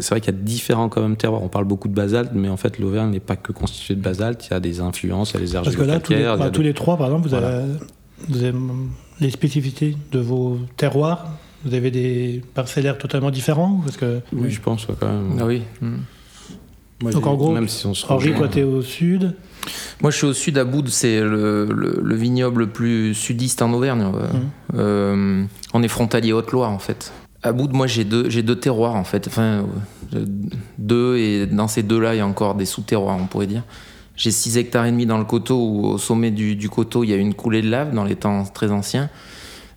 c'est 0.00 0.10
vrai 0.10 0.20
qu'il 0.20 0.34
y 0.34 0.36
a 0.36 0.40
différents 0.40 0.88
quand 0.88 1.02
même 1.02 1.16
terroirs. 1.16 1.42
On 1.42 1.48
parle 1.48 1.64
beaucoup 1.64 1.88
de 1.88 1.94
basalte, 1.94 2.32
mais 2.34 2.48
en 2.48 2.56
fait 2.56 2.78
l'Auvergne 2.78 3.10
n'est 3.10 3.20
pas 3.20 3.36
que 3.36 3.52
constituée 3.52 3.94
de 3.94 4.02
basalte. 4.02 4.46
Il 4.48 4.50
y 4.52 4.54
a 4.54 4.60
des 4.60 4.80
influences, 4.80 5.30
il 5.32 5.34
y 5.34 5.36
a 5.36 5.40
des 5.46 5.52
Parce 5.52 5.66
argiles 5.68 5.78
que 5.78 5.84
là, 5.84 6.00
tous 6.00 6.12
les, 6.12 6.22
bah, 6.70 6.74
trois, 6.74 6.96
par 6.96 7.06
exemple, 7.06 7.24
vous 7.28 7.30
Voilà. 7.30 7.58
avez, 7.58 7.72
vous 8.28 8.42
avez 8.44 8.58
les 9.20 9.30
spécificités 9.30 9.96
de 10.12 10.18
vos 10.18 10.58
terroirs 10.76 11.26
Vous 11.64 11.74
avez 11.74 11.90
des 11.90 12.42
parcellaires 12.54 12.98
totalement 12.98 13.30
différents 13.30 13.80
Parce 13.84 13.96
que, 13.96 14.20
Oui, 14.32 14.50
je 14.50 14.60
pense 14.60 14.86
ouais, 14.88 14.94
quand 14.98 15.08
même. 15.08 15.36
Ah 15.40 15.46
oui. 15.46 15.62
Mm. 15.80 15.96
Moi, 17.02 17.12
Donc 17.12 17.26
en 17.26 17.34
gros, 17.34 17.52
Même 17.52 17.68
si 17.68 17.86
on 17.86 17.94
se 17.94 18.06
Henri, 18.06 18.34
toi, 18.34 18.48
t'es 18.48 18.62
au 18.62 18.82
sud. 18.82 19.34
Moi, 20.02 20.10
je 20.10 20.16
suis 20.18 20.26
au 20.26 20.32
sud 20.34 20.58
à 20.58 20.64
Boude, 20.64 20.88
c'est 20.88 21.20
le, 21.20 21.66
le- 21.66 22.00
le 22.02 22.14
vignoble 22.14 22.60
le 22.62 22.66
plus 22.68 23.14
sudiste 23.14 23.62
en 23.62 23.72
Auvergne. 23.72 24.02
Euh, 24.02 24.26
euh, 24.74 25.44
on 25.74 25.82
est 25.82 25.88
frontalier 25.88 26.32
Haute-Loire, 26.32 26.70
en 26.70 26.78
fait. 26.78 27.12
À 27.42 27.52
Boude, 27.52 27.72
moi, 27.72 27.86
j'ai 27.86 28.04
deux, 28.04 28.56
terroirs, 28.56 28.94
en 28.94 29.04
fait. 29.04 29.26
Enfin, 29.26 29.64
euh, 30.14 30.24
deux, 30.78 31.16
et 31.16 31.46
dans 31.46 31.68
ces 31.68 31.82
deux-là, 31.82 32.14
il 32.14 32.18
y 32.18 32.20
a 32.20 32.26
encore 32.26 32.54
des 32.54 32.66
sous-terroirs, 32.66 33.16
on 33.18 33.26
pourrait 33.26 33.46
dire. 33.46 33.62
J'ai 34.16 34.30
6 34.30 34.58
hectares 34.58 34.84
et 34.84 34.90
demi 34.90 35.06
dans 35.06 35.16
le 35.16 35.24
coteau, 35.24 35.56
où 35.56 35.86
au 35.86 35.98
sommet 35.98 36.30
du, 36.30 36.68
coteau, 36.68 37.02
il 37.04 37.10
y 37.10 37.14
a 37.14 37.16
une 37.16 37.32
coulée 37.32 37.62
de 37.62 37.70
lave 37.70 37.94
dans 37.94 38.04
les 38.04 38.16
temps 38.16 38.44
très 38.44 38.70
anciens. 38.70 39.08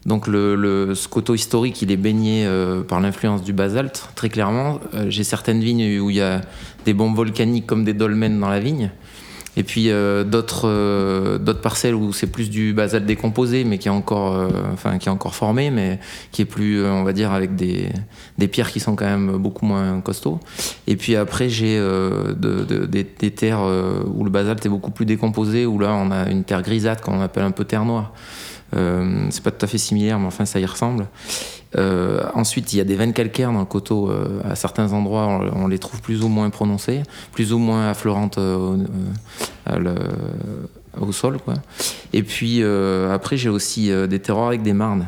Donc 0.06 0.28
le, 0.28 0.56
le- 0.56 0.96
ce 0.96 1.08
coteau 1.08 1.34
historique, 1.34 1.82
il 1.82 1.90
est 1.90 1.96
baigné 1.98 2.46
euh, 2.46 2.82
par 2.84 3.00
l'influence 3.00 3.42
du 3.42 3.54
basalte, 3.54 4.10
très 4.16 4.28
clairement. 4.28 4.82
Euh, 4.94 5.06
J'ai 5.10 5.24
certaines 5.24 5.62
vignes 5.62 6.02
où 6.02 6.10
il 6.10 6.18
y 6.18 6.22
a 6.22 6.42
des 6.84 6.94
bombes 6.94 7.16
volcaniques 7.16 7.66
comme 7.66 7.86
des 7.86 7.94
dolmens 7.94 8.38
dans 8.42 8.50
la 8.50 8.60
vigne. 8.60 8.92
Et 9.56 9.64
puis 9.64 9.92
euh, 9.92 10.24
d'autres 10.24 10.68
euh, 10.68 11.38
d'autres 11.38 11.62
parcelles 11.62 11.94
où 11.94 12.12
c'est 12.12 12.26
plus 12.28 12.50
du 12.50 12.74
basalte 12.74 13.06
décomposé, 13.06 13.64
mais 13.66 13.78
qui 13.78 13.88
est 13.88 13.92
encore, 13.92 14.34
euh, 14.36 14.50
enfin 14.74 14.98
qui 14.98 15.10
est 15.10 15.12
encore 15.12 15.36
formé, 15.36 15.70
mais 15.70 16.00
qui 16.32 16.42
est 16.42 16.46
plus, 16.46 16.84
on 16.84 17.04
va 17.04 17.14
dire, 17.14 17.32
avec 17.32 17.56
des, 17.56 17.90
des 18.40 18.48
pierres 18.48 18.72
qui 18.72 18.80
sont 18.80 18.96
quand 18.96 19.06
même 19.06 19.38
beaucoup 19.38 19.66
moins 19.68 20.02
costauds. 20.02 20.40
Et 20.88 20.96
puis 20.96 21.16
après 21.16 21.50
j'ai 21.50 21.78
de- 21.78 22.34
de- 22.64 22.86
des, 22.88 23.04
des 23.04 23.32
terres 23.32 23.62
où 24.16 24.24
le 24.24 24.32
basalte 24.32 24.66
est 24.66 24.70
beaucoup 24.70 24.92
plus 24.92 25.06
décomposé, 25.06 25.66
où 25.68 25.78
là 25.78 25.94
on 25.94 26.10
a 26.10 26.30
une 26.30 26.44
terre 26.44 26.64
grisâtre 26.64 27.02
qu'on 27.04 27.22
appelle 27.22 27.44
un 27.44 27.52
peu 27.52 27.64
terre 27.64 27.86
noire. 27.86 28.12
Euh, 28.76 29.28
c'est 29.30 29.44
pas 29.44 29.52
tout 29.52 29.64
à 29.64 29.68
fait 29.68 29.78
similaire, 29.78 30.18
mais 30.18 30.26
enfin 30.26 30.46
ça 30.46 30.60
y 30.60 30.66
ressemble. 30.66 31.06
Euh, 31.76 32.24
ensuite, 32.34 32.74
il 32.74 32.78
y 32.78 32.82
a 32.82 32.84
des 32.84 32.96
veines 32.96 33.14
calcaires 33.14 33.52
dans 33.52 33.60
le 33.60 33.66
coteau. 33.66 34.10
euh, 34.10 34.42
à 34.44 34.56
certains 34.56 34.94
endroits, 34.94 35.28
on, 35.56 35.68
les 35.68 35.80
trouve 35.80 36.02
plus 36.02 36.24
ou 36.24 36.28
moins 36.28 36.50
prononcées, 36.50 37.04
plus 37.32 37.52
ou 37.54 37.58
moins 37.58 37.90
affleurantes 37.90 38.38
euh, 38.38 38.78
au- 41.00 41.12
sol. 41.12 41.38
Et 42.14 42.24
puis 42.24 42.64
après, 42.64 43.38
j'ai 43.38 43.50
aussi 43.50 43.92
des 44.08 44.20
terroirs 44.20 44.48
avec 44.50 44.62
des 44.62 44.74
marnes. 44.74 45.08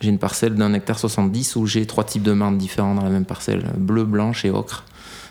J'ai 0.00 0.08
une 0.08 0.18
parcelle 0.18 0.54
d'un 0.54 0.72
hectare 0.72 0.98
70 0.98 1.56
où 1.56 1.66
j'ai 1.66 1.86
trois 1.86 2.04
types 2.04 2.22
de 2.22 2.32
marnes 2.32 2.56
différents 2.58 2.94
dans 2.94 3.04
la 3.04 3.10
même 3.10 3.26
parcelle, 3.26 3.70
bleu, 3.76 4.04
blanche 4.04 4.44
et 4.44 4.50
ocre. 4.50 4.84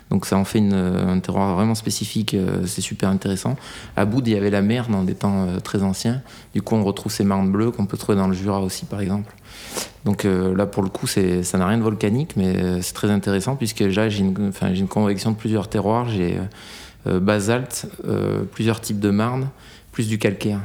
Donc 0.10 0.26
ça 0.26 0.38
en 0.38 0.43
fait 0.45 0.58
une- 0.60 0.74
un 0.74 1.19
terroir 1.19 1.54
vraiment 1.56 1.76
spécifique, 1.76 2.34
euh, 2.34 2.65
c'est 2.65 2.82
super 2.82 3.10
intéressant. 3.10 3.56
À 3.95 4.06
Boud, 4.06 4.28
il 4.28 4.34
y 4.34 4.38
avait 4.38 4.50
la 4.50 4.62
mer 4.62 4.88
dans 4.89 5.04
des 5.04 5.13
temps 5.15 5.45
euh, 5.48 5.60
très 5.60 5.84
anciens. 5.84 6.22
Du 6.56 6.62
coup, 6.63 6.76
on 6.76 6.84
retrouve 6.84 7.12
ces 7.12 7.24
marnes 7.24 7.52
bleues 7.52 7.69
qu'on 7.72 7.86
peut 7.86 7.98
trouver 7.98 8.17
dans 8.17 8.28
le 8.28 8.34
Jura 8.34 8.60
aussi, 8.62 8.86
par 8.86 9.02
exemple. 9.02 9.34
Donc 10.06 10.26
euh, 10.26 10.56
là, 10.56 10.65
pour 10.65 10.82
le 10.82 10.89
coup, 10.89 11.06
ça 11.08 11.58
n'a 11.58 11.67
rien 11.67 11.78
de 11.78 11.84
volcanique, 11.84 12.32
mais 12.38 12.56
euh, 12.58 12.82
c'est 12.82 12.93
très 12.93 13.12
intéressant 13.12 13.56
puisque 13.56 13.82
là, 13.82 14.10
j'ai 14.10 14.22
une, 14.22 14.52
une 14.74 14.88
convection 14.88 15.32
de 15.32 15.36
plusieurs 15.36 15.67
terroirs. 15.67 16.10
J'ai 16.10 16.38
euh, 16.38 16.41
euh, 17.08 17.19
basalte, 17.19 17.86
euh, 18.08 18.43
plusieurs 18.52 18.82
types 18.82 19.00
de 19.00 19.10
marnes, 19.12 19.50
plus 19.91 20.08
du 20.08 20.17
calcaire. 20.17 20.60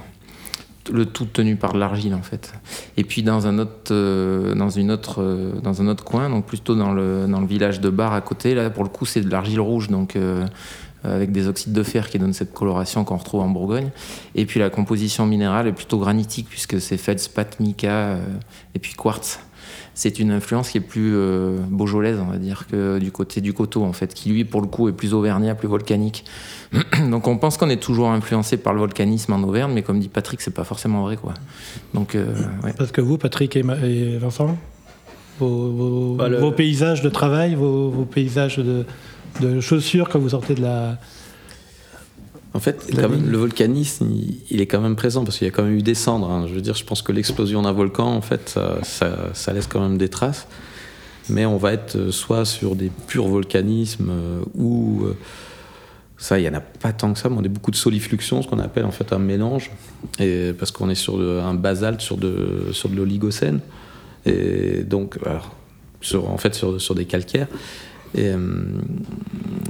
Le 0.93 1.07
tout 1.07 1.25
tenu 1.25 1.57
par 1.57 1.73
de 1.73 1.79
l'argile 1.79 2.15
en 2.15 2.23
fait. 2.23 2.53
Et 2.99 3.05
puis 3.05 3.23
dans 3.23 3.47
un 3.47 3.59
autre, 3.59 3.93
euh, 3.93 4.55
dans 4.55 4.69
une 4.69 4.91
autre, 4.91 5.23
euh, 5.23 5.53
dans 5.63 5.81
un 5.81 5.89
autre 5.89 6.05
coin, 6.05 6.29
donc 6.29 6.45
plutôt 6.45 6.75
dans 6.75 6.93
le, 6.93 7.27
dans 7.27 7.41
le 7.41 7.47
village 7.47 7.81
de 7.81 7.89
Bar 7.89 8.13
à 8.13 8.21
côté, 8.21 8.55
là 8.55 8.69
pour 8.69 8.85
le 8.85 8.91
coup 8.91 9.07
c'est 9.07 9.23
de 9.23 9.31
l'argile 9.31 9.61
rouge, 9.61 9.89
donc 9.89 10.17
euh, 11.05 11.17
avec 11.17 11.33
des 11.33 11.49
oxydes 11.49 11.75
de 11.75 11.83
fer 11.83 12.09
qui 12.09 12.19
donnent 12.19 12.33
cette 12.33 12.55
coloration 12.55 13.05
qu'on 13.05 13.17
retrouve 13.17 13.43
en 13.43 13.49
Bourgogne. 13.49 13.91
Et 14.35 14.47
puis 14.47 14.59
la 14.59 14.71
composition 14.71 15.27
minérale 15.27 15.67
est 15.67 15.73
plutôt 15.73 15.99
granitique 15.99 16.47
puisque 16.49 16.81
c'est 16.81 16.97
feldspath, 16.97 17.61
mica 17.61 17.91
euh, 17.91 18.19
et 18.75 18.79
puis 18.79 18.95
quartz. 18.95 19.39
C'est 19.97 20.19
une 20.19 20.33
influence 20.33 20.71
qui 20.71 20.79
est 20.79 20.81
plus 20.81 21.13
euh, 21.15 21.57
beaujolaise, 21.71 22.19
on 22.21 22.31
va 22.31 22.39
dire, 22.39 22.67
que 22.67 22.99
du 22.99 23.13
côté 23.13 23.41
du 23.41 23.53
coteau, 23.53 23.85
en 23.85 23.93
fait, 23.93 24.13
qui 24.13 24.29
lui, 24.31 24.45
pour 24.45 24.61
le 24.61 24.67
coup, 24.67 24.89
est 24.89 24.93
plus 24.93 25.15
auvergnat, 25.15 25.55
plus 25.55 25.69
volcanique. 25.69 26.25
Donc 27.11 27.29
on 27.29 27.39
pense 27.39 27.57
qu'on 27.57 27.71
est 27.71 27.81
toujours 27.81 28.11
influencé 28.11 28.57
par 28.57 28.73
le 28.75 28.81
volcanisme 28.81 29.33
en 29.33 29.43
Auvergne, 29.45 29.73
mais 29.73 29.83
comme 29.83 30.01
dit 30.01 30.09
Patrick, 30.09 30.41
c'est 30.41 30.51
pas 30.55 30.65
forcément 30.65 31.03
vrai, 31.03 31.17
quoi. 31.17 31.35
Donc, 31.95 32.17
euh, 32.17 32.27
ouais. 32.65 32.73
Parce 32.77 32.91
que 32.91 33.01
vous, 33.01 33.19
Patrick 33.19 33.55
et, 33.55 33.63
Ma- 33.63 33.79
et 33.79 34.19
Vincent, 34.19 34.57
vos, 35.39 35.71
vos- 35.71 36.15
Bah, 36.17 36.29
le- 36.29 36.39
vos 36.39 36.51
paysages 36.53 37.01
de 37.03 37.09
travail, 37.09 37.55
vos, 37.55 37.89
vos 37.91 38.05
paysages 38.05 38.57
de, 38.59 38.85
de 39.41 39.61
chaussures 39.61 40.09
quand 40.09 40.19
vous 40.19 40.31
sortez 40.31 40.55
de 40.57 40.63
la. 40.63 40.99
En 42.55 42.61
fait, 42.61 42.87
quand 42.95 43.09
même, 43.09 43.29
le 43.31 43.37
volcanisme, 43.39 44.07
il, 44.15 44.39
il 44.51 44.61
est 44.61 44.67
quand 44.67 44.81
même 44.81 44.95
présent 44.97 45.25
parce 45.25 45.39
qu'il 45.39 45.47
y 45.47 45.51
a 45.51 45.53
quand 45.53 45.65
même 45.65 45.77
eu 45.77 45.83
des 45.83 45.95
cendres. 45.95 46.31
hein. 46.31 46.47
Je 46.49 46.55
veux 46.55 46.61
dire, 46.61 46.75
je 46.77 46.85
pense 46.85 47.03
que 47.03 47.11
l'explosion 47.13 47.63
d'un 47.63 47.73
volcan, 47.73 48.07
en 48.15 48.21
fait, 48.21 48.49
ça, 48.49 48.79
ça- 48.85 49.31
ça 49.35 49.53
laisse 49.53 49.67
quand 49.67 49.81
même 49.81 49.99
des 49.99 50.09
traces. 50.09 50.47
Mais 51.29 51.47
on 51.47 51.57
va 51.57 51.73
être 51.73 51.97
euh, 51.97 52.11
soit 52.13 52.45
sur 52.45 52.77
des 52.77 52.91
purs 53.09 53.27
volcanismes 53.27 54.11
euh, 54.11 54.41
ou 54.55 55.03
euh, 55.05 55.17
ça, 56.17 56.39
il 56.39 56.45
y 56.45 56.49
en 56.49 56.55
a 56.55 56.61
pas 56.61 56.93
tant 56.93 57.13
que 57.13 57.19
ça. 57.19 57.29
Mais 57.29 57.37
on 57.39 57.43
est 57.43 57.49
beaucoup 57.49 57.71
de 57.73 57.77
solifluxion, 57.77 58.41
ce 58.43 58.47
qu'on 58.49 58.59
appelle 58.61 58.85
en 58.85 58.91
fait 58.93 59.13
un 59.13 59.19
mélange, 59.19 59.71
et 60.21 60.53
parce 60.57 60.71
qu'on 60.71 60.89
est 60.91 60.95
sur 60.95 61.19
de- 61.19 61.41
un 61.41 61.55
basalte, 61.55 62.01
sur 62.03 62.17
de 62.19 62.69
sur 62.73 62.89
de 62.89 62.95
l'oligocène, 62.95 63.61
et 64.27 64.85
donc 64.85 65.19
alors, 65.27 65.55
sur, 66.03 66.31
en 66.31 66.37
fait 66.39 66.55
sur, 66.55 66.81
sur 66.81 66.95
des 66.95 67.07
calcaires. 67.07 67.49
Et 68.15 68.29
euh, 68.29 68.39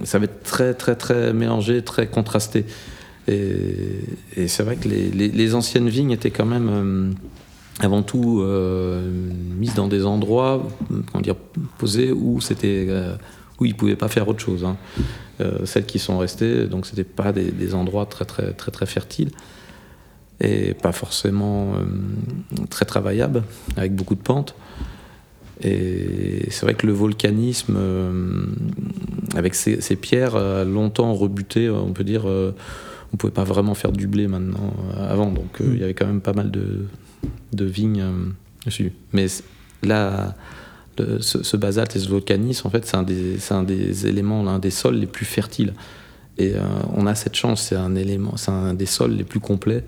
ça 0.05 0.19
va 0.19 0.25
être 0.25 0.43
très, 0.43 0.75
très, 0.75 0.97
très 0.97 1.33
mélangé, 1.33 1.83
très 1.83 2.07
contrasté. 2.07 2.67
Et, 3.27 4.49
c'est 4.49 4.63
vrai 4.63 4.77
que 4.77 4.89
les, 4.89 5.55
anciennes 5.55 5.89
vignes 5.89 6.11
étaient 6.11 6.31
quand 6.31 6.45
même 6.45 6.69
euh, 6.71 7.11
avant 7.81 8.03
tout 8.03 8.41
euh, 8.41 9.11
mises 9.59 9.75
dans 9.75 9.89
des 9.89 10.05
endroits, 10.05 10.69
comment 10.89 11.23
dire, 11.23 11.37
posés 11.79 12.13
où 12.13 12.41
c'était 12.41 12.87
euh, 12.89 13.17
où 13.61 13.65
ils 13.65 13.75
pouvaient 13.75 13.97
pas 13.97 14.09
faire 14.09 14.29
autre 14.29 14.41
chose. 14.41 14.65
hein. 14.65 14.77
Celles 15.65 15.87
qui 15.87 15.99
sont 15.99 16.19
restées, 16.19 16.67
donc 16.67 16.87
c'était 16.87 17.03
pas 17.03 17.33
des, 17.33 17.75
endroits 17.75 18.07
très, 18.07 18.25
très, 18.25 18.53
très, 18.53 18.71
très 18.71 18.87
fertiles 18.87 19.33
et 20.41 20.75
pas 20.75 20.93
forcément 20.93 21.75
très 22.71 22.85
travaillables, 22.85 23.43
avec 23.77 23.97
beaucoup 23.97 24.15
de 24.15 24.21
pentes. 24.21 24.55
Et 25.63 26.47
c'est 26.51 26.63
vrai 26.67 26.75
que 26.75 26.87
le 26.87 26.93
volcanisme, 26.93 27.75
euh, 27.79 28.47
avec 29.35 29.55
ces, 29.55 29.81
ces 29.81 29.97
pierres, 29.97 30.37
a 30.37 30.65
longtemps 30.65 31.15
rebuté, 31.15 31.71
on 31.71 31.93
peut 31.93 32.05
dire, 32.05 32.29
euh, 32.29 32.53
on 33.13 33.17
pouvait 33.17 33.33
pas 33.33 33.45
vraiment 33.45 33.75
faire 33.75 33.93
du 33.93 34.07
blé 34.09 34.27
maintenant, 34.27 34.75
euh, 34.97 35.13
avant, 35.13 35.31
donc 35.31 35.61
euh, 35.61 35.71
il 35.73 35.81
y 35.81 35.85
avait 35.85 35.95
quand 35.95 36.07
même 36.07 36.21
pas 36.21 36.33
mal 36.33 36.51
de, 36.51 36.87
de 37.53 37.65
vignes 37.65 38.01
euh, 38.03 38.13
dessus. 38.67 38.93
Mais 39.13 39.27
là, 39.83 40.35
le- 40.99 41.21
ce, 41.21 41.43
ce 41.45 41.57
basalte 41.57 41.95
et 41.97 42.01
ce 42.01 42.09
volcanisme, 42.09 42.67
en 42.67 42.71
fait, 42.71 42.85
c'est 42.85 42.97
un, 42.97 43.07
un 43.57 43.63
des 43.63 44.07
éléments, 44.07 44.43
l'un 44.43 44.59
des 44.59 44.71
sols 44.71 44.97
les 44.97 45.07
plus 45.07 45.25
fertiles. 45.25 45.73
Et 46.37 46.55
euh, 46.57 46.63
on 46.97 47.07
a 47.07 47.15
cette 47.15 47.37
chance, 47.37 47.63
c'est 47.63 47.77
un 47.77 47.95
élément, 47.95 48.37
c'est 48.37 48.51
un 48.51 48.75
des 48.75 48.87
sols 48.87 49.13
les 49.13 49.23
plus 49.25 49.39
complets 49.39 49.85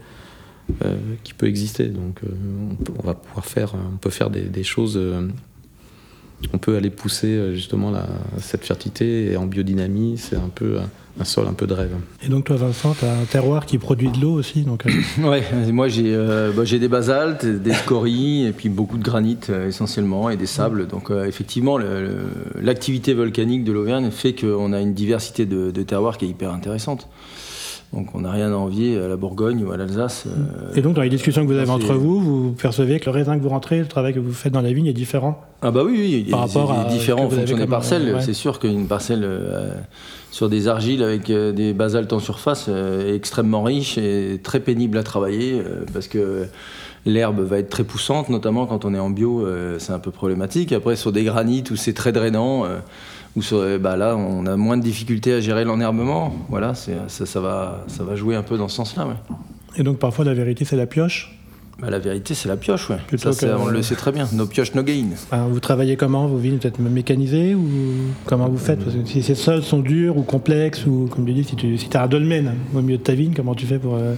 euh, 0.85 0.95
qui 1.25 1.35
peut 1.35 1.47
exister. 1.49 1.87
Donc, 1.89 2.21
euh, 2.23 2.29
on, 2.71 2.75
peut- 2.77 2.93
on 3.03 3.07
va 3.07 3.15
pouvoir 3.15 3.45
faire, 3.45 3.75
on 3.75 3.97
peut 3.97 4.11
faire 4.11 4.31
des, 4.31 4.43
des 4.43 4.63
choses. 4.63 4.97
Euh, 6.45 6.47
on 6.53 6.59
peut 6.59 6.77
aller 6.77 6.91
pousser 6.91 7.29
euh, 7.29 7.55
justement 7.55 7.91
la- 7.91 8.07
cette 8.39 8.65
fertilité 8.65 9.33
et 9.33 9.37
en 9.37 9.47
biodynamie, 9.47 10.17
c'est 10.19 10.37
un 10.37 10.51
peu 10.55 10.79
un, 10.79 10.89
un 11.21 11.25
sol 11.25 11.47
un 11.49 11.55
peu 11.55 11.67
de 11.67 11.73
rêve. 11.73 11.93
Et 12.25 12.29
donc, 12.29 12.45
toi, 12.45 12.57
Vincent, 12.57 12.95
tu 12.99 13.05
as 13.07 13.13
un 13.13 13.25
terroir 13.25 13.65
qui 13.65 13.79
produit 13.79 14.11
de 14.11 14.19
l'eau 14.21 14.33
aussi. 14.35 14.63
Donc, 14.63 14.85
euh, 14.87 14.91
Ouais, 15.29 15.43
moi 15.73 15.89
j'ai 15.89 16.15
euh, 16.15 16.53
bah, 16.55 16.65
j'ai 16.65 16.79
des 16.79 16.89
basaltes, 16.89 17.47
des 17.47 17.73
scories 17.73 18.45
et 18.47 18.53
puis 18.53 18.69
beaucoup 18.69 18.99
de 18.99 19.03
granit 19.05 19.39
euh, 19.49 19.69
essentiellement 19.69 20.29
et 20.31 20.37
des 20.37 20.47
sables. 20.47 20.87
Donc 20.87 21.11
euh, 21.11 21.25
effectivement, 21.25 21.79
l'activité 22.61 23.15
volcanique 23.15 23.65
de 23.65 23.73
l'Auvergne 23.73 24.11
fait 24.11 24.35
qu'on 24.35 24.73
a 24.73 24.81
une 24.81 24.95
diversité 24.95 25.47
de, 25.47 25.71
de 25.71 25.83
terroirs 25.83 26.19
qui 26.19 26.27
est 26.27 26.29
hyper 26.29 26.53
intéressante. 26.53 27.09
Donc 27.97 28.09
on 28.15 28.21
n'a 28.21 28.31
rien 28.31 28.53
à 28.53 28.57
envier 28.57 28.99
à 28.99 29.09
la 29.09 29.17
Bourgogne 29.17 29.65
ou 29.65 29.73
à 29.73 29.79
l'Alsace. 29.79 30.25
euh. 30.27 30.75
et 30.77 30.83
donc, 30.83 30.95
dans 30.95 31.03
les 31.03 31.09
discussions 31.09 31.47
que 31.47 31.51
vous 31.51 31.59
avez 31.59 31.71
entre 31.71 31.95
vous, 31.95 32.21
vous 32.21 32.53
percevez 32.53 33.01
que 33.01 33.07
le 33.07 33.11
raisin 33.13 33.39
que 33.39 33.43
vous 33.43 33.49
rentrez, 33.49 33.79
le 33.79 33.87
travail 33.87 34.13
que 34.13 34.21
vous 34.21 34.33
faites 34.35 34.53
dans 34.53 34.61
la 34.61 34.71
vigne 34.73 34.87
est 34.87 34.93
différent. 34.93 35.43
Ah 35.63 35.71
bah 35.71 35.81
oui, 35.83 35.95
oui, 35.97 36.25
il 36.27 36.31
Par 36.31 36.41
est, 36.41 36.43
rapport 36.43 36.75
il 36.77 36.83
est 36.83 36.87
à 36.87 36.93
différent 36.93 37.25
en 37.25 37.31
fonction 37.31 37.57
des 37.57 37.67
parcelles. 37.67 38.15
ouais. 38.15 38.21
C'est 38.21 38.35
sûr 38.35 38.59
qu'une 38.59 38.87
parcelle 38.87 39.23
euh, 39.25 39.71
sur 40.31 40.51
des 40.51 40.69
argiles 40.69 41.03
avec 41.03 41.31
euh, 41.31 41.53
des 41.53 41.73
basaltes 41.73 42.13
en 42.13 42.19
surface 42.19 42.67
euh, 42.69 43.11
est 43.13 43.17
extrêmement 43.17 43.63
riche 43.63 43.97
et 43.97 44.41
très 44.43 44.61
pénible 44.61 44.99
à 44.99 45.03
travailler 45.03 45.63
parce 45.95 46.07
que 46.09 46.45
l'herbe 47.07 47.41
va 47.41 47.59
être 47.59 47.71
très 47.71 47.85
poussante, 47.85 48.29
notamment 48.29 48.67
quand 48.67 48.85
on 48.85 48.93
est 48.93 48.99
en 48.99 49.09
bio, 49.11 49.47
c'est 49.79 49.93
un 49.93 49.99
peu 50.01 50.11
problématique. 50.11 50.73
Après, 50.73 50.97
sur 50.97 51.13
des 51.13 51.25
granites 51.25 51.71
où 51.71 51.77
c'est 51.77 51.93
très 51.95 52.13
drainant, 52.13 52.65
où 53.37 53.41
euh, 53.53 53.79
bah 53.79 53.97
là, 53.97 54.17
on 54.17 54.47
a 54.47 54.57
moins 54.57 54.77
de 54.79 54.83
difficultés 54.83 55.35
à 55.35 55.41
gérer 55.41 55.65
l'enherbement. 55.65 56.35
Voilà, 56.49 56.75
ça, 56.75 56.93
ça, 57.09 57.41
va, 57.41 57.85
ça 57.87 58.03
va 58.03 58.17
jouer 58.17 58.35
un 58.35 58.43
peu 58.43 58.57
dans 58.57 58.69
ce 58.69 58.77
sens-là. 58.77 59.07
ouais. 59.07 59.15
Et 59.77 59.83
donc, 59.83 59.99
parfois, 59.99 60.25
la 60.25 60.35
vérité, 60.35 60.65
c'est 60.65 60.77
la 60.77 60.87
pioche. 60.87 61.33
Bah, 61.79 61.91
la 61.91 61.99
vérité, 61.99 62.33
c'est 62.33 62.49
la 62.49 62.57
pioche. 62.57 62.89
Ouais. 62.89 62.97
Ça, 63.19 63.31
que- 63.33 63.53
On 63.59 63.67
le 63.67 63.83
sait 63.83 63.97
très 63.97 64.11
bien. 64.11 64.27
No 64.33 64.47
pioche, 64.47 64.75
no 64.75 64.83
gain. 64.83 65.09
Enfin, 65.13 65.47
vous 65.51 65.61
travaillez 65.61 65.97
comment? 65.97 66.27
Vos 66.27 66.39
vignes 66.39 66.57
peut-être 66.57 66.81
mécanisées 66.81 67.55
ou 67.55 67.69
comment 68.25 68.49
vous 68.49 68.57
faites? 68.57 68.83
Parce 68.83 68.97
que 68.97 69.05
si 69.05 69.23
ces 69.23 69.35
sols 69.35 69.63
sont 69.63 69.81
durs 69.81 70.17
ou 70.17 70.23
complexes 70.23 70.87
ou 70.87 71.07
comme 71.15 71.27
tu 71.27 71.35
dis, 71.35 71.45
si 71.45 71.55
tu 71.55 71.77
si 71.77 71.89
as 71.95 72.03
un 72.05 72.07
dolmen 72.07 72.55
au 72.75 72.81
milieu 72.81 72.97
de 72.97 73.03
ta 73.03 73.13
vigne, 73.13 73.35
comment 73.37 73.55
tu 73.55 73.67
fais 73.67 73.79
pour 73.79 73.97
euh, 73.97 74.15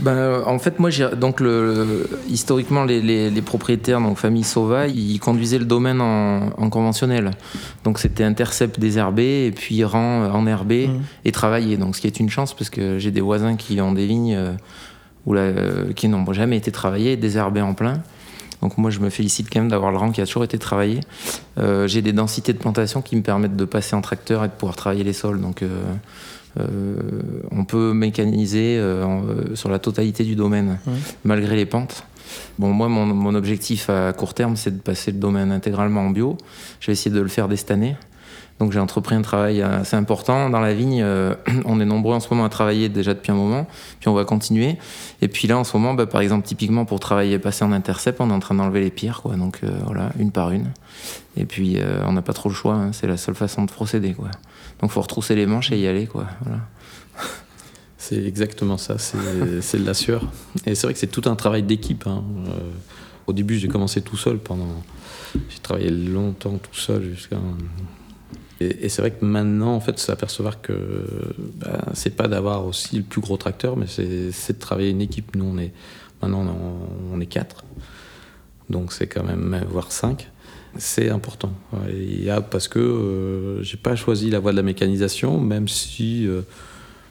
Ben, 0.00 0.12
euh, 0.12 0.42
en 0.46 0.58
fait, 0.60 0.78
moi, 0.78 0.90
donc 1.16 1.40
le, 1.40 2.08
historiquement, 2.28 2.84
les, 2.84 3.00
les- 3.02 3.30
les 3.30 3.42
propriétaires, 3.42 4.00
donc 4.00 4.16
famille 4.16 4.44
Sauva, 4.44 4.86
ils 4.86 5.18
conduisaient 5.18 5.58
le 5.58 5.64
domaine 5.64 6.00
en, 6.00 6.50
en 6.56 6.70
conventionnel. 6.70 7.32
Donc, 7.84 7.98
c'était 7.98 8.22
intercept 8.24 8.78
désherbé 8.78 9.46
et 9.46 9.50
puis 9.50 9.82
rang 9.84 10.22
euh, 10.22 10.30
enherbé 10.30 10.88
Mhm. 10.88 11.00
et 11.24 11.32
travaillé. 11.32 11.76
Donc, 11.76 11.96
ce 11.96 12.00
qui 12.00 12.06
est 12.06 12.20
une 12.20 12.30
chance 12.30 12.54
parce 12.54 12.70
que 12.70 12.98
j'ai 12.98 13.10
des 13.10 13.20
voisins 13.20 13.56
qui 13.56 13.80
ont 13.80 13.92
des 13.92 14.06
vignes 14.06 14.34
euh, 14.36 14.52
où 15.26 15.34
la- 15.34 15.40
euh, 15.40 15.92
qui 15.92 16.06
n'ont 16.08 16.32
jamais 16.32 16.56
été 16.56 16.70
travaillées, 16.70 17.16
désherbées 17.16 17.62
en 17.62 17.74
plein. 17.74 18.00
Donc 18.62 18.76
moi, 18.76 18.90
je 18.90 18.98
me 18.98 19.08
félicite 19.10 19.48
quand 19.52 19.60
même 19.60 19.68
d'avoir 19.70 19.92
le 19.92 19.98
rang 19.98 20.10
qui 20.10 20.20
a 20.20 20.26
toujours 20.26 20.42
été 20.42 20.58
travaillé. 20.58 20.98
Euh, 21.58 21.86
j'ai 21.86 22.02
des 22.02 22.12
densités 22.12 22.52
de 22.52 22.58
plantation 22.58 23.02
qui 23.02 23.14
me 23.14 23.22
permettent 23.22 23.54
de 23.56 23.64
passer 23.64 23.94
en 23.94 24.00
tracteur 24.00 24.44
et 24.44 24.48
de 24.48 24.52
pouvoir 24.52 24.74
travailler 24.74 25.04
les 25.04 25.12
sols. 25.12 25.40
Donc 25.40 25.62
euh, 25.62 25.68
on 27.50 27.64
peut 27.64 27.92
mécaniser 27.92 28.76
euh, 28.78 29.04
euh, 29.04 29.54
sur 29.54 29.68
la 29.70 29.78
totalité 29.78 30.24
du 30.24 30.34
domaine, 30.36 30.78
Ouais. 30.86 30.92
malgré 31.24 31.56
les 31.56 31.66
pentes. 31.66 32.04
Bon, 32.58 32.72
moi, 32.72 32.88
mon, 32.88 33.06
mon 33.06 33.34
objectif 33.34 33.88
à 33.88 34.12
court 34.12 34.34
terme, 34.34 34.56
c'est 34.56 34.70
de 34.76 34.80
passer 34.80 35.12
le 35.12 35.18
domaine 35.18 35.50
intégralement 35.50 36.02
en 36.02 36.10
bio. 36.10 36.36
Je 36.80 36.88
vais 36.88 36.92
essayer 36.92 37.14
de 37.14 37.20
le 37.20 37.28
faire 37.28 37.48
dès 37.48 37.56
cette 37.56 37.70
année. 37.70 37.96
Donc 38.58 38.72
j'ai 38.72 38.80
entrepris 38.80 39.14
un 39.14 39.22
travail 39.22 39.62
assez 39.62 39.94
important. 39.94 40.50
Dans 40.50 40.60
la 40.60 40.74
vigne, 40.74 41.00
euh, 41.02 41.34
on 41.64 41.80
est 41.80 41.84
nombreux 41.84 42.14
en 42.14 42.20
ce 42.20 42.28
moment 42.30 42.44
à 42.44 42.48
travailler 42.48 42.88
déjà 42.88 43.14
depuis 43.14 43.30
un 43.30 43.36
moment, 43.36 43.66
puis 44.00 44.08
on 44.08 44.14
va 44.14 44.24
continuer. 44.24 44.76
Et 45.22 45.28
puis 45.28 45.46
là, 45.46 45.58
en 45.58 45.64
ce 45.64 45.76
moment, 45.76 45.94
bah, 45.94 46.06
par 46.06 46.20
exemple, 46.20 46.46
typiquement 46.46 46.84
pour 46.84 46.98
travailler 46.98 47.38
passer 47.38 47.64
en 47.64 47.72
intercept, 47.72 48.20
on 48.20 48.30
est 48.30 48.32
en 48.32 48.40
train 48.40 48.54
d'enlever 48.54 48.80
les 48.80 48.90
pires, 48.90 49.22
quoi. 49.22 49.36
Donc 49.36 49.60
euh, 49.62 49.70
voilà, 49.84 50.10
une 50.18 50.32
par 50.32 50.50
une. 50.50 50.72
Et 51.36 51.44
puis 51.44 51.76
euh, 51.78 52.02
on 52.06 52.12
n'a 52.12 52.22
pas 52.22 52.32
trop 52.32 52.48
le 52.48 52.54
choix, 52.54 52.74
hein. 52.74 52.92
c'est 52.92 53.06
la 53.06 53.16
seule 53.16 53.36
façon 53.36 53.64
de 53.64 53.70
procéder, 53.70 54.12
quoi. 54.12 54.30
Donc 54.80 54.90
faut 54.90 55.00
retrousser 55.02 55.36
les 55.36 55.46
manches 55.46 55.70
et 55.70 55.78
y 55.78 55.86
aller, 55.86 56.06
quoi. 56.06 56.26
C'est 58.00 58.24
exactement 58.24 58.78
ça, 58.78 58.96
c'est 58.96 59.76
de 59.76 59.84
la 59.84 59.92
sueur. 59.92 60.22
Et 60.64 60.76
c'est 60.76 60.86
vrai 60.86 60.94
que 60.94 61.00
c'est 61.00 61.08
tout 61.08 61.28
un 61.28 61.34
travail 61.34 61.64
d'équipe. 61.64 62.06
hein. 62.06 62.22
Au 63.26 63.32
début, 63.32 63.58
j'ai 63.58 63.66
commencé 63.68 64.00
tout 64.00 64.16
seul 64.16 64.38
pendant. 64.38 64.82
J'ai 65.34 65.58
travaillé 65.58 65.90
longtemps 65.90 66.56
tout 66.58 66.78
seul 66.78 67.10
jusqu'à. 67.14 67.36
Et, 68.60 68.88
c'est 68.88 69.02
vrai 69.02 69.12
que 69.12 69.24
maintenant, 69.24 69.74
en 69.74 69.80
fait, 69.80 69.98
s'apercevoir 69.98 70.60
que 70.60 70.74
bah, 71.54 71.80
c'est 71.94 72.16
pas 72.16 72.26
d'avoir 72.26 72.66
aussi 72.66 72.96
le 72.96 73.02
plus 73.02 73.20
gros 73.20 73.36
tracteur, 73.36 73.76
mais 73.76 73.86
c'est 73.86 74.52
de 74.52 74.58
travailler 74.58 74.90
une 74.90 75.00
équipe. 75.00 75.36
Nous, 75.36 75.44
on 75.44 75.58
est 75.58 75.72
maintenant 76.20 76.44
on, 77.12 77.20
est 77.20 77.26
quatre, 77.26 77.64
donc 78.68 78.92
c'est 78.92 79.06
quand 79.06 79.22
même 79.22 79.64
voire 79.70 79.92
cinq. 79.92 80.28
C'est 80.76 81.08
important. 81.08 81.52
Il 81.88 82.22
y 82.22 82.30
a 82.30 82.40
parce 82.40 82.68
que 82.68 82.78
euh, 82.78 83.62
j'ai 83.62 83.76
pas 83.76 83.96
choisi 83.96 84.28
la 84.30 84.38
voie 84.38 84.50
de 84.50 84.56
la 84.56 84.62
mécanisation, 84.62 85.40
même 85.40 85.66
si 85.68 86.26
euh, 86.26 86.42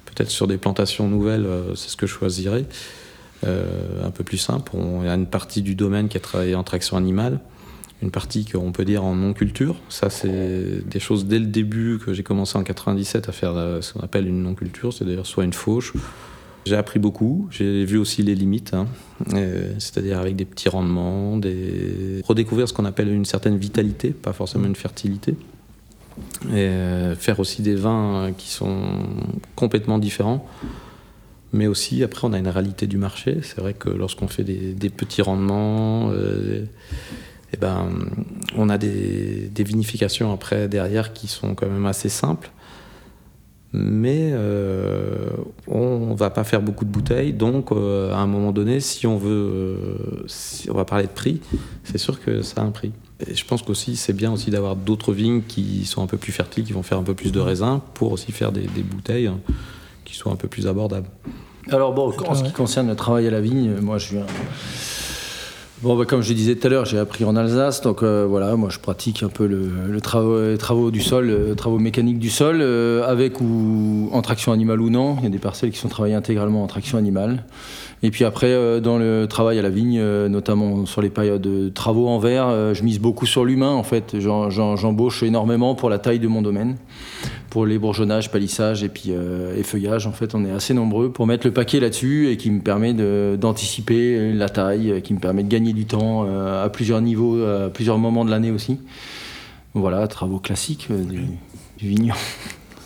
peut-être 0.05 0.29
sur 0.29 0.47
des 0.47 0.57
plantations 0.57 1.07
nouvelles, 1.07 1.45
euh, 1.45 1.75
c'est 1.75 1.89
ce 1.89 1.95
que 1.95 2.07
je 2.07 2.13
choisirais. 2.13 2.65
Euh, 3.45 4.03
un 4.03 4.09
peu 4.09 4.23
plus 4.23 4.39
simple. 4.39 4.71
Il 4.75 5.05
y 5.05 5.09
a 5.09 5.13
une 5.13 5.27
partie 5.27 5.61
du 5.61 5.75
domaine 5.75 6.07
qui 6.07 6.17
a 6.17 6.19
travaillé 6.19 6.55
en 6.55 6.63
traction 6.63 6.97
animale, 6.97 7.39
une 8.01 8.11
partie 8.11 8.45
qu'on 8.45 8.71
peut 8.71 8.85
dire 8.85 9.03
en 9.03 9.15
non-culture. 9.15 9.75
Ça, 9.89 10.09
c'est 10.09 10.87
des 10.87 10.99
choses 10.99 11.25
dès 11.25 11.39
le 11.39 11.47
début 11.47 11.99
que 12.03 12.13
j'ai 12.13 12.23
commencé 12.23 12.57
en 12.57 12.63
97 12.63 13.27
à 13.27 13.31
faire 13.31 13.55
euh, 13.55 13.81
ce 13.81 13.93
qu'on 13.93 14.01
appelle 14.01 14.27
une 14.27 14.43
non-culture, 14.43 14.93
c'est 14.93 15.05
d'ailleurs 15.05 15.25
soit 15.25 15.43
une 15.43 15.53
fauche. 15.53 15.93
J'ai 16.65 16.75
appris 16.75 16.99
beaucoup, 16.99 17.47
j'ai 17.49 17.85
vu 17.85 17.97
aussi 17.97 18.23
les 18.23 18.35
limites, 18.35 18.73
hein. 18.73 18.87
Euh, 19.33 19.73
c'est-à-dire 19.79 20.19
avec 20.19 20.35
des 20.35 20.43
petits 20.43 20.67
rendements, 20.67 21.39
redécouvrir 22.27 22.67
ce 22.67 22.73
qu'on 22.73 22.85
appelle 22.85 23.07
une 23.09 23.25
certaine 23.25 23.57
vitalité, 23.57 24.09
pas 24.09 24.33
forcément 24.33 24.65
une 24.67 24.75
fertilité. 24.75 25.35
Et 26.49 26.55
euh, 26.55 27.15
faire 27.15 27.39
aussi 27.39 27.61
des 27.61 27.75
vins 27.75 28.31
qui 28.37 28.49
sont 28.49 28.81
complètement 29.55 29.97
différents. 29.97 30.45
Mais 31.53 31.67
aussi, 31.67 32.03
après, 32.03 32.27
on 32.27 32.33
a 32.33 32.37
une 32.37 32.49
réalité 32.49 32.85
du 32.85 32.97
marché. 32.97 33.37
C'est 33.43 33.61
vrai 33.61 33.73
que 33.73 33.89
lorsqu'on 33.89 34.27
fait 34.27 34.43
des, 34.43 34.89
petits 34.89 35.21
rendements, 35.21 36.11
eh 37.53 37.57
ben, 37.57 37.89
on 38.55 38.69
a 38.69 38.77
des, 38.77 39.49
des 39.53 39.63
vinifications 39.63 40.33
après 40.33 40.67
derrière 40.67 41.13
qui 41.13 41.27
sont 41.27 41.55
quand 41.55 41.67
même 41.67 41.85
assez 41.85 42.09
simples. 42.09 42.51
Mais 43.73 44.29
euh, 44.31 45.29
on 45.67 46.15
va 46.15 46.29
pas 46.29 46.45
faire 46.45 46.61
beaucoup 46.61 46.85
de 46.85 46.89
bouteilles, 46.89 47.33
donc 47.33 47.71
euh, 47.71 48.13
à 48.13 48.17
un 48.17 48.25
moment 48.25 48.53
donné, 48.53 48.79
si 48.79 49.05
on 49.05 49.17
veut, 49.17 49.29
euh, 49.29 50.23
si 50.25 50.69
on 50.69 50.73
va 50.73 50.85
parler 50.85 51.03
de 51.03 51.11
prix, 51.11 51.41
c'est 51.83 51.97
sûr 51.97 52.23
que 52.23 52.41
ça 52.41 52.61
a 52.61 52.63
un 52.63 52.71
prix. 52.71 52.93
Et 53.27 53.35
je 53.35 53.45
pense 53.45 53.61
qu'aussi 53.63 53.97
c'est 53.97 54.13
bien 54.13 54.31
aussi 54.31 54.51
d'avoir 54.51 54.77
d'autres 54.77 55.11
vignes 55.11 55.41
qui 55.41 55.85
sont 55.85 56.01
un 56.01 56.07
peu 56.07 56.17
plus 56.17 56.31
fertiles, 56.31 56.63
qui 56.63 56.71
vont 56.71 56.81
faire 56.81 56.97
un 56.97 57.03
peu 57.03 57.13
plus 57.13 57.33
de 57.33 57.41
raisins, 57.41 57.81
pour 57.93 58.13
aussi 58.13 58.31
faire 58.31 58.53
des, 58.53 58.67
des 58.67 58.83
bouteilles 58.83 59.27
hein, 59.27 59.39
qui 60.05 60.15
soient 60.15 60.31
un 60.31 60.37
peu 60.37 60.47
plus 60.47 60.65
abordables. 60.65 61.09
Alors 61.69 61.93
bon, 61.93 62.13
en 62.25 62.35
ce 62.35 62.43
qui 62.45 62.53
concerne 62.53 62.87
le 62.87 62.95
travail 62.95 63.27
à 63.27 63.31
la 63.31 63.41
vigne, 63.41 63.75
moi 63.81 63.97
je 63.97 64.13
viens. 64.13 64.25
Bon, 65.83 65.95
bah, 65.95 66.05
comme 66.05 66.23
je 66.23 66.33
disais 66.33 66.55
tout 66.55 66.65
à 66.65 66.69
l'heure, 66.71 66.85
j'ai 66.85 66.97
appris 66.97 67.23
en 67.23 67.35
Alsace, 67.35 67.81
donc 67.81 68.01
euh, 68.01 68.25
voilà, 68.27 68.55
moi 68.55 68.69
je 68.71 68.79
pratique 68.79 69.21
un 69.21 69.29
peu 69.29 69.45
le, 69.45 70.01
travaux, 70.01 70.41
les 70.41 70.57
travaux 70.57 70.89
du 70.89 71.01
sol, 71.01 71.29
euh, 71.29 71.53
travaux 71.53 71.77
mécaniques 71.77 72.17
du 72.17 72.31
sol, 72.31 72.61
euh, 72.61 73.07
avec 73.07 73.39
ou 73.41 74.09
en 74.11 74.23
traction 74.23 74.51
animale 74.51 74.81
ou 74.81 74.89
non. 74.89 75.17
Il 75.19 75.25
y 75.25 75.27
a 75.27 75.29
des 75.29 75.37
parcelles 75.37 75.69
qui 75.69 75.77
sont 75.77 75.87
travaillées 75.87 76.15
intégralement 76.15 76.63
en 76.63 76.67
traction 76.67 76.97
animale. 76.97 77.43
Et 78.03 78.11
puis 78.11 78.25
après, 78.25 78.51
euh, 78.51 78.79
dans 78.79 78.97
le 78.97 79.25
travail 79.27 79.57
à 79.57 79.61
la 79.61 79.69
vigne, 79.69 79.97
euh, 79.99 80.29
notamment 80.29 80.85
sur 80.85 81.01
les 81.01 81.09
périodes 81.09 81.41
de 81.41 81.69
travaux 81.69 82.07
en 82.07 82.19
verre, 82.19 82.47
euh, 82.47 82.73
je 82.73 82.83
mise 82.83 82.99
beaucoup 82.99 83.25
sur 83.25 83.43
l'humain 83.43 83.71
en 83.71 83.83
fait. 83.83 84.17
J'embauche 84.19 85.23
énormément 85.23 85.73
pour 85.73 85.89
la 85.89 85.97
taille 85.97 86.19
de 86.19 86.27
mon 86.27 86.41
domaine 86.41 86.75
pour 87.49 87.65
les 87.65 87.77
bourgeonnages, 87.77 88.31
palissages 88.31 88.83
et 88.83 88.89
puis 88.89 89.05
euh. 89.09 89.61
En 90.05 90.11
fait, 90.11 90.35
on 90.35 90.45
est 90.45 90.51
assez 90.51 90.73
nombreux 90.73 91.11
pour 91.11 91.27
mettre 91.27 91.45
le 91.45 91.53
paquet 91.53 91.79
là-dessus 91.79 92.29
et 92.29 92.37
qui 92.37 92.51
me 92.51 92.61
permet 92.61 92.93
d'anticiper 93.37 94.31
la 94.33 94.49
taille, 94.49 95.01
qui 95.01 95.13
me 95.13 95.19
permet 95.19 95.43
de 95.43 95.49
gagner 95.49 95.73
du 95.73 95.85
temps 95.85 96.25
euh, 96.25 96.63
à 96.63 96.69
plusieurs 96.69 97.01
niveaux, 97.01 97.43
à 97.43 97.69
plusieurs 97.69 97.97
moments 97.97 98.25
de 98.25 98.31
l'année 98.31 98.51
aussi. 98.51 98.79
Voilà, 99.73 100.07
travaux 100.07 100.39
classiques 100.39 100.87
euh, 100.91 101.03
du, 101.03 101.21
du 101.77 101.89
vignon. 101.89 102.15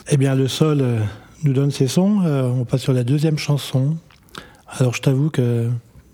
Eh 0.10 0.18
bien, 0.18 0.36
le 0.36 0.48
sol 0.48 0.84
nous 1.44 1.54
donne 1.54 1.72
ses 1.72 1.88
sons. 1.88 2.20
On 2.26 2.66
passe 2.66 2.82
sur 2.82 2.94
la 2.94 3.04
deuxième 3.04 3.38
chanson. 3.38 3.96
Alors, 4.68 4.94
je 4.94 5.02
t'avoue 5.02 5.30
que 5.30 5.70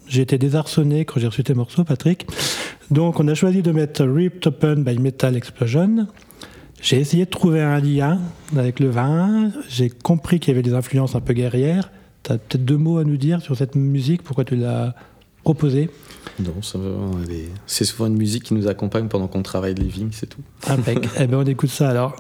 j'ai 0.07 0.21
été 0.21 0.37
désarçonné 0.37 1.05
quand 1.05 1.19
j'ai 1.19 1.27
reçu 1.27 1.43
tes 1.43 1.53
morceaux, 1.53 1.83
Patrick. 1.83 2.27
Donc, 2.91 3.19
on 3.19 3.27
a 3.27 3.35
choisi 3.35 3.61
de 3.61 3.71
mettre 3.71 4.05
Ripped 4.05 4.47
Open 4.47 4.83
by 4.83 4.97
Metal 4.99 5.35
Explosion. 5.35 6.07
J'ai 6.81 6.99
essayé 6.99 7.25
de 7.25 7.29
trouver 7.29 7.61
un 7.61 7.79
lien 7.79 8.19
avec 8.55 8.79
le 8.79 8.89
vin. 8.89 9.51
J'ai 9.67 9.89
compris 9.89 10.39
qu'il 10.39 10.53
y 10.53 10.55
avait 10.55 10.63
des 10.63 10.73
influences 10.73 11.15
un 11.15 11.21
peu 11.21 11.33
guerrières. 11.33 11.91
Tu 12.23 12.31
as 12.31 12.37
peut-être 12.37 12.65
deux 12.65 12.77
mots 12.77 12.97
à 12.97 13.03
nous 13.03 13.17
dire 13.17 13.41
sur 13.41 13.57
cette 13.57 13.75
musique, 13.75 14.21
pourquoi 14.21 14.43
tu 14.43 14.55
l'as 14.55 14.93
proposée? 15.43 15.89
Non, 16.39 16.61
ça 16.61 16.77
va, 16.77 16.89
c'est 17.65 17.85
souvent 17.85 18.07
une 18.07 18.17
musique 18.17 18.43
qui 18.43 18.53
nous 18.53 18.67
accompagne 18.67 19.07
pendant 19.07 19.27
qu'on 19.27 19.43
travaille 19.43 19.73
les 19.73 19.87
vignes, 19.87 20.09
c'est 20.11 20.27
tout. 20.27 20.41
Impec. 20.67 21.07
eh 21.19 21.25
bien, 21.25 21.39
on 21.39 21.45
écoute 21.45 21.69
ça 21.69 21.89
alors. 21.89 22.15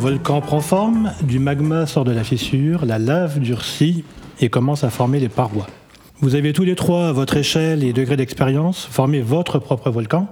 Volcan 0.00 0.40
prend 0.40 0.60
forme, 0.60 1.12
du 1.22 1.38
magma 1.38 1.84
sort 1.84 2.04
de 2.04 2.10
la 2.10 2.24
fissure, 2.24 2.86
la 2.86 2.98
lave 2.98 3.38
durcit 3.38 4.02
et 4.40 4.48
commence 4.48 4.82
à 4.82 4.88
former 4.88 5.20
les 5.20 5.28
parois. 5.28 5.66
Vous 6.20 6.36
avez 6.36 6.54
tous 6.54 6.64
les 6.64 6.74
trois, 6.74 7.08
à 7.08 7.12
votre 7.12 7.36
échelle 7.36 7.84
et 7.84 7.92
degré 7.92 8.16
d'expérience, 8.16 8.88
formé 8.90 9.20
votre 9.20 9.58
propre 9.58 9.90
volcan. 9.90 10.26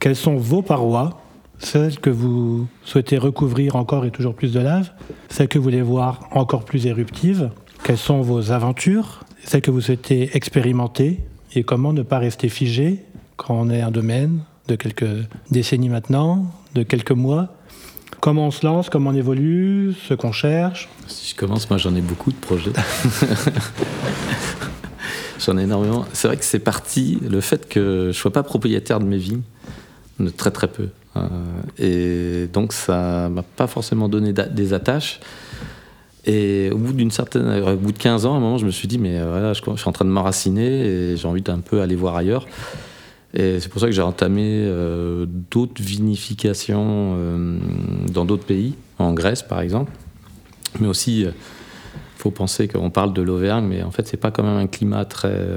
Quelles 0.00 0.16
sont 0.16 0.34
vos 0.34 0.60
parois? 0.60 1.22
Celles 1.60 2.00
que 2.00 2.10
vous 2.10 2.66
souhaitez 2.82 3.16
recouvrir 3.16 3.76
encore 3.76 4.04
et 4.04 4.10
toujours 4.10 4.34
plus 4.34 4.52
de 4.52 4.58
lave. 4.58 4.90
Celles 5.28 5.46
que 5.46 5.58
vous 5.58 5.64
voulez 5.64 5.82
voir 5.82 6.28
encore 6.32 6.64
plus 6.64 6.86
éruptives. 6.86 7.50
Quelles 7.84 7.98
sont 7.98 8.22
vos 8.22 8.50
aventures? 8.50 9.20
Celles 9.44 9.62
que 9.62 9.70
vous 9.70 9.82
souhaitez 9.82 10.36
expérimenter 10.36 11.20
Et 11.54 11.62
comment 11.62 11.92
ne 11.92 12.02
pas 12.02 12.18
rester 12.18 12.48
figé 12.48 13.04
quand 13.36 13.54
on 13.54 13.70
est 13.70 13.82
un 13.82 13.92
domaine 13.92 14.40
de 14.66 14.74
quelques 14.74 15.28
décennies 15.52 15.90
maintenant, 15.90 16.46
de 16.74 16.82
quelques 16.82 17.12
mois 17.12 17.54
Comment 18.22 18.46
on 18.46 18.50
se 18.52 18.64
lance, 18.64 18.88
comment 18.88 19.10
on 19.10 19.14
évolue, 19.14 19.94
ce 20.06 20.14
qu'on 20.14 20.30
cherche 20.30 20.88
Si 21.08 21.32
je 21.32 21.34
commence, 21.34 21.68
moi 21.68 21.76
j'en 21.76 21.92
ai 21.96 22.00
beaucoup 22.00 22.30
de 22.30 22.36
projets. 22.36 22.70
j'en 25.40 25.58
ai 25.58 25.62
énormément. 25.62 26.04
C'est 26.12 26.28
vrai 26.28 26.36
que 26.36 26.44
c'est 26.44 26.60
parti, 26.60 27.18
le 27.28 27.40
fait 27.40 27.68
que 27.68 28.10
je 28.12 28.16
sois 28.16 28.32
pas 28.32 28.44
propriétaire 28.44 29.00
de 29.00 29.06
mes 29.06 29.16
vignes, 29.16 29.42
de 30.20 30.28
très 30.28 30.52
très 30.52 30.68
peu. 30.68 30.90
Euh, 31.16 31.26
et 31.80 32.46
donc 32.46 32.72
ça 32.72 33.28
m'a 33.28 33.42
pas 33.42 33.66
forcément 33.66 34.08
donné 34.08 34.32
des 34.32 34.72
attaches. 34.72 35.18
Et 36.24 36.70
au 36.70 36.78
bout 36.78 36.92
d'une 36.92 37.10
certaine, 37.10 37.60
au 37.60 37.74
bout 37.74 37.90
de 37.90 37.98
15 37.98 38.24
ans, 38.26 38.34
à 38.34 38.36
un 38.36 38.40
moment, 38.40 38.56
je 38.56 38.66
me 38.66 38.70
suis 38.70 38.86
dit, 38.86 38.98
mais 38.98 39.18
euh, 39.18 39.30
voilà, 39.30 39.52
je, 39.52 39.62
je 39.68 39.80
suis 39.80 39.88
en 39.88 39.92
train 39.92 40.04
de 40.04 40.10
m'enraciner 40.10 40.86
et 40.86 41.16
j'ai 41.16 41.26
envie 41.26 41.42
d'un 41.42 41.58
peu 41.58 41.80
aller 41.80 41.96
voir 41.96 42.14
ailleurs. 42.14 42.46
Et 43.34 43.60
c'est 43.60 43.68
pour 43.70 43.80
ça 43.80 43.86
que 43.86 43.92
j'ai 43.92 44.02
entamé 44.02 44.42
euh, 44.66 45.24
d'autres 45.50 45.82
vinifications 45.82 47.14
euh, 47.16 47.58
dans 48.12 48.24
d'autres 48.24 48.44
pays, 48.44 48.74
en 48.98 49.12
Grèce 49.14 49.42
par 49.42 49.60
exemple. 49.60 49.92
Mais 50.80 50.86
aussi, 50.88 51.22
il 51.22 51.32
faut 52.16 52.30
penser 52.30 52.68
qu'on 52.68 52.90
parle 52.90 53.12
de 53.12 53.22
l'Auvergne, 53.22 53.66
mais 53.66 53.82
en 53.82 53.90
fait, 53.90 54.06
c'est 54.06 54.16
pas 54.16 54.30
quand 54.30 54.42
même 54.42 54.56
un 54.58 54.66
climat 54.66 55.04
très. 55.04 55.28
euh, 55.28 55.56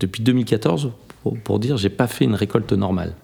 depuis 0.00 0.22
2014, 0.22 0.90
pour, 1.22 1.38
pour 1.38 1.58
dire, 1.58 1.76
j'ai 1.76 1.90
pas 1.90 2.06
fait 2.06 2.24
une 2.24 2.34
récolte 2.34 2.72
normale. 2.72 3.14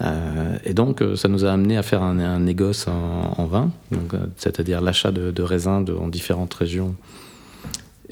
Euh, 0.00 0.56
et 0.64 0.74
donc, 0.74 1.02
euh, 1.02 1.14
ça 1.14 1.28
nous 1.28 1.44
a 1.44 1.52
amené 1.52 1.76
à 1.76 1.82
faire 1.82 2.02
un, 2.02 2.18
un 2.18 2.40
négoce 2.40 2.86
en, 2.88 3.46
vin, 3.46 3.70
euh, 3.92 3.96
c'est-à-dire 4.36 4.80
l'achat 4.80 5.12
de, 5.12 5.30
de 5.30 5.42
raisins 5.42 5.84
de- 5.84 5.92
en 5.94 6.08
différentes 6.08 6.52
régions. 6.54 6.94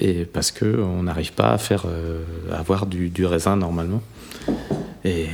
Et 0.03 0.25
parce 0.25 0.51
que 0.51 0.81
on 0.81 1.03
n'arrive 1.03 1.31
pas 1.31 1.53
à 1.53 1.57
faire 1.57 1.85
euh, 1.87 2.19
avoir 2.51 2.85
du, 2.85 3.25
raisin 3.25 3.55
normalement. 3.55 4.01
Et 5.05 5.27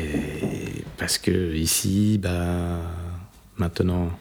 parce 0.98 1.18
que 1.18 1.56
ici, 1.56 2.20
bah, 2.22 2.80
maintenant, 3.58 4.12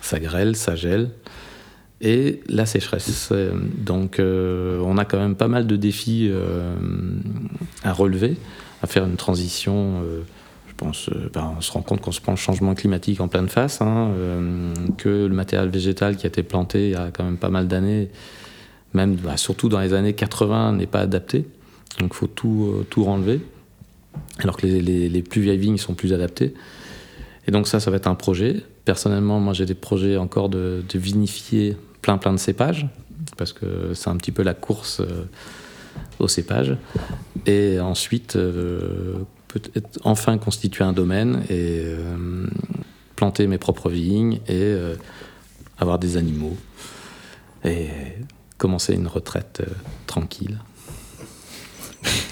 ça 0.00 0.18
grêle, 0.18 0.56
ça 0.56 0.76
gèle. 0.76 1.10
Et 2.00 2.40
la 2.48 2.64
sécheresse. 2.64 3.28
Euh, 3.32 3.52
Donc, 3.76 4.18
euh, 4.18 4.80
on 4.82 4.96
a 4.96 5.04
quand 5.04 5.18
même 5.18 5.34
pas 5.34 5.48
mal 5.48 5.66
de 5.66 5.76
défis 5.76 6.32
à 7.84 7.92
relever, 7.92 8.38
à 8.82 8.86
faire 8.86 9.04
une 9.04 9.16
transition. 9.16 10.02
je 10.68 10.74
pense, 10.74 11.10
bah, 11.34 11.52
on 11.54 11.60
se 11.60 11.70
rend 11.70 11.82
compte 11.82 12.00
qu'on 12.00 12.12
se 12.12 12.22
prend 12.22 12.32
le 12.32 12.38
changement 12.38 12.74
climatique 12.74 13.20
en 13.20 13.28
pleine 13.28 13.50
face, 13.50 13.82
hein, 13.82 14.10
que 14.96 15.26
le 15.26 15.34
matériel 15.34 15.68
végétal 15.68 16.16
qui 16.16 16.24
a 16.24 16.28
été 16.28 16.42
planté 16.42 16.86
il 16.86 16.92
y 16.92 16.96
a 16.96 17.10
quand 17.12 17.24
même 17.24 17.36
pas 17.36 17.50
mal 17.50 17.68
d'années, 17.68 18.08
même 18.94 19.16
bah, 19.16 19.36
surtout 19.36 19.68
dans 19.68 19.80
les 19.80 19.92
années 19.92 20.14
80, 20.14 20.72
n'est 20.72 20.86
pas 20.86 21.00
adapté. 21.00 21.46
Donc, 22.00 22.12
il 22.12 22.16
faut 22.16 22.26
tout, 22.26 22.72
euh, 22.74 22.86
tout 22.88 23.04
renlever. 23.04 23.40
Alors 24.38 24.56
que 24.56 24.66
les, 24.66 25.08
les- 25.08 25.22
plus 25.22 25.40
vieilles 25.40 25.58
vignes 25.58 25.78
sont 25.78 25.94
plus 25.94 26.12
adaptées. 26.12 26.54
Et 27.46 27.50
donc 27.50 27.66
ça, 27.66 27.80
ça 27.80 27.90
va 27.90 27.96
être 27.96 28.06
un 28.06 28.14
projet. 28.14 28.62
Personnellement, 28.84 29.40
moi 29.40 29.52
j'ai 29.52 29.66
des 29.66 29.74
projets 29.74 30.16
encore 30.16 30.48
de, 30.48 30.82
vinifier 30.94 31.76
plein 32.02 32.18
plein 32.18 32.32
de 32.32 32.38
cépages, 32.38 32.86
parce 33.36 33.52
que 33.52 33.94
c'est 33.94 34.10
un 34.10 34.16
petit 34.16 34.32
peu 34.32 34.42
la 34.42 34.54
course 34.54 35.00
euh, 35.00 35.24
aux 36.18 36.28
cépages. 36.28 36.76
Et 37.46 37.80
ensuite, 37.80 38.36
euh, 38.36 39.14
peut-être 39.48 39.98
enfin 40.04 40.38
constituer 40.38 40.84
un 40.84 40.92
domaine 40.92 41.42
et 41.48 41.80
euh, 41.84 42.46
planter 43.16 43.46
mes 43.46 43.58
propres 43.58 43.90
vignes 43.90 44.40
et 44.48 44.74
avoir 45.78 45.98
des 45.98 46.16
animaux. 46.16 46.56
Et 47.64 47.88
commencer 48.58 48.94
une 48.94 49.06
retraite 49.06 49.62
euh, 49.62 49.70
tranquille. 50.06 50.58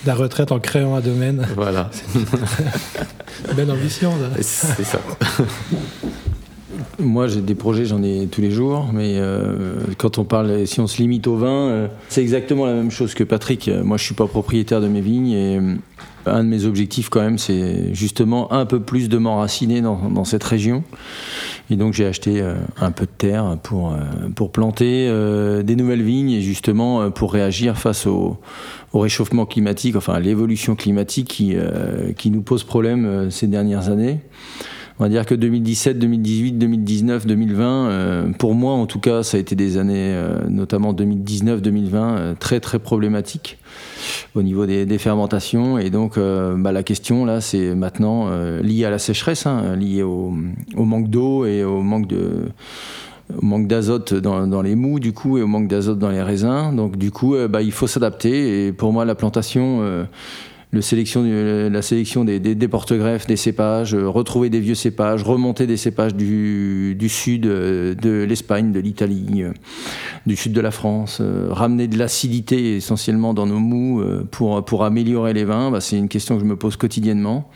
La 0.04 0.14
retraite 0.14 0.52
en 0.52 0.60
créant 0.60 0.94
un 0.94 1.00
domaine. 1.00 1.46
Voilà, 1.56 1.90
Belle 3.56 3.70
ambition, 3.70 4.12
c'est 4.40 4.84
ça. 4.84 5.00
Moi, 6.98 7.26
j'ai 7.26 7.40
des 7.40 7.54
projets, 7.54 7.84
j'en 7.84 8.02
ai 8.02 8.26
tous 8.26 8.40
les 8.40 8.50
jours, 8.50 8.90
mais 8.92 9.14
euh, 9.16 9.80
quand 9.98 10.18
on 10.18 10.24
parle, 10.24 10.66
si 10.66 10.80
on 10.80 10.86
se 10.86 10.98
limite 10.98 11.26
au 11.26 11.36
vin, 11.36 11.68
euh, 11.68 11.88
c'est 12.08 12.22
exactement 12.22 12.66
la 12.66 12.74
même 12.74 12.90
chose 12.90 13.14
que 13.14 13.24
Patrick. 13.24 13.70
Moi, 13.82 13.96
je 13.96 14.04
suis 14.04 14.14
pas 14.14 14.26
propriétaire 14.26 14.80
de 14.80 14.88
mes 14.88 15.00
vignes 15.00 15.30
et 15.30 15.58
euh, 15.58 15.74
un 16.26 16.44
de 16.44 16.48
mes 16.48 16.64
objectifs, 16.64 17.08
quand 17.08 17.20
même, 17.20 17.38
c'est 17.38 17.94
justement 17.94 18.52
un 18.52 18.66
peu 18.66 18.80
plus 18.80 19.08
de 19.08 19.18
m'enraciner 19.18 19.80
dans, 19.80 20.24
cette 20.24 20.44
région. 20.44 20.82
Et 21.70 21.76
donc, 21.76 21.92
j'ai 21.92 22.06
acheté 22.06 22.40
euh, 22.40 22.54
un 22.80 22.90
peu 22.90 23.06
de 23.06 23.10
terre 23.10 23.56
pour, 23.62 23.92
euh, 23.92 24.48
planter 24.52 25.08
euh, 25.08 25.62
des 25.62 25.76
nouvelles 25.76 26.02
vignes 26.02 26.30
et 26.30 26.40
justement 26.40 27.10
pour 27.10 27.32
réagir 27.32 27.76
face 27.78 28.06
au, 28.06 28.38
au 28.92 29.00
réchauffement 29.00 29.46
climatique, 29.46 29.96
enfin 29.96 30.14
à 30.14 30.20
l'évolution 30.20 30.76
climatique 30.76 31.28
qui, 31.28 32.30
nous 32.30 32.42
pose 32.42 32.64
problème 32.64 33.30
ces 33.30 33.46
dernières 33.46 33.88
années. 33.88 34.20
On 34.99 35.05
va 35.05 35.11
dire 35.11 35.26
que 35.26 35.34
2017, 35.34 35.99
2018, 35.99 36.53
2019, 36.53 37.26
2020, 37.26 37.64
euh, 37.90 38.32
pour 38.38 38.55
moi 38.55 38.72
en 38.72 38.86
tout 38.86 38.99
cas, 38.99 39.22
ça 39.22 39.36
a 39.36 39.40
été 39.40 39.55
des 39.55 39.76
années, 39.76 40.14
euh, 40.14 40.49
notamment 40.49 40.94
2019, 40.94 41.61
2020, 41.61 42.16
euh, 42.16 42.34
très 42.38 42.61
très 42.61 42.78
problématiques 42.78 43.59
au 44.34 44.42
niveau 44.42 44.64
des, 44.64 44.99
fermentations. 44.99 45.76
Et 45.76 45.90
donc 45.90 46.16
euh, 46.16 46.57
bah, 46.57 46.72
la 46.72 46.82
question 46.82 47.26
là, 47.26 47.42
c'est 47.42 47.74
maintenant 47.74 48.28
euh, 48.28 48.62
lié 48.62 48.86
à 48.86 48.90
la 48.90 48.99
sécheresse, 48.99 49.44
hein, 49.44 49.76
lié 49.76 50.03
au, 50.03 50.32
manque 50.76 51.11
d'eau 51.11 51.44
et 51.44 51.62
au 51.62 51.82
manque 51.82 52.07
de 52.07 52.47
au 53.36 53.44
manque 53.44 53.66
d'azote 53.66 54.14
dans, 54.14 54.62
les 54.62 54.76
mous 54.76 55.01
du 55.01 55.12
coup 55.12 55.36
et 55.36 55.42
au 55.42 55.49
manque 55.49 55.66
d'azote 55.66 55.99
dans 55.99 56.11
les 56.11 56.22
raisins 56.22 56.72
donc 56.76 56.97
du 56.97 57.11
coup 57.11 57.34
bah, 57.51 57.61
il 57.61 57.72
faut 57.72 57.88
s'adapter 57.88 58.68
et 58.68 58.72
pour 58.72 58.92
moi 58.92 59.05
la 59.05 59.16
plantation 59.16 60.07
du- 60.80 61.70
la 61.70 61.82
sélection 61.82 62.24
des, 62.24 62.68
porte-greffes, 62.68 63.26
des 63.26 63.36
cépages, 63.36 63.94
euh, 63.94 64.08
retrouver 64.08 64.50
des 64.50 64.60
vieux 64.60 64.74
cépages, 64.74 65.22
remonter 65.22 65.66
des 65.66 65.76
cépages 65.76 66.14
du, 66.14 66.96
sud, 67.08 67.46
euh, 67.46 67.94
de 67.94 68.24
l'Espagne, 68.24 68.72
de 68.72 68.80
l'Italie, 68.80 69.42
euh, 69.42 69.52
du 70.26 70.36
sud 70.36 70.52
de 70.52 70.60
la 70.60 70.70
France, 70.70 71.18
euh, 71.20 71.48
ramener 71.50 71.88
de 71.88 71.98
l'acidité 71.98 72.76
essentiellement 72.76 73.34
dans 73.34 73.46
nos 73.46 73.58
mous 73.58 74.00
euh, 74.00 74.26
pour, 74.30 74.84
améliorer 74.84 75.32
les 75.32 75.44
vins, 75.44 75.70
bah, 75.70 75.80
c'est 75.80 75.96
une 75.96 76.08
question 76.08 76.36
que 76.36 76.40
je 76.42 76.46
me 76.46 76.56
pose 76.56 76.76
quotidiennement. 76.76 77.50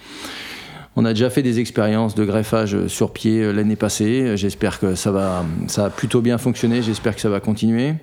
On 0.97 1.05
a 1.05 1.13
déjà 1.13 1.31
fait 1.31 1.43
des 1.43 1.61
expériences 1.61 2.15
de 2.15 2.25
greffage 2.25 2.87
sur 2.89 3.13
pied 3.13 3.41
euh, 3.41 3.53
l'année 3.53 3.77
passée. 3.77 4.37
J'espère 4.37 4.81
que 4.81 4.95
ça 4.95 5.11
va, 5.11 5.45
ça 5.69 5.87
a 5.87 5.91
plutôt 5.91 6.21
bien 6.21 6.37
fonctionné. 6.39 6.83
J'espère 6.83 7.15
que 7.15 7.21
ça 7.21 7.29
va 7.31 7.41
continuer 7.41 7.95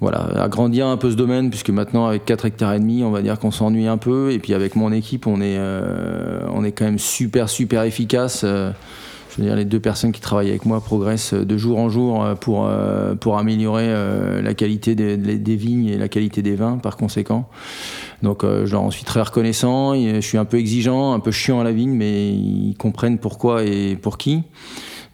voilà, 0.00 0.18
agrandir 0.42 0.86
un 0.86 0.96
peu 0.96 1.10
ce 1.10 1.16
domaine, 1.16 1.50
puisque 1.50 1.70
maintenant, 1.70 2.06
avec 2.06 2.24
4 2.24 2.46
hectares 2.46 2.74
et 2.74 2.78
demi, 2.78 3.02
on 3.02 3.10
va 3.10 3.22
dire 3.22 3.38
qu'on 3.38 3.50
s'ennuie 3.50 3.88
un 3.88 3.98
peu. 3.98 4.30
Et 4.32 4.38
puis 4.38 4.54
avec 4.54 4.76
mon 4.76 4.92
équipe, 4.92 5.26
on 5.26 5.40
est, 5.40 5.56
euh, 5.58 6.40
on 6.52 6.64
est 6.64 6.72
quand 6.72 6.84
même 6.84 6.98
super, 6.98 7.48
super 7.48 7.82
efficace. 7.82 8.42
Euh, 8.44 8.70
je 9.38 9.42
veux 9.42 9.48
dire, 9.48 9.56
les 9.56 9.64
deux 9.64 9.78
personnes 9.78 10.10
qui 10.10 10.20
travaillent 10.20 10.48
avec 10.48 10.64
moi 10.64 10.80
progressent 10.80 11.34
de 11.34 11.56
jour 11.56 11.78
en 11.78 11.88
jour 11.88 12.24
euh, 12.24 12.34
pour, 12.34 12.66
euh, 12.66 13.14
pour 13.14 13.38
améliorer 13.38 13.86
euh, 13.86 14.42
la 14.42 14.52
qualité 14.54 14.96
des, 14.96 15.56
vignes 15.56 15.86
et 15.86 15.96
la 15.96 16.08
qualité 16.08 16.42
des 16.42 16.56
vins, 16.56 16.78
par 16.78 16.96
conséquent. 16.96 17.48
Donc 18.22 18.42
je 18.42 18.70
leur 18.72 18.82
en 18.82 18.90
suis 18.90 19.04
très 19.04 19.22
reconnaissant. 19.22 19.94
Je 19.94 20.20
suis 20.20 20.38
un 20.38 20.44
peu 20.44 20.58
exigeant, 20.58 21.12
un 21.12 21.20
peu 21.20 21.30
chiant 21.30 21.60
à 21.60 21.64
la 21.64 21.70
vigne, 21.70 21.92
mais 21.92 22.30
ils 22.30 22.74
comprennent 22.76 23.18
pourquoi 23.18 23.62
et 23.62 23.94
pour 23.94 24.18
qui. 24.18 24.42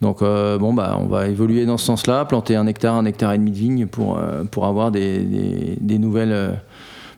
Donc 0.01 0.23
euh, 0.23 0.59
bon 0.59 0.73
bah 0.75 0.99
on 1.01 1.07
va 1.07 1.29
évoluer 1.29 1.65
dans 1.67 1.79
ce 1.79 1.87
sens-là, 1.87 2.25
planter 2.25 2.57
un 2.57 2.67
hectare, 2.67 2.95
un 2.97 3.05
hectare 3.07 3.33
et 3.33 3.39
demi 3.39 3.51
de 3.53 3.57
vignes 3.57 3.87
pour, 3.87 4.19
euh, 4.19 4.45
pour 4.45 4.67
avoir 4.67 4.91
des, 4.91 5.19
des- 5.81 5.99
nouvelles, 5.99 6.33
euh, 6.33 6.51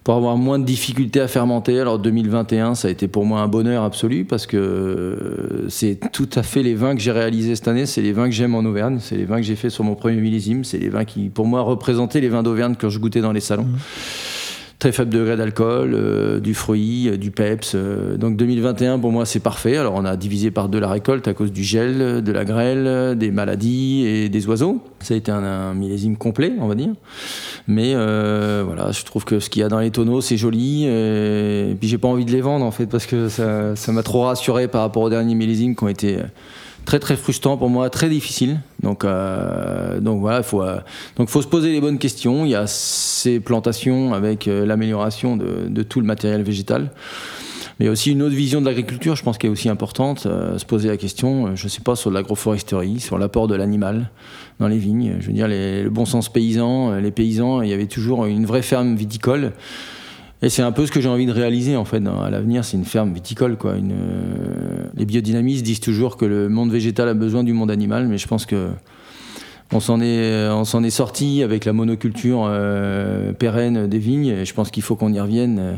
pour 0.05 0.15
avoir 0.15 0.37
moins 0.37 0.59
de 0.61 0.65
difficultés 0.65 1.21
à 1.21 1.27
fermenter. 1.27 1.81
Alors 1.81 1.99
2021 1.99 2.77
ça 2.77 2.87
a 2.87 2.91
été 2.93 3.09
pour 3.09 3.25
moi 3.25 3.41
un 3.41 3.49
bonheur 3.49 3.83
absolu 3.83 4.25
parce 4.25 4.47
que 4.47 5.65
c'est 5.69 5.99
tout 6.13 6.29
à 6.37 6.43
fait 6.45 6.63
les 6.63 6.75
vins 6.75 6.95
que 6.95 7.01
j'ai 7.01 7.11
réalisés 7.13 7.57
cette 7.57 7.67
année, 7.69 7.87
c'est 7.87 8.03
les 8.03 8.13
vins 8.13 8.27
que 8.27 8.35
j'aime 8.35 8.55
en 8.55 8.61
Auvergne, 8.65 8.99
c'est 9.01 9.17
les 9.17 9.25
vins 9.25 9.37
que 9.39 9.43
j'ai 9.43 9.57
fait 9.57 9.71
sur 9.71 9.83
mon 9.83 9.95
premier 9.97 10.21
millésime, 10.21 10.63
c'est 10.63 10.79
les 10.79 10.89
vins 10.91 11.05
qui 11.05 11.29
pour 11.29 11.47
moi 11.47 11.63
représentaient 11.63 12.21
les 12.21 12.29
vins 12.29 12.45
d'Auvergne 12.45 12.77
que 12.77 12.89
je 12.89 12.99
goûtais 13.01 13.21
dans 13.21 13.33
les 13.33 13.41
salons. 13.41 13.67
Très 14.87 14.93
faible 14.93 15.11
degré 15.11 15.37
d'alcool, 15.37 15.95
euh, 15.95 16.39
du 16.39 16.55
fruit, 16.55 17.09
euh, 17.09 17.17
du 17.17 17.33
peps. 17.33 17.73
euh, 17.75 18.17
donc 18.17 18.37
2021 18.37 19.01
pour 19.01 19.11
moi 19.11 19.27
c'est 19.27 19.41
parfait. 19.41 19.77
Alors 19.77 19.95
on 19.97 20.05
a 20.05 20.17
divisé 20.17 20.53
par 20.53 20.69
deux 20.69 20.79
la 20.79 20.89
récolte 20.89 21.27
à 21.27 21.35
cause 21.35 21.51
du 21.51 21.65
gel, 21.65 22.23
de 22.23 22.31
la 22.31 22.45
grêle, 22.45 23.19
des 23.19 23.33
maladies 23.33 24.07
et 24.07 24.29
des 24.29 24.47
oiseaux. 24.47 24.81
Ça 25.01 25.15
a 25.15 25.17
été 25.17 25.33
un, 25.33 25.75
millésime 25.75 26.17
complet, 26.17 26.53
on 26.61 26.69
va 26.69 26.77
dire. 26.77 26.91
Mais 27.67 27.95
voilà, 27.95 28.93
je 28.93 29.03
trouve 29.03 29.25
que 29.25 29.41
ce 29.41 29.51
qu'il 29.51 29.63
y 29.63 29.65
a 29.65 29.69
dans 29.69 29.81
les 29.81 29.91
tonneaux 29.91 30.21
c'est 30.21 30.37
joli. 30.37 30.85
Et 30.85 31.77
puis 31.81 31.89
j'ai 31.89 31.99
pas 31.99 32.07
envie 32.07 32.25
de 32.25 32.31
les 32.31 32.41
vendre 32.41 32.65
en 32.65 32.71
fait 32.71 32.87
parce 32.87 33.07
que 33.07 33.29
ça 33.29 33.93
m'a 33.93 34.05
trop 34.05 34.23
rassuré 34.23 34.69
par 34.69 34.83
rapport 34.83 35.03
aux 35.03 35.11
derniers 35.11 35.35
millésimes 35.35 35.75
qui 35.75 35.83
ont 35.83 35.89
été 35.89 36.19
très 36.87 37.01
très 37.01 37.17
frustrant 37.17 37.59
pour 37.59 37.69
moi, 37.69 37.91
très 37.91 38.09
difficile. 38.09 38.61
Donc, 38.83 39.05
euh, 39.05 40.01
donc 40.01 40.21
voilà, 40.21 40.39
il 40.39 40.45
faut, 40.45 40.63
euh, 40.63 40.79
faut 41.27 41.43
se 41.43 41.49
poser 41.49 41.73
les 41.73 41.81
bonnes 41.81 41.99
questions. 41.99 42.47
Il 42.47 42.53
y 42.53 42.55
a 42.55 42.67
ces 42.67 43.41
plantations 43.41 44.15
avec 44.15 44.49
euh, 44.49 44.65
l'amélioration 44.65 45.37
de, 45.37 45.83
tout 45.83 46.01
le 46.01 46.07
matériel 46.07 46.43
végétal. 46.43 46.93
Mais 47.79 47.91
aussi 47.91 48.13
une 48.13 48.23
autre 48.23 48.35
vision 48.35 48.63
de 48.63 48.67
l'agriculture, 48.67 49.17
je 49.17 49.23
pense, 49.23 49.37
qui 49.37 49.47
est 49.47 49.51
aussi 49.51 49.69
importante. 49.69 50.21
se 50.21 50.65
poser 50.65 50.89
la 50.89 50.97
question, 50.97 51.55
je 51.57 51.65
ne 51.65 51.69
sais 51.69 51.83
pas, 51.83 51.95
sur 51.95 52.11
l'agroforesterie, 52.11 53.01
sur 53.01 53.19
l'apport 53.19 53.49
de 53.49 53.55
l'animal 53.55 54.11
dans 54.61 54.69
les 54.69 54.79
vignes. 54.79 55.17
Je 55.21 55.27
veux 55.27 55.35
dire, 55.35 55.47
le 55.47 55.91
bon 55.91 56.07
sens 56.07 56.31
paysan, 56.31 56.95
les 56.95 57.11
paysans, 57.11 57.61
il 57.61 57.69
y 57.69 57.75
avait 57.75 57.87
toujours 57.87 58.25
une 58.25 58.47
vraie 58.47 58.63
ferme 58.63 58.97
viticole. 58.97 59.53
Et 60.47 60.49
c'est 60.49 60.63
un 60.63 60.71
peu 60.71 60.87
ce 60.87 60.93
que 60.93 61.01
j'ai 61.01 61.09
envie 61.09 61.27
de 61.27 61.33
réaliser 61.33 61.75
en 61.75 61.85
fait 61.85 62.01
à 62.07 62.31
l'avenir, 62.31 62.65
c'est 62.65 62.77
une 62.77 62.85
ferme 62.85 63.13
viticole 63.13 63.57
quoi. 63.57 63.75
Une, 63.77 63.91
euh, 63.91 64.85
les 64.95 65.05
biodynamistes 65.05 65.65
disent 65.65 65.81
toujours 65.81 66.17
que 66.17 66.25
le 66.25 66.49
monde 66.49 66.71
végétal 66.71 67.09
a 67.09 67.15
besoin 67.15 67.43
du 67.43 67.53
monde 67.53 67.69
animal, 67.69 68.07
mais 68.07 68.17
je 68.17 68.29
pense 68.29 68.47
que 68.47 68.69
on 69.73 69.81
s'en 69.81 70.01
est, 70.01 70.49
on 70.51 70.65
s'en 70.65 70.85
est 70.85 70.91
sorti 70.91 71.43
avec 71.43 71.65
la 71.65 71.73
monoculture 71.73 72.45
euh, 72.49 73.33
pérenne 73.33 73.89
des 73.89 73.99
vignes. 73.99 74.27
Et 74.29 74.45
je 74.45 74.55
pense 74.55 74.71
qu'il 74.71 74.85
faut 74.85 74.95
qu'on 74.95 75.13
y 75.13 75.19
revienne 75.19 75.59
euh, 75.59 75.75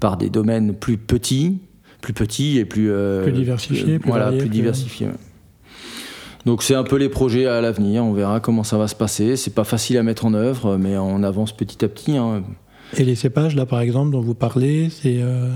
par 0.00 0.16
des 0.16 0.30
domaines 0.30 0.74
plus 0.74 0.96
petits, 0.98 1.60
plus 2.00 2.12
petits 2.12 2.58
et 2.58 2.64
plus 2.64 2.90
euh, 2.90 3.22
Plus 3.22 3.30
diversifiés, 3.30 4.00
plus 4.00 4.08
voilà, 4.10 4.24
variés, 4.24 4.38
plus 4.40 4.48
plus- 4.48 4.56
diversifiés. 4.56 5.06
ouais. 5.06 5.12
Donc 6.44 6.64
c'est 6.64 6.74
un 6.74 6.82
peu 6.82 6.96
les 6.96 7.08
projets 7.08 7.46
à 7.46 7.60
l'avenir. 7.60 8.04
On 8.04 8.12
verra 8.14 8.40
comment 8.40 8.64
ça 8.64 8.76
va 8.78 8.88
se 8.88 8.96
passer. 8.96 9.36
C'est 9.36 9.54
pas 9.54 9.62
facile 9.62 9.96
à 9.98 10.02
mettre 10.02 10.24
en 10.24 10.34
œuvre, 10.34 10.76
mais 10.76 10.98
on 10.98 11.22
avance 11.22 11.52
petit 11.56 11.84
à 11.84 11.88
petit. 11.88 12.16
hein. 12.16 12.42
Et 12.98 13.04
les 13.04 13.14
cépages, 13.14 13.54
là, 13.56 13.66
par 13.66 13.80
exemple, 13.80 14.10
dont 14.12 14.20
vous 14.20 14.34
parlez, 14.34 14.90
c'est. 14.90 15.18
euh, 15.22 15.48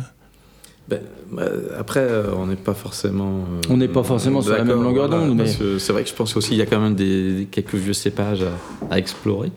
Ben, 0.89 1.01
euh, 1.39 1.71
après, 1.79 2.01
euh, 2.01 2.33
on 2.37 2.47
n'est 2.47 2.55
pas 2.57 2.75
forcément. 2.75 3.41
euh, 3.41 3.61
On 3.71 3.77
n'est 3.77 3.89
pas 3.89 4.05
forcément 4.05 4.41
sur 4.41 4.53
la 4.53 4.65
même 4.65 4.83
longueur 4.83 5.09
voilà, 5.09 5.27
d'onde, 5.27 5.37
mais- 5.37 5.79
C'est 5.79 5.93
vrai 5.93 6.05
que 6.05 6.09
je 6.09 6.15
pense 6.15 6.37
aussi 6.37 6.51
qu'il 6.51 6.59
y 6.59 6.63
a 6.63 6.67
quand 6.67 6.81
même 6.81 6.95
des, 6.95 7.49
quelques 7.51 7.75
vieux 7.75 7.93
cépages 7.93 8.43
à, 8.43 8.95
à 8.95 8.99
explorer. 8.99 9.51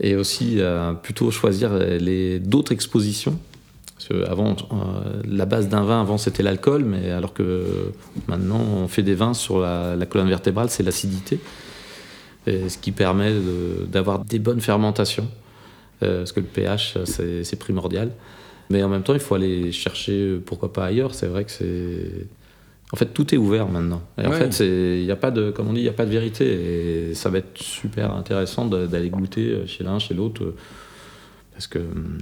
Et 0.00 0.14
aussi 0.14 0.60
à 0.62 0.94
plutôt 1.02 1.30
choisir 1.30 1.72
les 1.74 2.38
d'autres 2.38 2.72
expositions. 2.72 3.38
Parce 3.96 4.08
que 4.10 4.30
avant, 4.30 4.50
euh, 4.52 5.22
la 5.28 5.44
base 5.46 5.68
d'un 5.68 5.82
vin, 5.82 6.00
avant, 6.00 6.18
c'était 6.18 6.42
l'alcool, 6.44 6.84
mais 6.84 7.10
alors 7.10 7.32
que 7.32 7.64
maintenant, 8.28 8.60
on 8.60 8.86
fait 8.86 9.02
des 9.02 9.14
vins 9.16 9.34
sur 9.34 9.58
la, 9.58 9.96
la 9.96 10.06
colonne 10.06 10.28
vertébrale, 10.28 10.68
c'est 10.70 10.84
l'acidité. 10.84 11.40
Ce 12.46 12.78
qui 12.78 12.92
permet 12.92 13.32
de- 13.32 13.86
d'avoir 13.90 14.24
des 14.24 14.38
bonnes 14.38 14.60
fermentations. 14.60 15.26
Euh, 16.02 16.18
parce 16.18 16.32
que 16.32 16.40
le 16.40 16.46
pH, 16.46 16.98
c'est 17.04 17.58
primordial. 17.58 18.12
Mais 18.70 18.82
en 18.82 18.88
même 18.88 19.02
temps, 19.02 19.14
il 19.14 19.20
faut 19.20 19.34
aller 19.34 19.72
chercher, 19.72 20.12
euh, 20.12 20.42
pourquoi 20.44 20.72
pas 20.72 20.84
ailleurs. 20.84 21.14
C'est 21.14 21.26
vrai 21.26 21.44
que 21.44 21.50
c'est. 21.50 22.26
En 22.92 22.96
fait, 22.96 23.06
tout 23.06 23.34
est 23.34 23.38
ouvert 23.38 23.68
maintenant. 23.68 24.02
Et 24.16 24.26
en 24.26 24.32
fait, 24.32 24.60
il 24.60 25.04
n'y 25.04 25.10
a 25.10 25.16
pas 25.16 25.30
de, 25.30 25.50
comme 25.50 25.68
on 25.68 25.72
dit, 25.74 25.80
il 25.80 25.84
n'y 25.84 25.90
a 25.90 25.94
pas 25.94 26.06
de 26.06 26.10
vérité. 26.10 27.10
Et 27.10 27.14
ça 27.14 27.28
va 27.28 27.38
être 27.38 27.56
super 27.58 28.14
intéressant 28.14 28.64
d'aller 28.66 29.10
goûter 29.10 29.50
euh, 29.50 29.66
chez 29.66 29.84
l'un, 29.84 29.98
chez 29.98 30.14
l'autre. 30.14 30.54
Parce 31.58 31.66
que 31.66 31.80
hum, 31.80 32.18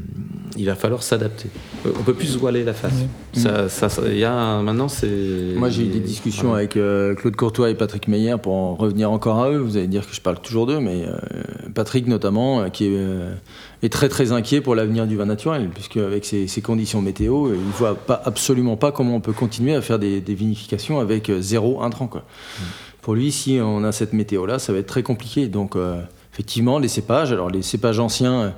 il 0.56 0.64
va 0.64 0.74
falloir 0.76 1.02
s'adapter. 1.02 1.50
Euh, 1.84 1.90
On 2.00 2.02
peut 2.04 2.14
plus 2.14 2.28
se 2.28 2.38
voiler 2.38 2.64
la 2.64 2.72
face. 2.72 2.94
Ça, 3.34 3.68
ça, 3.68 4.08
y 4.08 4.24
a 4.24 4.62
maintenant, 4.62 4.88
c'est. 4.88 5.52
Moi, 5.56 5.68
j'ai 5.68 5.82
eu 5.82 5.88
des 5.88 6.00
discussions 6.00 6.44
Voilà. 6.48 6.60
avec 6.60 6.78
euh, 6.78 7.14
Claude 7.14 7.36
Courtois 7.36 7.68
et 7.68 7.74
Patrick 7.74 8.08
Meyer 8.08 8.36
pour 8.42 8.54
en 8.54 8.74
revenir 8.74 9.10
encore 9.10 9.42
à 9.42 9.50
eux. 9.50 9.58
Vous 9.58 9.76
allez 9.76 9.88
dire 9.88 10.08
que 10.08 10.14
je 10.14 10.22
parle 10.22 10.40
toujours 10.40 10.66
d'eux, 10.66 10.80
mais 10.80 11.04
euh, 11.04 11.18
Patrick 11.74 12.06
notamment, 12.06 12.62
euh, 12.62 12.68
qui 12.70 12.86
est, 12.86 12.96
euh, 12.96 13.34
est 13.82 13.92
très 13.92 14.08
très 14.08 14.32
inquiet 14.32 14.62
pour 14.62 14.74
l'avenir 14.74 15.06
du 15.06 15.18
vin 15.18 15.26
naturel, 15.26 15.68
puisque 15.68 15.98
avec 15.98 16.24
ces, 16.24 16.46
ces 16.48 16.62
conditions 16.62 17.02
météo, 17.02 17.52
il 17.52 17.60
voit 17.76 17.94
pas, 17.94 18.22
absolument 18.24 18.78
pas 18.78 18.90
comment 18.90 19.16
on 19.16 19.20
peut 19.20 19.34
continuer 19.34 19.74
à 19.74 19.82
faire 19.82 19.98
des, 19.98 20.22
des 20.22 20.34
vinifications 20.34 20.98
avec 20.98 21.30
zéro 21.40 21.82
intrant. 21.82 22.06
Quoi. 22.06 22.24
Pour 23.02 23.14
lui, 23.14 23.30
si 23.32 23.58
on 23.62 23.84
a 23.84 23.92
cette 23.92 24.14
météo-là, 24.14 24.58
ça 24.58 24.72
va 24.72 24.78
être 24.78 24.86
très 24.86 25.02
compliqué. 25.02 25.46
Donc, 25.48 25.76
euh, 25.76 26.00
effectivement, 26.32 26.78
les 26.78 26.88
cépages, 26.88 27.32
alors 27.32 27.50
les 27.50 27.60
cépages 27.60 27.98
anciens. 28.00 28.54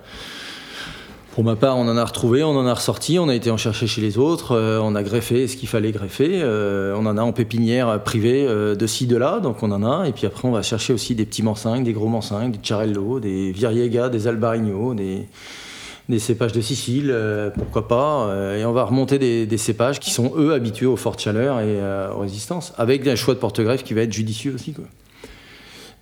Pour 1.39 1.45
ma 1.45 1.55
part, 1.55 1.79
on 1.79 1.87
en 1.87 1.97
a 1.97 2.05
retrouvé, 2.05 2.43
on 2.43 2.59
en 2.59 2.67
a 2.67 2.75
ressorti, 2.75 3.21
on 3.21 3.29
a 3.29 3.35
été 3.37 3.53
en 3.53 3.57
chercher 3.57 3.87
chez 3.87 4.01
les 4.01 4.19
autres, 4.19 4.57
euh, 4.57 4.81
on 4.83 4.97
a 4.97 5.05
greffé 5.05 5.47
ce 5.47 5.57
qu'il 5.57 5.69
fallait 5.69 5.93
greffer, 5.93 6.41
euh, 6.43 6.97
on 6.99 7.07
en 7.07 7.17
a 7.17 7.23
en 7.23 7.31
pépinière 7.31 8.03
privée 8.03 8.45
euh, 8.45 8.75
de 8.75 8.87
ci, 8.89 9.07
de 9.07 9.17
là, 9.17 9.39
donc 9.39 9.63
on 9.63 9.71
en 9.71 9.85
a, 9.85 10.09
et 10.09 10.13
puis 10.13 10.27
après 10.27 10.49
on 10.49 10.51
va 10.51 10.63
chercher 10.63 10.93
aussi 10.93 11.15
des 11.15 11.25
petits 11.25 11.45
mancingues, 11.45 11.85
des 11.85 11.93
gros 11.93 12.09
mancingues, 12.09 12.51
des 12.51 12.59
Charello, 12.61 13.21
des 13.21 13.53
Viriega, 13.53 14.09
des 14.09 14.27
Albarigno, 14.27 14.95
des, 14.95 16.19
cépages 16.19 16.51
de 16.51 16.61
Sicile, 16.61 17.17
pourquoi 17.55 17.87
pas, 17.87 18.35
et 18.57 18.65
on 18.65 18.73
va 18.73 18.83
remonter 18.83 19.21
des, 19.21 19.59
cépages 19.59 20.01
qui 20.01 20.11
sont 20.11 20.33
eux 20.37 20.55
habitués 20.55 20.87
aux 20.87 20.97
fortes 20.97 21.21
chaleurs 21.21 21.61
et 21.61 21.79
aux 22.17 22.19
résistances, 22.19 22.73
avec 22.79 23.07
un 23.07 23.15
choix 23.15 23.35
de 23.35 23.39
porte-greffe 23.39 23.85
qui 23.85 23.95
va 23.95 24.01
être 24.01 24.13
judicieux 24.13 24.57
aussi. 24.57 24.75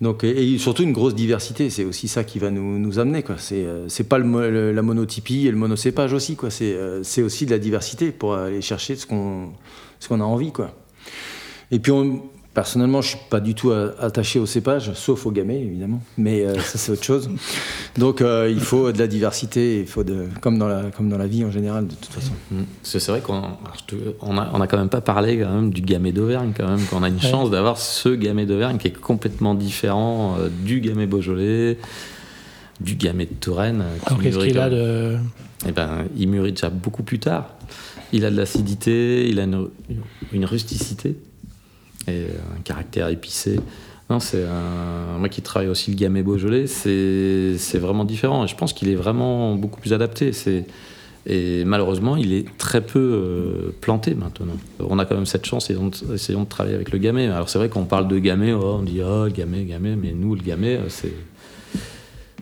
Donc, 0.00 0.24
et, 0.24 0.58
surtout 0.58 0.82
une 0.82 0.92
grosse 0.92 1.14
diversité, 1.14 1.70
c'est 1.70 1.84
aussi 1.84 2.08
ça 2.08 2.22
qui 2.24 2.38
va 2.38 2.50
nous, 2.50 2.98
amener. 2.98 3.22
quoi. 3.22 3.36
C'est 3.38 3.64
euh, 3.64 3.88
pas 4.08 4.18
la 4.18 4.82
monotypie 4.82 5.46
et 5.46 5.50
le 5.50 5.56
monocépage 5.56 6.12
aussi. 6.12 6.36
quoi. 6.36 6.50
C'est 6.50 6.74
euh, 6.74 7.02
c'est 7.02 7.22
aussi 7.22 7.46
de 7.46 7.50
la 7.50 7.58
diversité 7.58 8.12
pour 8.12 8.34
aller 8.34 8.60
chercher 8.60 8.96
ce 8.96 9.06
qu'on 9.06 9.52
ce 9.98 10.12
a 10.12 10.18
envie. 10.18 10.52
Quoi. 10.52 10.74
Et 11.70 11.78
puis, 11.78 11.92
on- 11.92 12.22
personnellement, 12.56 13.02
je 13.02 13.08
suis 13.10 13.18
pas 13.28 13.38
du 13.38 13.54
tout 13.54 13.70
euh, 13.70 13.92
attaché 14.00 14.38
au 14.40 14.46
cépage, 14.46 14.90
sauf 14.94 15.26
au 15.26 15.30
gamay, 15.30 15.60
évidemment. 15.60 16.00
Mais 16.16 16.42
euh, 16.44 16.58
ça, 16.58 16.78
c'est 16.78 16.90
autre 16.90 17.04
chose. 17.04 17.28
Donc, 17.98 18.22
euh, 18.22 18.48
il 18.50 18.60
faut 18.60 18.90
de 18.92 18.98
la 18.98 19.06
diversité, 19.06 19.80
il 19.80 19.86
faut 19.86 20.02
de, 20.04 20.24
comme, 20.40 20.58
dans 20.58 20.66
la, 20.66 20.84
comme 20.90 21.10
dans 21.10 21.18
la 21.18 21.26
vie 21.26 21.44
en 21.44 21.50
général, 21.50 21.86
de 21.86 21.94
toute 21.94 22.06
façon. 22.12 22.32
Mm. 22.50 22.62
C'est 22.82 23.06
vrai 23.08 23.20
qu'on 23.20 23.42
te- 23.86 23.94
on 24.22 24.38
a, 24.38 24.50
on 24.54 24.60
a 24.62 24.66
quand 24.66 24.78
même 24.78 24.88
pas 24.88 25.02
parlé 25.02 25.38
quand 25.38 25.52
même 25.54 25.70
du 25.70 25.82
gamay 25.82 26.12
d'Auvergne 26.12 26.52
quand 26.56 26.66
même 26.66 26.80
qu'on 26.86 27.02
a 27.02 27.08
une 27.08 27.16
Ouais. 27.16 27.20
chance 27.30 27.50
d'avoir 27.50 27.76
ce 27.76 28.08
gamay 28.08 28.46
d'Auvergne 28.46 28.78
qui 28.78 28.88
est 28.88 28.98
complètement 28.98 29.54
différent 29.54 30.36
euh, 30.40 30.48
du 30.48 30.80
gamay 30.80 31.06
Beaujolais, 31.06 31.76
du 32.80 32.94
gamay 32.94 33.26
de 33.26 33.34
Touraine. 33.34 33.84
qui 34.00 34.06
Alors, 34.08 34.22
qu'est-ce 34.22 34.38
qu'il 34.38 34.58
a 34.58 34.70
de. 34.70 35.18
Eh 35.68 35.72
ben, 35.72 36.06
il 36.16 36.28
mûrit 36.28 36.52
déjà 36.52 36.70
beaucoup 36.70 37.02
plus 37.02 37.18
tard. 37.18 37.50
Il 38.14 38.24
a 38.24 38.30
de 38.30 38.36
l'acidité, 38.36 39.28
il 39.28 39.40
a 39.40 39.44
une, 39.44 39.68
une 40.32 40.44
rusticité 40.46 41.16
et 42.08 42.26
un 42.56 42.60
caractère 42.62 43.08
épicé. 43.08 43.60
Non, 44.08 44.20
c'est 44.20 44.44
un... 44.44 45.18
moi 45.18 45.28
qui 45.28 45.42
travaille 45.42 45.68
aussi 45.68 45.90
le 45.90 45.96
gamay 45.96 46.22
Beaujolais, 46.22 46.66
c'est 46.66 47.78
vraiment 47.78 48.04
différent. 48.04 48.44
Et 48.44 48.48
je 48.48 48.56
pense 48.56 48.72
qu'il 48.72 48.88
est 48.88 48.94
vraiment 48.94 49.54
beaucoup 49.56 49.80
plus 49.80 49.92
adapté. 49.92 50.32
Et 51.28 51.64
malheureusement, 51.64 52.16
il 52.16 52.32
est 52.32 52.46
très 52.56 52.80
peu 52.80 53.00
euh, 53.00 53.74
planté 53.80 54.14
maintenant. 54.14 54.54
On 54.78 55.00
a 55.00 55.04
quand 55.04 55.16
même 55.16 55.26
cette 55.26 55.44
chance, 55.44 55.70
essayons 56.14 56.42
de, 56.42 56.48
travailler 56.48 56.76
avec 56.76 56.92
le 56.92 56.98
gamay. 56.98 57.26
Alors 57.26 57.48
c'est 57.48 57.58
vrai 57.58 57.68
qu'on 57.68 57.84
parle 57.84 58.06
de 58.06 58.18
gamay, 58.20 58.52
oh, 58.52 58.76
on 58.78 58.82
dit 58.82 59.00
oh 59.02 59.26
gamay, 59.28 59.64
gamay, 59.64 59.96
mais 59.96 60.12
nous 60.12 60.36
le 60.36 60.42
gamay, 60.42 60.76
euh, 60.76 60.88
c'est 60.88 61.12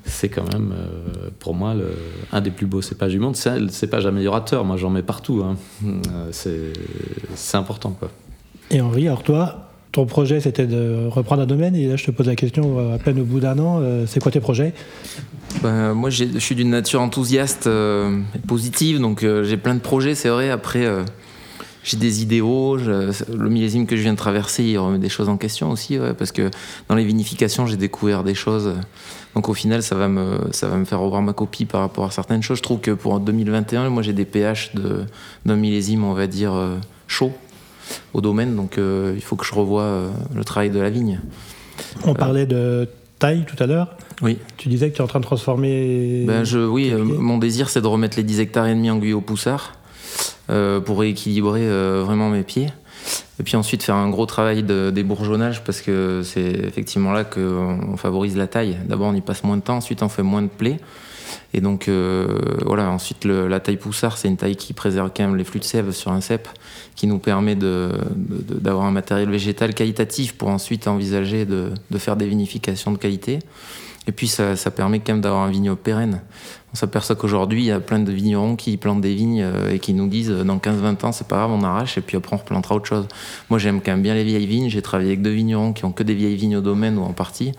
c'est 0.04 0.28
quand 0.28 0.46
même 0.52 0.74
euh, 0.76 1.30
pour 1.38 1.54
moi 1.54 1.74
un 2.30 2.40
des 2.42 2.50
plus 2.50 2.66
beaux 2.66 2.82
cépages 2.82 3.12
du 3.12 3.18
monde. 3.18 3.36
C'est 3.36 3.58
le 3.58 3.68
cépage 3.68 4.04
améliorateur. 4.04 4.64
Moi, 4.64 4.76
j'en 4.76 4.90
mets 4.90 5.02
partout. 5.02 5.42
hein. 5.42 5.56
Euh, 5.84 6.28
c'est 6.30 6.72
c'est 7.34 7.56
important, 7.56 7.96
quoi. 7.98 8.10
Et 8.70 8.80
Henri, 8.80 9.06
alors 9.06 9.22
toi, 9.22 9.68
ton 9.92 10.06
projet 10.06 10.40
c'était 10.40 10.66
de 10.66 11.06
reprendre 11.08 11.42
un 11.42 11.46
domaine, 11.46 11.76
et 11.76 11.86
là 11.86 11.96
je 11.96 12.04
te 12.04 12.10
pose 12.10 12.26
la 12.26 12.34
question 12.36 12.92
à 12.92 12.98
peine 12.98 13.20
au 13.20 13.24
bout 13.24 13.40
d'un 13.40 13.58
an, 13.58 13.78
euh, 13.80 14.06
c'est 14.06 14.20
quoi 14.20 14.32
tes 14.32 14.40
projets? 14.40 14.72
Ben, 15.62 15.94
moi, 15.94 16.10
je 16.10 16.24
suis 16.38 16.54
d'une 16.56 16.70
nature 16.70 17.00
enthousiaste 17.00 17.68
euh, 17.68 18.18
et 18.34 18.38
positive, 18.40 18.98
donc 19.00 19.22
euh, 19.22 19.44
j'ai 19.44 19.56
plein 19.56 19.74
de 19.74 19.80
projets, 19.80 20.14
c'est 20.16 20.28
vrai. 20.28 20.50
Après, 20.50 20.84
j'ai 21.84 21.96
des 21.96 22.22
idéaux. 22.22 22.76
le 22.76 23.48
millésime 23.48 23.86
que 23.86 23.94
je 23.96 24.02
viens 24.02 24.14
de 24.14 24.18
traverser, 24.18 24.64
il 24.64 24.78
remet 24.78 24.98
des 24.98 25.08
choses 25.08 25.28
en 25.28 25.36
question 25.36 25.70
aussi, 25.70 25.98
parce 26.18 26.32
que 26.32 26.50
dans 26.88 26.96
les 26.96 27.04
vinifications, 27.04 27.66
j'ai 27.66 27.76
découvert 27.76 28.24
des 28.24 28.34
choses. 28.34 28.72
Donc 29.36 29.48
au 29.48 29.54
final, 29.54 29.82
ça 29.82 29.94
va, 29.94 30.08
me, 30.08 30.38
ça 30.50 30.66
va 30.68 30.76
me 30.76 30.84
faire 30.84 31.00
revoir 31.00 31.22
ma 31.22 31.32
copie 31.32 31.66
par 31.66 31.82
rapport 31.82 32.06
à 32.06 32.10
certaines 32.10 32.42
choses. 32.42 32.58
Je 32.58 32.62
trouve 32.62 32.80
que 32.80 32.90
pour 32.90 33.20
2021, 33.20 33.90
moi, 33.90 34.02
j'ai 34.02 34.12
des 34.12 34.24
pH 34.24 34.74
de- 34.74 35.04
d'un 35.46 35.56
millésime, 35.56 36.04
on 36.04 36.14
va 36.14 36.26
dire, 36.26 36.52
chaud 37.06 37.32
au 38.12 38.20
domaine. 38.20 38.56
Donc 38.56 38.78
euh, 38.78 39.12
il 39.14 39.22
faut 39.22 39.36
que 39.36 39.44
je 39.44 39.54
revoie 39.54 39.82
euh, 39.82 40.10
le 40.34 40.44
travail 40.44 40.70
de 40.70 40.80
la 40.80 40.90
vigne. 40.90 41.20
On 42.04 42.14
parlait 42.14 42.46
de 42.46 42.88
taille 43.18 43.44
tout 43.46 43.60
à 43.62 43.66
l'heure. 43.66 43.96
Oui. 44.22 44.38
Tu 44.56 44.68
disais 44.68 44.90
que 44.90 44.96
tu 44.96 45.00
es 45.00 45.04
en 45.04 45.08
train 45.08 45.20
de 45.20 45.24
transformer. 45.24 46.24
Ben, 46.26 46.44
je, 46.44 46.58
oui, 46.58 46.90
euh, 46.92 47.02
mon 47.02 47.38
désir, 47.38 47.68
c'est 47.68 47.80
de 47.80 47.86
remettre 47.86 48.16
les 48.16 48.22
10 48.22 48.40
hectares 48.40 48.66
et 48.66 48.74
demi 48.74 48.90
en 48.90 48.98
guyot 48.98 49.20
poussard 49.20 49.74
euh, 50.50 50.80
pour 50.80 51.00
rééquilibrer 51.00 51.62
euh, 51.62 52.02
vraiment 52.04 52.30
mes 52.30 52.42
pieds. 52.42 52.68
Et 53.38 53.42
puis 53.42 53.56
ensuite 53.56 53.82
faire 53.82 53.96
un 53.96 54.08
gros 54.08 54.26
travail 54.26 54.62
de 54.62 54.90
débourgeonnage 54.90 55.62
parce 55.64 55.82
que 55.82 56.22
c'est 56.24 56.52
effectivement 56.64 57.12
là 57.12 57.24
qu'on 57.24 57.80
on 57.92 57.96
favorise 57.96 58.36
la 58.36 58.46
taille. 58.46 58.78
D'abord, 58.86 59.08
on 59.08 59.14
y 59.14 59.20
passe 59.20 59.44
moins 59.44 59.56
de 59.56 59.62
temps, 59.62 59.76
ensuite, 59.76 60.02
on 60.02 60.08
fait 60.08 60.22
moins 60.22 60.42
de 60.42 60.48
plaies. 60.48 60.78
Et 61.52 61.60
donc, 61.60 61.88
euh, 61.88 62.26
voilà, 62.64 62.90
ensuite, 62.90 63.24
la 63.24 63.60
taille 63.60 63.76
poussard, 63.76 64.18
c'est 64.18 64.28
une 64.28 64.36
taille 64.36 64.56
qui 64.56 64.72
préserve 64.72 65.10
quand 65.16 65.24
même 65.24 65.36
les 65.36 65.44
flux 65.44 65.60
de 65.60 65.64
sève 65.64 65.90
sur 65.92 66.12
un 66.12 66.20
cep, 66.20 66.48
qui 66.96 67.06
nous 67.06 67.18
permet 67.18 67.56
d'avoir 67.56 68.84
un 68.84 68.90
matériel 68.90 69.30
végétal 69.30 69.74
qualitatif 69.74 70.34
pour 70.34 70.48
ensuite 70.48 70.88
envisager 70.88 71.44
de, 71.44 71.70
de 71.90 71.98
faire 71.98 72.16
des 72.16 72.26
vinifications 72.26 72.92
de 72.92 72.98
qualité. 72.98 73.38
Et 74.06 74.12
puis 74.12 74.28
ça, 74.28 74.56
ça 74.56 74.70
permet 74.70 75.00
quand 75.00 75.12
même 75.12 75.22
d'avoir 75.22 75.42
un 75.42 75.50
vignoble 75.50 75.80
pérenne. 75.80 76.20
On 76.74 76.76
s'aperçoit 76.76 77.14
qu'aujourd'hui, 77.14 77.62
il 77.62 77.66
y 77.66 77.70
a 77.70 77.78
plein 77.78 78.00
de 78.00 78.10
vignerons 78.10 78.56
qui 78.56 78.76
plantent 78.76 79.00
des 79.00 79.14
vignes 79.14 79.42
euh, 79.42 79.70
et 79.70 79.78
qui 79.78 79.94
nous 79.94 80.08
disent 80.08 80.32
euh, 80.32 80.42
dans 80.42 80.56
15-20 80.56 81.06
ans, 81.06 81.12
c'est 81.12 81.28
pas 81.28 81.36
grave, 81.36 81.52
on 81.52 81.62
arrache 81.62 81.98
et 81.98 82.00
puis 82.00 82.16
après 82.16 82.34
on 82.34 82.38
replantera 82.40 82.74
autre 82.74 82.86
chose. 82.86 83.06
Moi, 83.48 83.60
j'aime 83.60 83.80
quand 83.80 83.92
même 83.92 84.02
bien 84.02 84.12
les 84.14 84.24
vieilles 84.24 84.48
vignes. 84.48 84.68
J'ai 84.68 84.82
travaillé 84.82 85.10
avec 85.10 85.22
deux 85.22 85.30
vignerons 85.30 85.72
qui 85.72 85.84
ont 85.84 85.92
que 85.92 86.02
des 86.02 86.14
vieilles 86.14 86.34
vignes 86.34 86.56
au 86.56 86.60
domaine 86.60 86.98
ou 86.98 87.02
en 87.02 87.12
partie. 87.12 87.52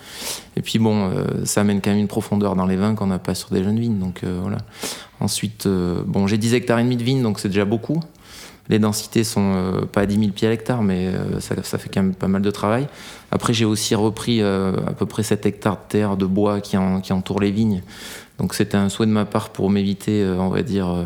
Et 0.57 0.61
puis 0.61 0.80
bon, 0.80 1.09
euh, 1.09 1.45
ça 1.45 1.61
amène 1.61 1.80
quand 1.80 1.91
même 1.91 1.99
une 1.99 2.09
profondeur 2.09 2.57
dans 2.57 2.66
les 2.66 2.76
vins 2.76 2.93
qu'on 2.93 3.07
n'a 3.07 3.18
pas 3.20 3.36
sur 3.36 3.51
des 3.51 3.63
jeunes 3.63 3.80
vignes. 3.80 3.99
Donc 3.99 4.22
voilà. 4.41 4.57
Ensuite, 5.22 5.66
bon, 5.66 6.28
j'ai 6.28 6.38
10 6.38 6.53
hectares 6.53 6.80
et 6.80 6.84
demi 6.84 6.97
de 6.97 7.03
vignes, 7.03 7.24
donc 7.24 7.39
c'est 7.39 7.47
déjà 7.47 7.63
beaucoup. 7.63 8.01
Les 8.68 8.80
densités 8.80 9.24
sont 9.24 9.88
pas 9.93 10.01
à 10.01 10.05
10 10.05 10.20
000 10.20 10.32
pieds 10.32 10.47
à 10.47 10.51
l'hectare, 10.51 10.82
mais 10.84 11.09
ça, 11.39 11.78
fait 11.78 11.88
quand 11.88 12.01
même 12.01 12.16
pas 12.16 12.28
mal 12.28 12.41
de 12.41 12.51
travail. 12.51 12.88
Après, 13.32 13.53
j'ai 13.53 13.63
aussi 13.63 13.95
repris 13.95 14.41
à 14.41 14.74
peu 14.97 15.05
près 15.05 15.24
7 15.24 15.45
hectares 15.45 15.76
de 15.76 15.88
terre 15.88 16.18
de 16.18 16.26
bois 16.26 16.59
qui, 16.59 16.76
en- 16.76 16.99
qui 16.99 17.13
entourent 17.13 17.39
les 17.39 17.51
vignes. 17.51 17.82
Donc 18.39 18.53
c'était 18.53 18.77
un 18.77 18.89
souhait 18.89 19.05
de 19.05 19.11
ma 19.11 19.25
part 19.25 19.49
pour 19.49 19.69
m'éviter, 19.69 20.21
euh, 20.21 20.38
on 20.38 20.49
va 20.49 20.61
dire, 20.61 20.89
euh, 20.89 21.03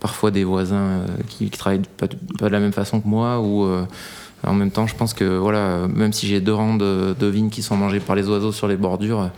parfois 0.00 0.30
des 0.30 0.44
voisins 0.44 0.76
euh, 0.76 1.06
qui, 1.28 1.50
qui 1.50 1.58
travaillent 1.58 1.82
pas, 1.96 2.06
de 2.06 2.46
la 2.46 2.60
même 2.60 2.72
façon 2.72 3.00
que 3.00 3.08
moi. 3.08 3.40
Ou 3.40 3.66
en 4.46 4.52
même 4.52 4.70
temps, 4.70 4.86
je 4.86 4.94
pense 4.94 5.14
que 5.14 5.38
voilà, 5.38 5.86
même 5.88 6.12
si 6.12 6.26
j'ai 6.26 6.40
deux 6.40 6.54
rangs 6.54 6.76
de, 6.76 7.26
vignes 7.26 7.50
qui 7.50 7.62
sont 7.62 7.76
mangées 7.76 8.00
par 8.00 8.16
les 8.16 8.28
oiseaux 8.28 8.52
sur 8.52 8.68
les 8.68 8.76
bordures, 8.76 9.30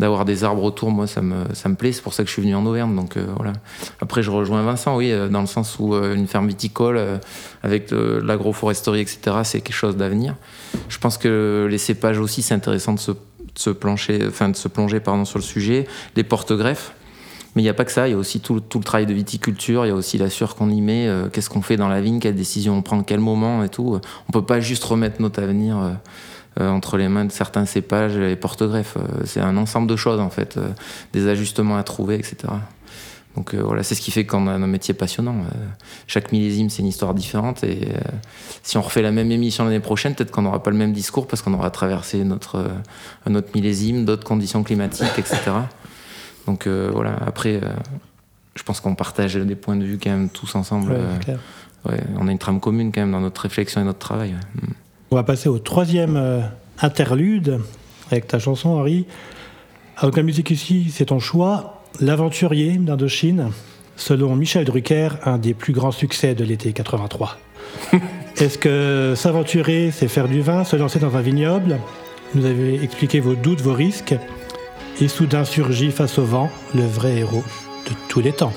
d'avoir 0.00 0.24
des 0.24 0.42
arbres 0.42 0.64
autour, 0.64 0.90
moi, 0.90 1.06
ça 1.06 1.22
me, 1.22 1.44
ça 1.54 1.68
me 1.68 1.76
plaît. 1.76 1.92
C'est 1.92 2.02
pour 2.02 2.14
ça 2.14 2.24
que 2.24 2.28
je 2.28 2.32
suis 2.32 2.42
venu 2.42 2.54
en 2.54 2.66
Auvergne. 2.66 2.94
Donc 2.94 3.16
voilà. 3.36 3.52
Après, 4.00 4.22
je 4.22 4.30
rejoins 4.30 4.62
Vincent, 4.62 4.96
oui, 4.96 5.12
dans 5.30 5.40
le 5.40 5.46
sens 5.46 5.76
où 5.78 5.94
une 5.94 6.26
ferme 6.26 6.48
viticole 6.48 7.00
avec 7.62 7.90
de 7.90 8.20
l'agroforesterie, 8.24 9.00
etc., 9.00 9.38
c'est 9.44 9.60
quelque 9.60 9.76
chose 9.76 9.96
d'avenir. 9.96 10.36
Je 10.88 10.98
pense 10.98 11.18
que 11.18 11.66
les 11.70 11.78
cépages 11.78 12.18
aussi, 12.18 12.42
c'est 12.42 12.54
intéressant 12.54 12.92
de 12.92 13.00
se, 13.00 13.12
de 13.54 13.58
se 13.58 13.70
plancher, 13.70 14.20
enfin 14.26 14.48
de 14.48 14.56
se 14.56 14.68
plonger 14.68 15.00
pardon, 15.00 15.24
sur 15.24 15.38
le 15.38 15.44
sujet. 15.44 15.86
Les 16.16 16.24
porte-greffes. 16.24 16.92
Mais 17.54 17.62
il 17.62 17.64
n'y 17.64 17.70
a 17.70 17.74
pas 17.74 17.84
que 17.84 17.92
ça, 17.92 18.08
il 18.08 18.12
y 18.12 18.14
a 18.14 18.16
aussi 18.16 18.40
tout, 18.40 18.60
tout 18.60 18.78
le 18.78 18.84
travail 18.84 19.06
de 19.06 19.14
viticulture, 19.14 19.86
il 19.86 19.88
y 19.88 19.92
a 19.92 19.94
aussi 19.94 20.18
la 20.18 20.28
sueur 20.28 20.56
qu'on 20.56 20.70
y 20.70 20.80
met, 20.80 21.06
euh, 21.06 21.28
qu'est-ce 21.28 21.48
qu'on 21.48 21.62
fait 21.62 21.76
dans 21.76 21.88
la 21.88 22.00
vigne, 22.00 22.18
quelles 22.18 22.34
décisions 22.34 22.76
on 22.76 22.82
prend, 22.82 23.02
quel 23.04 23.20
moment 23.20 23.62
et 23.62 23.68
tout. 23.68 24.00
On 24.28 24.32
peut 24.32 24.44
pas 24.44 24.58
juste 24.58 24.82
remettre 24.82 25.22
notre 25.22 25.40
avenir 25.40 25.78
euh, 25.78 25.92
euh, 26.60 26.68
entre 26.68 26.96
les 26.96 27.08
mains 27.08 27.24
de 27.24 27.32
certains 27.32 27.64
cépages 27.64 28.16
et 28.16 28.34
porte-greffes. 28.34 28.98
C'est 29.24 29.40
un 29.40 29.56
ensemble 29.56 29.86
de 29.86 29.94
choses 29.94 30.18
en 30.18 30.30
fait, 30.30 30.58
des 31.12 31.28
ajustements 31.28 31.76
à 31.76 31.84
trouver, 31.84 32.16
etc. 32.16 32.36
Donc 33.36 33.52
euh, 33.52 33.62
voilà, 33.62 33.82
c'est 33.82 33.94
ce 33.94 34.00
qui 34.00 34.10
fait 34.10 34.24
qu'on 34.24 34.46
a 34.46 34.52
un 34.52 34.66
métier 34.66 34.94
passionnant. 34.94 35.34
Euh, 35.38 35.64
chaque 36.06 36.30
millésime, 36.30 36.70
c'est 36.70 36.82
une 36.82 36.88
histoire 36.88 37.14
différente. 37.14 37.64
Et 37.64 37.88
euh, 37.88 37.98
si 38.62 38.78
on 38.78 38.82
refait 38.82 39.02
la 39.02 39.10
même 39.10 39.32
émission 39.32 39.64
l'année 39.64 39.80
prochaine, 39.80 40.14
peut-être 40.14 40.30
qu'on 40.30 40.42
n'aura 40.42 40.62
pas 40.62 40.70
le 40.70 40.76
même 40.76 40.92
discours 40.92 41.26
parce 41.26 41.42
qu'on 41.42 41.52
aura 41.54 41.70
traversé 41.70 42.22
notre, 42.22 42.70
un 43.26 43.34
autre 43.34 43.48
millésime, 43.54 44.04
d'autres 44.04 44.24
conditions 44.24 44.62
climatiques, 44.62 45.18
etc. 45.18 45.38
Donc 46.46 46.68
voilà, 46.68 47.16
après, 47.26 47.60
je 48.54 48.62
pense 48.62 48.80
qu'on 48.80 48.94
partage 48.94 49.34
des 49.34 49.56
points 49.56 49.76
de 49.76 49.84
vue 49.84 49.98
quand 50.02 50.10
même 50.10 50.28
tous 50.28 50.54
ensemble. 50.54 50.92
Ouais, 50.92 50.98
clair. 51.20 51.38
ouais, 51.88 52.00
on 52.18 52.28
a 52.28 52.32
une 52.32 52.38
trame 52.38 52.60
commune 52.60 52.92
quand 52.92 53.00
même 53.00 53.12
dans 53.12 53.20
notre 53.20 53.40
réflexion 53.40 53.80
et 53.80 53.84
notre 53.84 53.98
travail. 53.98 54.30
ouais. 54.30 54.62
Mm. 54.62 54.72
On 55.10 55.16
va 55.16 55.22
passer 55.22 55.48
au 55.48 55.58
troisième 55.58 56.44
interlude 56.80 57.60
avec 58.10 58.26
ta 58.26 58.38
chanson, 58.38 58.70
Henri. 58.70 59.06
Alors, 59.96 60.14
la 60.14 60.22
musique 60.22 60.50
ici, 60.50 60.90
c'est 60.92 61.06
ton 61.06 61.20
choix. 61.20 61.73
L'aventurier 62.00 62.72
d'Indochine, 62.72 63.50
selon 63.96 64.34
Michel 64.34 64.64
Drucker, 64.64 65.10
un 65.24 65.38
des 65.38 65.54
plus 65.54 65.72
grands 65.72 65.92
succès 65.92 66.34
de 66.34 66.44
l'été 66.44 66.72
83. 66.72 67.38
Est-ce 68.36 68.58
que 68.58 69.14
s'aventurer, 69.16 69.92
c'est 69.92 70.08
faire 70.08 70.26
du 70.26 70.40
vin, 70.40 70.64
se 70.64 70.74
lancer 70.74 70.98
dans 70.98 71.16
un 71.16 71.20
vignoble? 71.20 71.78
Vous 72.34 72.46
avez 72.46 72.82
expliqué 72.82 73.20
vos 73.20 73.34
doutes, 73.34 73.60
vos 73.60 73.74
risques. 73.74 74.16
Et 75.00 75.06
soudain 75.06 75.44
surgit 75.44 75.92
face 75.92 76.18
au 76.18 76.24
vent 76.24 76.50
le 76.74 76.82
vrai 76.82 77.18
héros 77.18 77.44
de 77.86 77.94
tous 78.08 78.20
les 78.20 78.32
temps. 78.32 78.52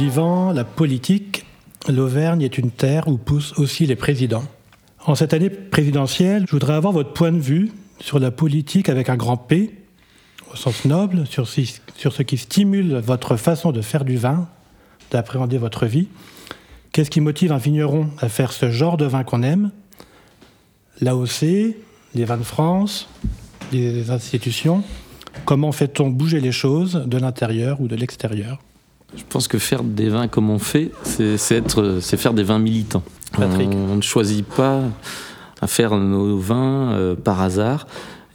Vivant, 0.00 0.50
la 0.52 0.64
politique, 0.64 1.44
l'Auvergne 1.86 2.40
est 2.40 2.56
une 2.56 2.70
terre 2.70 3.06
où 3.06 3.18
poussent 3.18 3.52
aussi 3.58 3.84
les 3.84 3.96
présidents. 3.96 4.44
En 5.04 5.14
cette 5.14 5.34
année 5.34 5.50
présidentielle, 5.50 6.46
je 6.46 6.52
voudrais 6.52 6.72
avoir 6.72 6.94
votre 6.94 7.12
point 7.12 7.32
de 7.32 7.38
vue 7.38 7.70
sur 8.00 8.18
la 8.18 8.30
politique 8.30 8.88
avec 8.88 9.10
un 9.10 9.16
grand 9.16 9.36
P, 9.36 9.74
au 10.50 10.56
sens 10.56 10.86
noble, 10.86 11.26
sur, 11.26 11.46
ce 11.46 12.22
qui 12.22 12.38
stimule 12.38 12.94
votre 12.94 13.36
façon 13.36 13.72
de 13.72 13.82
faire 13.82 14.06
du 14.06 14.16
vin, 14.16 14.48
d'appréhender 15.10 15.58
votre 15.58 15.84
vie. 15.84 16.08
Qu'est-ce 16.92 17.10
qui 17.10 17.20
motive 17.20 17.52
un 17.52 17.58
vigneron 17.58 18.08
à 18.20 18.30
faire 18.30 18.52
ce 18.52 18.70
genre 18.70 18.96
de 18.96 19.04
vin 19.04 19.22
qu'on 19.22 19.42
aime? 19.42 19.70
L'AOC, 21.02 21.42
les 22.14 22.24
vins 22.24 22.38
de 22.38 22.42
France, 22.42 23.06
les 23.70 24.10
institutions. 24.10 24.82
Comment 25.44 25.72
fait-on 25.72 26.08
bouger 26.08 26.40
les 26.40 26.52
choses 26.52 27.04
de 27.06 27.18
l'intérieur 27.18 27.82
ou 27.82 27.86
de 27.86 27.96
l'extérieur? 27.96 28.60
Je 29.16 29.22
pense 29.28 29.48
que 29.48 29.58
faire 29.58 29.82
des 29.82 30.08
vins 30.08 30.28
comme 30.28 30.50
on 30.50 30.58
fait, 30.58 30.92
c'est 31.02 31.56
être, 31.56 31.98
c'est 32.00 32.16
faire 32.16 32.34
des 32.34 32.44
vins 32.44 32.58
militants. 32.58 33.02
Patrick. 33.32 33.68
On, 33.68 33.92
on 33.92 33.96
ne 33.96 34.02
choisit 34.02 34.46
pas 34.46 34.82
à 35.60 35.66
faire 35.66 35.96
nos 35.96 36.38
vins 36.38 36.92
euh, 36.92 37.14
par 37.14 37.40
hasard. 37.40 37.86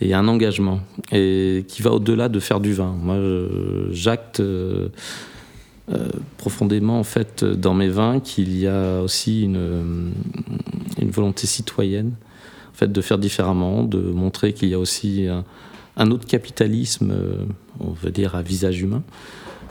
Et 0.02 0.06
il 0.06 0.10
y 0.10 0.14
a 0.14 0.20
un 0.20 0.28
engagement 0.28 0.82
et 1.12 1.64
qui 1.70 1.82
va 1.82 1.92
au-delà 1.92 2.28
de 2.28 2.40
faire 2.42 2.60
du 2.60 2.74
vin. 2.74 2.94
Moi, 3.02 3.18
j'acte 3.92 4.42
euh, 4.42 4.90
euh, 5.90 6.10
profondément 6.38 7.00
en 7.00 7.04
fait 7.04 7.46
dans 7.46 7.74
mes 7.74 7.88
vins 7.88 8.20
qu'il 8.20 8.58
y 8.58 8.68
a 8.68 9.02
aussi 9.02 9.44
une, 9.44 10.12
une 11.00 11.10
volonté 11.12 11.48
citoyenne 11.48 12.12
en 12.74 12.78
fait 12.78 12.92
de 12.92 13.02
faire 13.02 13.18
différemment, 13.18 13.84
de 13.84 14.00
montrer 14.00 14.52
qu'il 14.52 14.68
y 14.68 14.74
a 14.74 14.80
aussi 14.80 15.28
un, 15.28 15.46
un 15.96 16.12
autre 16.12 16.28
capitalisme, 16.28 17.16
on 17.80 17.92
veut 17.92 18.12
dire 18.12 18.36
à 18.36 18.42
visage 18.42 18.82
humain, 18.82 19.02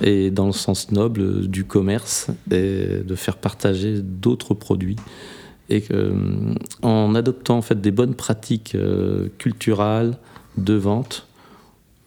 et 0.01 0.31
dans 0.31 0.47
le 0.47 0.53
sens 0.53 0.91
noble 0.91 1.49
du 1.49 1.65
commerce, 1.65 2.29
et 2.51 3.03
de 3.05 3.15
faire 3.15 3.37
partager 3.37 4.01
d'autres 4.01 4.55
produits. 4.55 4.97
Et 5.71 5.81
que, 5.81 5.95
euh, 5.95 6.55
en 6.83 7.15
adoptant 7.15 7.57
en 7.57 7.63
fait 7.63 7.81
des 7.81 7.91
bonnes 7.91 8.15
pratiques 8.15 8.75
euh, 8.75 9.29
culturelles 9.39 10.19
de 10.59 10.75
vente, 10.75 11.27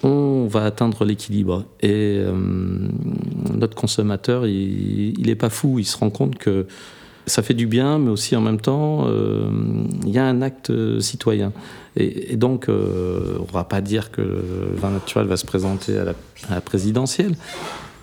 on 0.03 0.45
va 0.47 0.63
atteindre 0.65 1.05
l'équilibre. 1.05 1.65
Et 1.81 2.19
euh, 2.19 2.33
notre 3.55 3.75
consommateur, 3.75 4.45
il 4.45 5.25
n'est 5.25 5.35
pas 5.35 5.49
fou, 5.49 5.79
il 5.79 5.85
se 5.85 5.97
rend 5.97 6.11
compte 6.11 6.37
que 6.37 6.67
ça 7.25 7.41
fait 7.41 7.55
du 7.55 7.65
bien, 7.65 7.97
mais 7.97 8.11
aussi 8.11 8.35
en 8.35 8.41
même 8.41 8.61
temps, 8.61 9.05
il 10.05 10.09
y 10.09 10.17
a 10.17 10.25
un 10.25 10.41
acte 10.41 10.71
citoyen. 11.01 11.51
Et, 11.97 12.33
et 12.33 12.37
donc, 12.37 12.69
euh, 12.69 13.37
on 13.39 13.47
ne 13.47 13.51
va 13.51 13.63
pas 13.63 13.81
dire 13.81 14.11
que 14.11 14.21
le 14.21 14.75
vin 14.75 14.91
naturel 14.91 15.25
va 15.27 15.35
se 15.35 15.45
présenter 15.45 15.97
à 15.97 16.05
la, 16.05 16.11
à 16.49 16.55
la 16.55 16.61
présidentielle, 16.61 17.35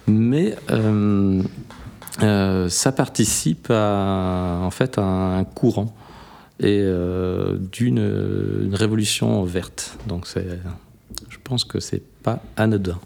mais 0.06 0.56
euh, 0.70 1.42
euh, 2.22 2.68
ça 2.68 2.92
participe 2.92 3.68
à, 3.70 4.58
en 4.62 4.70
fait, 4.70 4.98
à 4.98 5.02
un 5.02 5.44
courant 5.44 5.94
et 6.60 6.80
euh, 6.82 7.56
d'une 7.72 7.98
une 7.98 8.74
révolution 8.74 9.42
verte. 9.44 9.96
Donc, 10.06 10.26
je 10.26 11.36
pense 11.42 11.64
que 11.64 11.80
c'est 11.80 12.02
pas 12.22 12.40
anodin. 12.56 12.98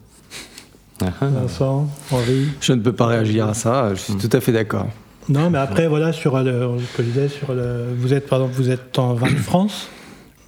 Vincent, 1.20 1.88
Henri 2.10 2.48
Je 2.60 2.72
ne 2.72 2.80
peux 2.80 2.92
pas 2.92 3.06
réagir 3.06 3.46
à 3.46 3.54
ça, 3.54 3.94
je 3.94 4.00
suis 4.00 4.12
Hmm. 4.14 4.18
tout 4.18 4.30
à 4.32 4.40
fait 4.40 4.52
d'accord. 4.52 4.88
Non, 5.28 5.50
mais 5.50 5.58
après, 5.58 5.86
voilà, 5.88 6.12
sur 6.12 6.42
le, 6.42 6.78
sur 7.28 7.52
le, 7.54 7.84
vous 7.96 8.14
êtes, 8.14 8.26
pardon, 8.26 8.46
vous 8.50 8.70
êtes 8.70 8.98
en 8.98 9.12
vin 9.14 9.30
de 9.30 9.36
France. 9.36 9.88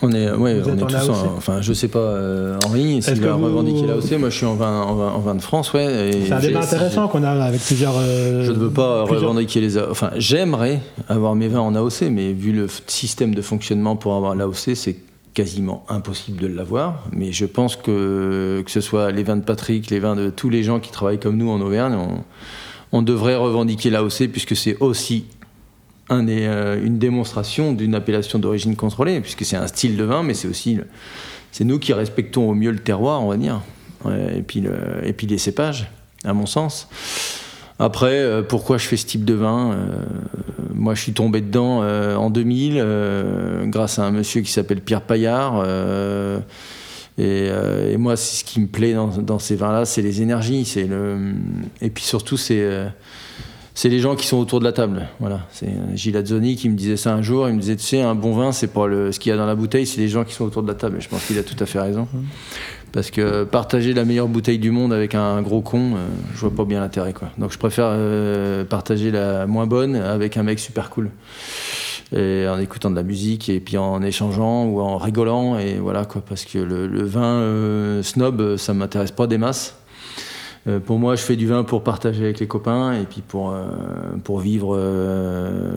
On 0.03 0.11
est, 0.13 0.31
ouais, 0.31 0.63
on 0.65 0.73
est 0.73 0.77
tous 0.87 1.09
en- 1.11 1.37
Enfin, 1.37 1.61
je 1.61 1.73
sais 1.75 1.89
pas, 1.89 1.99
euh, 1.99 2.59
Henri, 2.65 3.03
s'il 3.03 3.21
que 3.21 3.27
va 3.27 3.33
vous- 3.35 3.45
revendiquer 3.45 3.93
aussi. 3.93 4.17
Moi, 4.17 4.31
je 4.31 4.37
suis 4.37 4.47
en 4.47 4.55
vin, 4.55 4.81
en 4.83 4.95
vin, 4.95 5.09
en 5.11 5.19
vin 5.19 5.35
de 5.35 5.43
France, 5.43 5.73
ouais. 5.75 6.11
C'est 6.27 6.33
un 6.33 6.39
débat 6.41 6.61
intéressant 6.63 7.07
qu'on 7.09 7.23
a 7.23 7.31
avec 7.33 7.61
plusieurs. 7.61 7.95
euh, 7.99 8.43
Je 8.45 8.53
ne 8.53 8.57
veux 8.57 8.71
pas 8.71 9.05
plusieurs- 9.05 9.29
revendiquer 9.31 9.61
les. 9.61 9.79
Enfin, 9.79 10.11
j'aimerais 10.17 10.81
avoir 11.09 11.35
mes 11.35 11.49
vins 11.49 11.61
en 11.61 11.75
AOC, 11.75 12.09
mais 12.11 12.33
vu 12.33 12.53
le 12.53 12.67
système 12.87 13.35
de 13.35 13.43
fonctionnement 13.43 13.95
pour 13.97 14.15
avoir 14.15 14.35
l'AOC, 14.35 14.75
c'est 14.75 14.97
quasiment 15.35 15.85
impossible 15.91 16.41
de 16.41 16.47
l'avoir. 16.47 17.05
Mais 17.13 17.31
je 17.33 17.45
pense 17.45 17.77
que 17.77 18.63
que 18.65 18.71
ce 18.71 18.81
soit 18.81 19.11
les 19.11 19.23
vins 19.23 19.37
de 19.37 19.45
Patrick, 19.45 19.91
les 19.91 19.99
vins 20.01 20.17
de 20.17 20.31
tous 20.31 20.49
les 20.49 20.63
gens 20.63 20.81
qui 20.81 20.91
travaillent 20.91 21.21
comme 21.21 21.37
nous 21.37 21.51
en 21.51 21.61
Auvergne, 21.61 21.95
on, 21.95 22.99
on 22.99 23.03
devrait 23.03 23.37
revendiquer 23.37 23.91
l'AOC 23.91 24.29
puisque 24.33 24.57
c'est 24.57 24.77
aussi 24.81 25.27
euh, 26.11 26.85
une 26.85 26.99
démonstration 26.99 27.73
d'une 27.73 27.95
appellation 27.95 28.39
d'origine 28.39 28.77
contrôlée, 28.77 29.21
puisque 29.21 29.45
c'est 29.45 29.57
un 29.57 29.67
style 29.67 29.97
de 29.97 30.05
vin, 30.05 30.23
mais 30.23 30.35
c'est 30.35 30.49
aussi 30.49 30.79
c'est 31.53 31.65
nous 31.65 31.79
qui 31.79 31.93
respectons 31.93 32.49
au 32.49 32.55
mieux 32.55 32.71
le 32.71 32.79
terroir, 32.79 33.25
on 33.25 33.29
va 33.29 33.37
dire, 33.37 33.61
et 34.07 34.43
puis 34.43 34.65
et 35.05 35.13
puis 35.13 35.27
les 35.27 35.39
cépages, 35.39 35.91
à 36.25 36.33
mon 36.33 36.47
sens. 36.47 36.89
Après, 37.81 38.19
euh, 38.19 38.43
pourquoi 38.43 38.77
je 38.77 38.87
fais 38.87 38.99
ce 38.99 39.07
type 39.07 39.25
de 39.25 39.33
vin 39.33 39.73
Euh, 39.73 39.87
Moi, 40.75 40.95
je 40.95 41.01
suis 41.01 41.13
tombé 41.13 41.41
dedans 41.41 41.83
en 41.83 42.29
2000 42.29 42.75
euh, 42.77 43.65
grâce 43.67 43.99
à 43.99 44.05
un 44.05 44.11
monsieur 44.11 44.43
qui 44.43 44.53
s'appelle 44.53 44.83
Pierre 44.83 45.01
Paillard. 45.01 45.65
et, 47.19 47.47
et 47.47 47.97
moi, 47.97 48.17
ce 48.17 48.45
qui 48.45 48.61
me 48.61 48.67
plaît 48.67 48.95
dans, 48.95 49.39
ces 49.39 49.57
vins-là, 49.57 49.87
c'est 49.87 50.03
les 50.03 50.21
énergies, 50.21 50.71
le 50.77 51.33
et 51.81 51.89
puis 51.89 52.05
surtout 52.05 52.37
c'est 52.37 52.67
c'est 53.81 53.89
les 53.89 54.01
gens 54.01 54.15
qui 54.15 54.27
sont 54.27 54.37
autour 54.37 54.59
de 54.59 54.65
la 54.67 54.73
table. 54.73 55.09
Voilà, 55.21 55.47
c'est 55.53 55.69
euh, 55.69 55.97
Gilles 55.97 56.19
Azzoni 56.19 56.55
qui 56.55 56.69
me 56.69 56.77
disait 56.77 56.99
ça 56.99 57.15
un 57.15 57.23
jour. 57.23 57.49
Il 57.49 57.55
me 57.55 57.61
disait, 57.63 57.77
tu 57.77 57.83
sais, 57.83 58.03
un 58.03 58.15
bon 58.15 58.35
vin, 58.35 58.53
c'est 58.53 58.67
pas 58.67 58.85
ce 58.85 59.19
qu'il 59.19 59.31
y 59.31 59.33
a 59.33 59.39
dans 59.39 59.47
la 59.47 59.55
bouteille, 59.55 59.87
c'est 59.87 60.03
les 60.03 60.09
gens 60.09 60.23
qui 60.23 60.35
sont 60.35 60.45
autour 60.45 60.63
de 60.63 60.69
la 60.69 60.75
table. 60.75 60.99
Et 60.99 61.01
je 61.01 61.09
pense 61.09 61.25
qu'il 61.25 61.39
a 61.39 61.43
tout 61.43 61.57
à 61.59 61.65
fait 61.65 61.81
raison. 61.81 62.07
Parce 62.93 63.11
que 63.11 63.45
partager 63.45 63.95
la 63.95 64.05
meilleure 64.05 64.29
bouteille 64.29 64.59
du 64.59 64.71
monde 64.71 64.93
avec 64.93 65.15
un 65.15 65.41
gros 65.41 65.63
con, 65.63 65.95
euh, 65.95 66.09
je 66.35 66.41
vois 66.41 66.55
pas 66.55 66.67
bien 66.67 66.81
l'intérêt. 66.81 67.15
Quoi. 67.15 67.31
Donc 67.39 67.53
je 67.53 67.59
préfère 67.59 67.87
euh, 67.89 68.65
partager 68.65 69.11
la 69.11 69.47
moins 69.47 69.67
bonne 69.67 69.97
avec 69.97 70.37
un 70.37 70.43
mec 70.43 70.59
super 70.59 70.91
cool. 70.91 71.09
En 72.13 72.59
écoutant 72.59 72.91
de 72.91 72.97
la 72.97 73.05
musique 73.05 73.49
et 73.49 73.61
puis 73.61 73.79
en 73.79 74.03
échangeant 74.03 74.67
ou 74.67 74.81
en 74.81 74.99
rigolant. 74.99 75.59
Et 75.59 75.79
voilà 75.79 76.05
quoi. 76.05 76.21
Parce 76.29 76.45
que 76.45 76.59
le, 76.59 77.03
vin 77.05 78.03
snob, 78.03 78.57
ça 78.59 78.75
m'intéresse 78.75 79.13
pas 79.13 79.27
des 79.27 79.39
masses. 79.39 79.80
Euh, 80.69 80.79
pour 80.79 80.99
moi, 80.99 81.17
je 81.17 81.23
fais 81.23 81.37
du 81.37 81.47
vin 81.47 81.65
pour 81.65 81.83
partager 81.83 82.25
avec 82.25 82.39
les 82.39 82.47
copains 82.47 82.93
et 82.93 83.05
puis 83.05 83.23
pour, 83.27 83.51
euh, 83.51 83.65
pour, 84.25 84.41
vivre, 84.41 84.77
euh, 84.79 85.73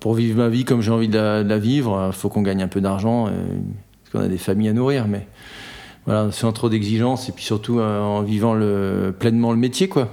pour 0.00 0.14
vivre 0.14 0.38
ma 0.38 0.48
vie 0.48 0.64
comme 0.64 0.80
j'ai 0.80 0.90
envie 0.90 1.08
de 1.08 1.18
la, 1.18 1.58
vivre. 1.58 2.10
Il 2.10 2.16
faut 2.16 2.28
qu'on 2.28 2.42
gagne 2.42 2.62
un 2.62 2.68
peu 2.68 2.80
d'argent, 2.80 3.24
parce 3.24 4.12
qu'on 4.12 4.20
a 4.20 4.28
des 4.28 4.38
familles 4.38 4.68
à 4.68 4.72
nourrir. 4.72 5.06
Mais 5.08 5.26
voilà, 6.06 6.32
sans 6.32 6.52
trop 6.52 6.68
d'exigences 6.68 7.28
et 7.28 7.32
puis 7.32 7.44
surtout 7.44 7.80
en 7.80 8.22
vivant 8.22 8.54
le, 8.54 9.14
pleinement 9.18 9.52
le 9.52 9.58
métier. 9.58 9.88
quoi. 9.88 10.08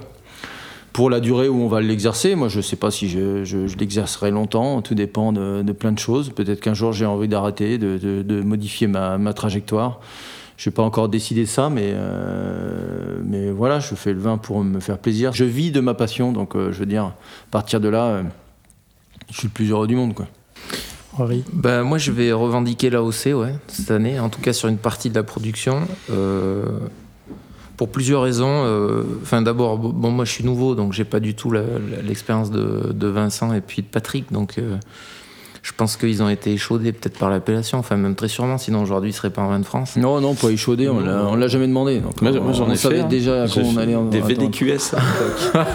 Pour 0.92 1.08
la 1.08 1.20
durée 1.20 1.48
où 1.48 1.58
on 1.62 1.68
va 1.68 1.80
l'exercer, 1.80 2.34
moi 2.34 2.48
je 2.48 2.58
ne 2.58 2.62
sais 2.62 2.76
pas 2.76 2.90
si 2.90 3.08
je, 3.08 3.78
l'exercerai 3.78 4.30
longtemps, 4.30 4.82
tout 4.82 4.94
dépend 4.94 5.32
de, 5.32 5.72
plein 5.72 5.92
de 5.92 5.98
choses. 5.98 6.28
Peut-être 6.30 6.60
qu'un 6.60 6.74
jour 6.74 6.92
j'ai 6.92 7.06
envie 7.06 7.28
d'arrêter, 7.28 7.78
de, 7.78 8.42
modifier 8.42 8.88
ma 8.88 9.32
trajectoire. 9.32 10.00
Je 10.62 10.70
n'ai 10.70 10.74
pas 10.74 10.84
encore 10.84 11.08
décidé 11.08 11.44
ça, 11.44 11.70
mais, 11.70 11.90
euh, 11.92 13.18
mais 13.24 13.50
voilà, 13.50 13.80
je 13.80 13.96
fais 13.96 14.12
le 14.12 14.20
vin 14.20 14.38
pour 14.38 14.62
me 14.62 14.78
faire 14.78 14.96
plaisir. 14.96 15.32
Je 15.32 15.42
vis 15.42 15.72
de 15.72 15.80
ma 15.80 15.92
passion, 15.92 16.30
donc 16.30 16.54
euh, 16.54 16.70
je 16.70 16.78
veux 16.78 16.86
dire, 16.86 17.02
à 17.02 17.14
partir 17.50 17.80
de 17.80 17.88
là, 17.88 18.04
euh, 18.04 18.22
je 19.28 19.38
suis 19.38 19.48
le 19.48 19.52
plus 19.52 19.72
heureux 19.72 19.88
du 19.88 19.96
monde. 19.96 20.14
Quoi. 20.14 20.28
Henri. 21.18 21.42
Ben, 21.52 21.82
moi, 21.82 21.98
je 21.98 22.12
vais 22.12 22.30
revendiquer 22.30 22.90
l'AOC 22.90 23.34
ouais, 23.34 23.56
cette 23.66 23.90
année, 23.90 24.20
en 24.20 24.28
tout 24.28 24.40
cas 24.40 24.52
sur 24.52 24.68
une 24.68 24.78
partie 24.78 25.10
de 25.10 25.16
la 25.16 25.24
production. 25.24 25.80
euh, 26.10 26.64
pour 27.76 27.88
plusieurs 27.88 28.22
raisons. 28.22 29.02
Enfin, 29.22 29.42
d'abord, 29.42 29.78
bon, 29.78 30.12
moi, 30.12 30.24
je 30.24 30.30
suis 30.30 30.44
nouveau, 30.44 30.76
donc 30.76 30.92
j'ai 30.92 31.04
pas 31.04 31.18
du 31.18 31.34
tout 31.34 31.50
l'expérience 31.50 32.52
de, 32.52 32.92
de 32.92 33.06
Vincent 33.08 33.52
et 33.52 33.60
puis 33.60 33.82
de 33.82 33.88
Patrick, 33.88 34.30
donc 34.30 34.58
euh, 34.58 34.76
je 35.62 35.70
pense 35.76 35.96
qu'ils 35.96 36.22
ont 36.22 36.28
été 36.28 36.52
échaudés 36.52 36.92
peut-être 36.92 37.16
par 37.18 37.30
l'appellation, 37.30 37.78
enfin 37.78 37.96
même 37.96 38.16
très 38.16 38.26
sûrement, 38.28 38.58
sinon 38.58 38.82
aujourd'hui 38.82 39.10
ils 39.10 39.14
seraient 39.14 39.30
pas 39.30 39.42
en 39.42 39.48
vin 39.48 39.60
de 39.60 39.64
France. 39.64 39.96
Non, 39.96 40.20
non, 40.20 40.34
pas 40.34 40.48
échaudé, 40.48 40.88
on 40.88 40.98
l'a, 41.00 41.24
on 41.28 41.36
l'a 41.36 41.46
jamais 41.46 41.68
demandé. 41.68 42.00
Donc 42.00 42.20
Moi, 42.20 42.32
moi, 42.32 42.52
j'en 42.52 42.68
on 42.68 42.72
ai 42.72 42.76
savait 42.76 42.96
fait, 42.96 43.00
hein. 43.02 43.06
déjà 43.08 43.46
quand 43.52 43.60
on 43.62 43.76
allait 43.76 43.94
en 43.94 44.04
des. 44.06 44.20
VDQS 44.20 44.94
à 44.94 45.00
l'époque. 45.00 45.52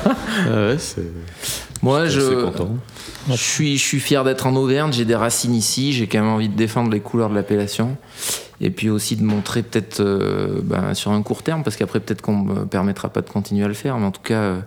Ah 0.49 0.67
ouais, 0.67 0.75
c'est 0.77 1.07
Moi, 1.81 2.05
je 2.07 2.19
suis 2.19 2.31
je, 2.31 2.41
content. 2.45 2.69
je 3.29 3.33
suis, 3.35 3.77
je 3.77 3.83
suis 3.83 3.99
fier 3.99 4.23
d'être 4.25 4.45
en 4.45 4.55
Auvergne, 4.55 4.91
j'ai 4.91 5.05
des 5.05 5.15
racines 5.15 5.55
ici, 5.55 5.93
j'ai 5.93 6.07
quand 6.07 6.19
même 6.19 6.29
envie 6.29 6.49
de 6.49 6.55
défendre 6.55 6.91
les 6.91 6.99
couleurs 6.99 7.29
de 7.29 7.35
l'appellation. 7.35 7.95
Et 8.59 8.71
puis 8.71 8.89
aussi 8.89 9.15
de 9.15 9.23
montrer 9.23 9.61
peut-être 9.61 9.99
euh, 9.99 10.59
ben, 10.63 10.95
sur 10.95 11.11
un 11.11 11.21
court 11.21 11.43
terme, 11.43 11.63
parce 11.63 11.75
qu'après 11.75 11.99
peut-être 11.99 12.21
qu'on 12.23 12.37
me 12.37 12.65
permettra 12.65 13.07
pas 13.09 13.21
de 13.21 13.29
continuer 13.29 13.63
à 13.63 13.67
le 13.67 13.75
faire, 13.75 13.97
mais 13.99 14.07
en 14.07 14.11
tout 14.11 14.21
cas 14.23 14.33
euh, 14.33 14.59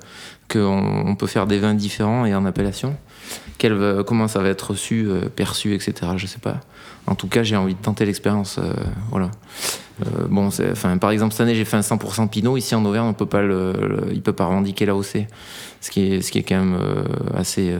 qu'on 0.50 1.04
on 1.06 1.14
peut 1.16 1.26
faire 1.26 1.46
des 1.48 1.58
vins 1.58 1.74
différents 1.74 2.24
et 2.24 2.34
en 2.34 2.46
appellation. 2.46 2.94
Comment 4.06 4.28
ça 4.28 4.40
va 4.40 4.48
être 4.48 4.70
reçu, 4.70 5.06
euh, 5.06 5.28
perçu, 5.28 5.74
etc. 5.74 5.92
Je 6.16 6.26
sais 6.26 6.38
pas. 6.38 6.60
En 7.06 7.14
tout 7.14 7.28
cas, 7.28 7.42
j'ai 7.42 7.56
envie 7.56 7.74
de 7.74 7.80
tenter 7.80 8.06
l'expérience. 8.06 8.58
euh, 8.58 8.72
voilà. 9.10 9.30
Euh, 10.00 10.26
bon, 10.30 10.46
enfin, 10.46 10.96
par 10.96 11.10
exemple, 11.10 11.32
cette 11.32 11.42
année, 11.42 11.54
j'ai 11.54 11.66
fait 11.66 11.76
un 11.76 11.82
100% 11.82 12.28
Pinot. 12.28 12.56
Ici, 12.56 12.74
en 12.74 12.84
Auvergne, 12.84 13.06
on 13.06 13.12
peut 13.12 13.26
pas 13.26 13.42
le, 13.42 13.74
peut 14.24 14.32
pas 14.32 14.46
revendiquer 14.46 14.86
l'AOC. 14.86 15.26
Ce 15.82 15.90
qui 15.90 16.12
est, 16.12 16.22
ce 16.22 16.30
qui 16.30 16.38
est 16.38 16.42
quand 16.42 16.58
même 16.58 16.78
assez 17.34 17.74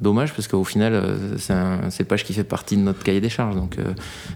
dommage, 0.00 0.32
parce 0.34 0.46
qu'au 0.46 0.62
final, 0.62 1.18
c'est 1.36 1.52
un 1.52 1.90
cépage 1.90 2.24
qui 2.24 2.32
fait 2.32 2.44
partie 2.44 2.76
de 2.76 2.82
notre 2.82 3.02
cahier 3.02 3.20
des 3.20 3.28
charges. 3.28 3.56
Donc, 3.56 3.76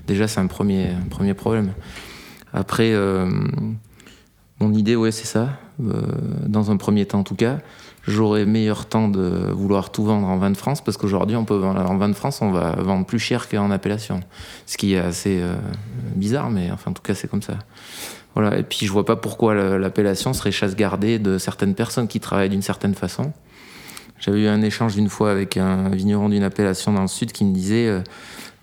déjà, 0.08 0.26
c'est 0.26 0.40
un 0.40 0.48
premier, 0.48 0.88
premier 1.10 1.34
problème. 1.34 1.72
Après, 2.52 2.92
Mon 4.60 4.72
idée, 4.72 4.96
ouais, 4.96 5.12
c'est 5.12 5.26
ça. 5.26 5.58
Dans 5.78 6.72
un 6.72 6.76
premier 6.76 7.06
temps, 7.06 7.20
en 7.20 7.24
tout 7.24 7.36
cas, 7.36 7.58
j'aurai 8.06 8.44
meilleur 8.44 8.86
temps 8.86 9.08
de 9.08 9.50
vouloir 9.52 9.90
tout 9.90 10.04
vendre 10.04 10.26
en 10.26 10.36
vin 10.36 10.50
de 10.50 10.56
France 10.56 10.82
parce 10.82 10.96
qu'aujourd'hui, 10.96 11.36
on 11.36 11.44
peut 11.44 11.56
vendre 11.56 11.80
en 11.90 11.96
vin 11.96 12.08
de 12.08 12.14
France, 12.14 12.42
on 12.42 12.50
va 12.50 12.72
vendre 12.78 13.06
plus 13.06 13.18
cher 13.18 13.48
qu'en 13.48 13.70
appellation. 13.70 14.20
Ce 14.66 14.76
qui 14.76 14.94
est 14.94 14.98
assez 14.98 15.40
euh, 15.40 15.56
bizarre, 16.14 16.50
mais 16.50 16.70
enfin, 16.70 16.90
en 16.90 16.94
tout 16.94 17.02
cas, 17.02 17.14
c'est 17.14 17.28
comme 17.28 17.42
ça. 17.42 17.54
Voilà. 18.34 18.58
Et 18.58 18.62
puis, 18.62 18.86
je 18.86 18.92
vois 18.92 19.04
pas 19.06 19.16
pourquoi 19.16 19.54
la- 19.54 19.78
l'appellation 19.78 20.32
serait 20.32 20.52
chasse 20.52 20.74
gardée 20.76 21.18
de 21.18 21.38
certaines 21.38 21.74
personnes 21.74 22.08
qui 22.08 22.20
travaillent 22.20 22.50
d'une 22.50 22.62
certaine 22.62 22.94
façon. 22.94 23.32
J'avais 24.20 24.42
eu 24.42 24.46
un 24.48 24.62
échange 24.62 24.94
d'une 24.94 25.08
fois 25.08 25.30
avec 25.30 25.56
un 25.56 25.88
vigneron 25.90 26.28
d'une 26.28 26.44
appellation 26.44 26.92
dans 26.92 27.02
le 27.02 27.08
sud 27.08 27.32
qui 27.32 27.44
me 27.44 27.52
disait 27.52 27.88
euh, 27.88 28.00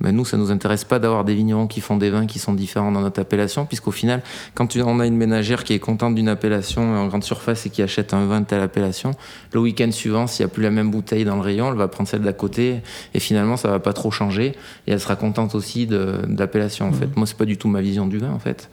Ben, 0.02 0.16
Nous, 0.16 0.26
ça 0.26 0.38
nous 0.38 0.52
intéresse 0.52 0.84
pas 0.84 1.00
d'avoir 1.00 1.24
des 1.24 1.36
vignerons 1.36 1.68
qui 1.68 1.80
font 1.80 1.96
des 1.96 2.10
vins 2.10 2.26
qui 2.26 2.40
sont 2.40 2.54
différents 2.54 2.92
dans 2.92 3.02
notre 3.02 3.22
appellation, 3.22 3.66
puisqu'au 3.66 3.92
final, 3.92 4.22
quand 4.56 4.76
on 4.78 5.00
a 5.00 5.06
une 5.06 5.18
ménagère 5.18 5.64
qui 5.64 5.74
est 5.74 5.80
contente 5.80 6.16
d'une 6.16 6.28
appellation 6.28 6.82
en 6.82 7.08
grande 7.08 7.24
surface 7.24 7.66
et 7.66 7.70
qui 7.70 7.82
achète 7.82 8.14
un 8.14 8.26
vin 8.26 8.42
de 8.42 8.46
telle 8.46 8.62
appellation, 8.62 9.12
le 9.54 9.60
week-end 9.60 9.92
suivant, 9.92 10.28
s'il 10.28 10.46
n'y 10.46 10.52
a 10.52 10.54
plus 10.54 10.64
la 10.64 10.72
même 10.72 10.90
bouteille 10.90 11.24
dans 11.24 11.36
le 11.36 11.42
rayon, 11.42 11.70
elle 11.70 11.78
va 11.78 11.88
prendre 11.88 12.10
celle 12.10 12.22
d'à 12.22 12.34
côté 12.34 12.82
et 13.14 13.20
finalement, 13.20 13.58
ça 13.58 13.70
va 13.70 13.80
pas 13.80 13.94
trop 13.94 14.12
changer 14.12 14.56
et 14.88 14.92
elle 14.92 15.00
sera 15.00 15.16
contente 15.16 15.56
aussi 15.56 15.86
de, 15.86 16.18
de 16.28 16.40
l'appellation. 16.40 16.88
En 16.88 16.94
fait, 16.94 17.16
moi, 17.16 17.28
c'est 17.28 17.38
pas 17.38 17.46
du 17.46 17.58
tout 17.58 17.68
ma 17.68 17.82
vision 17.82 18.08
du 18.08 18.18
vin, 18.18 18.32
en 18.32 18.40
fait. 18.40 18.70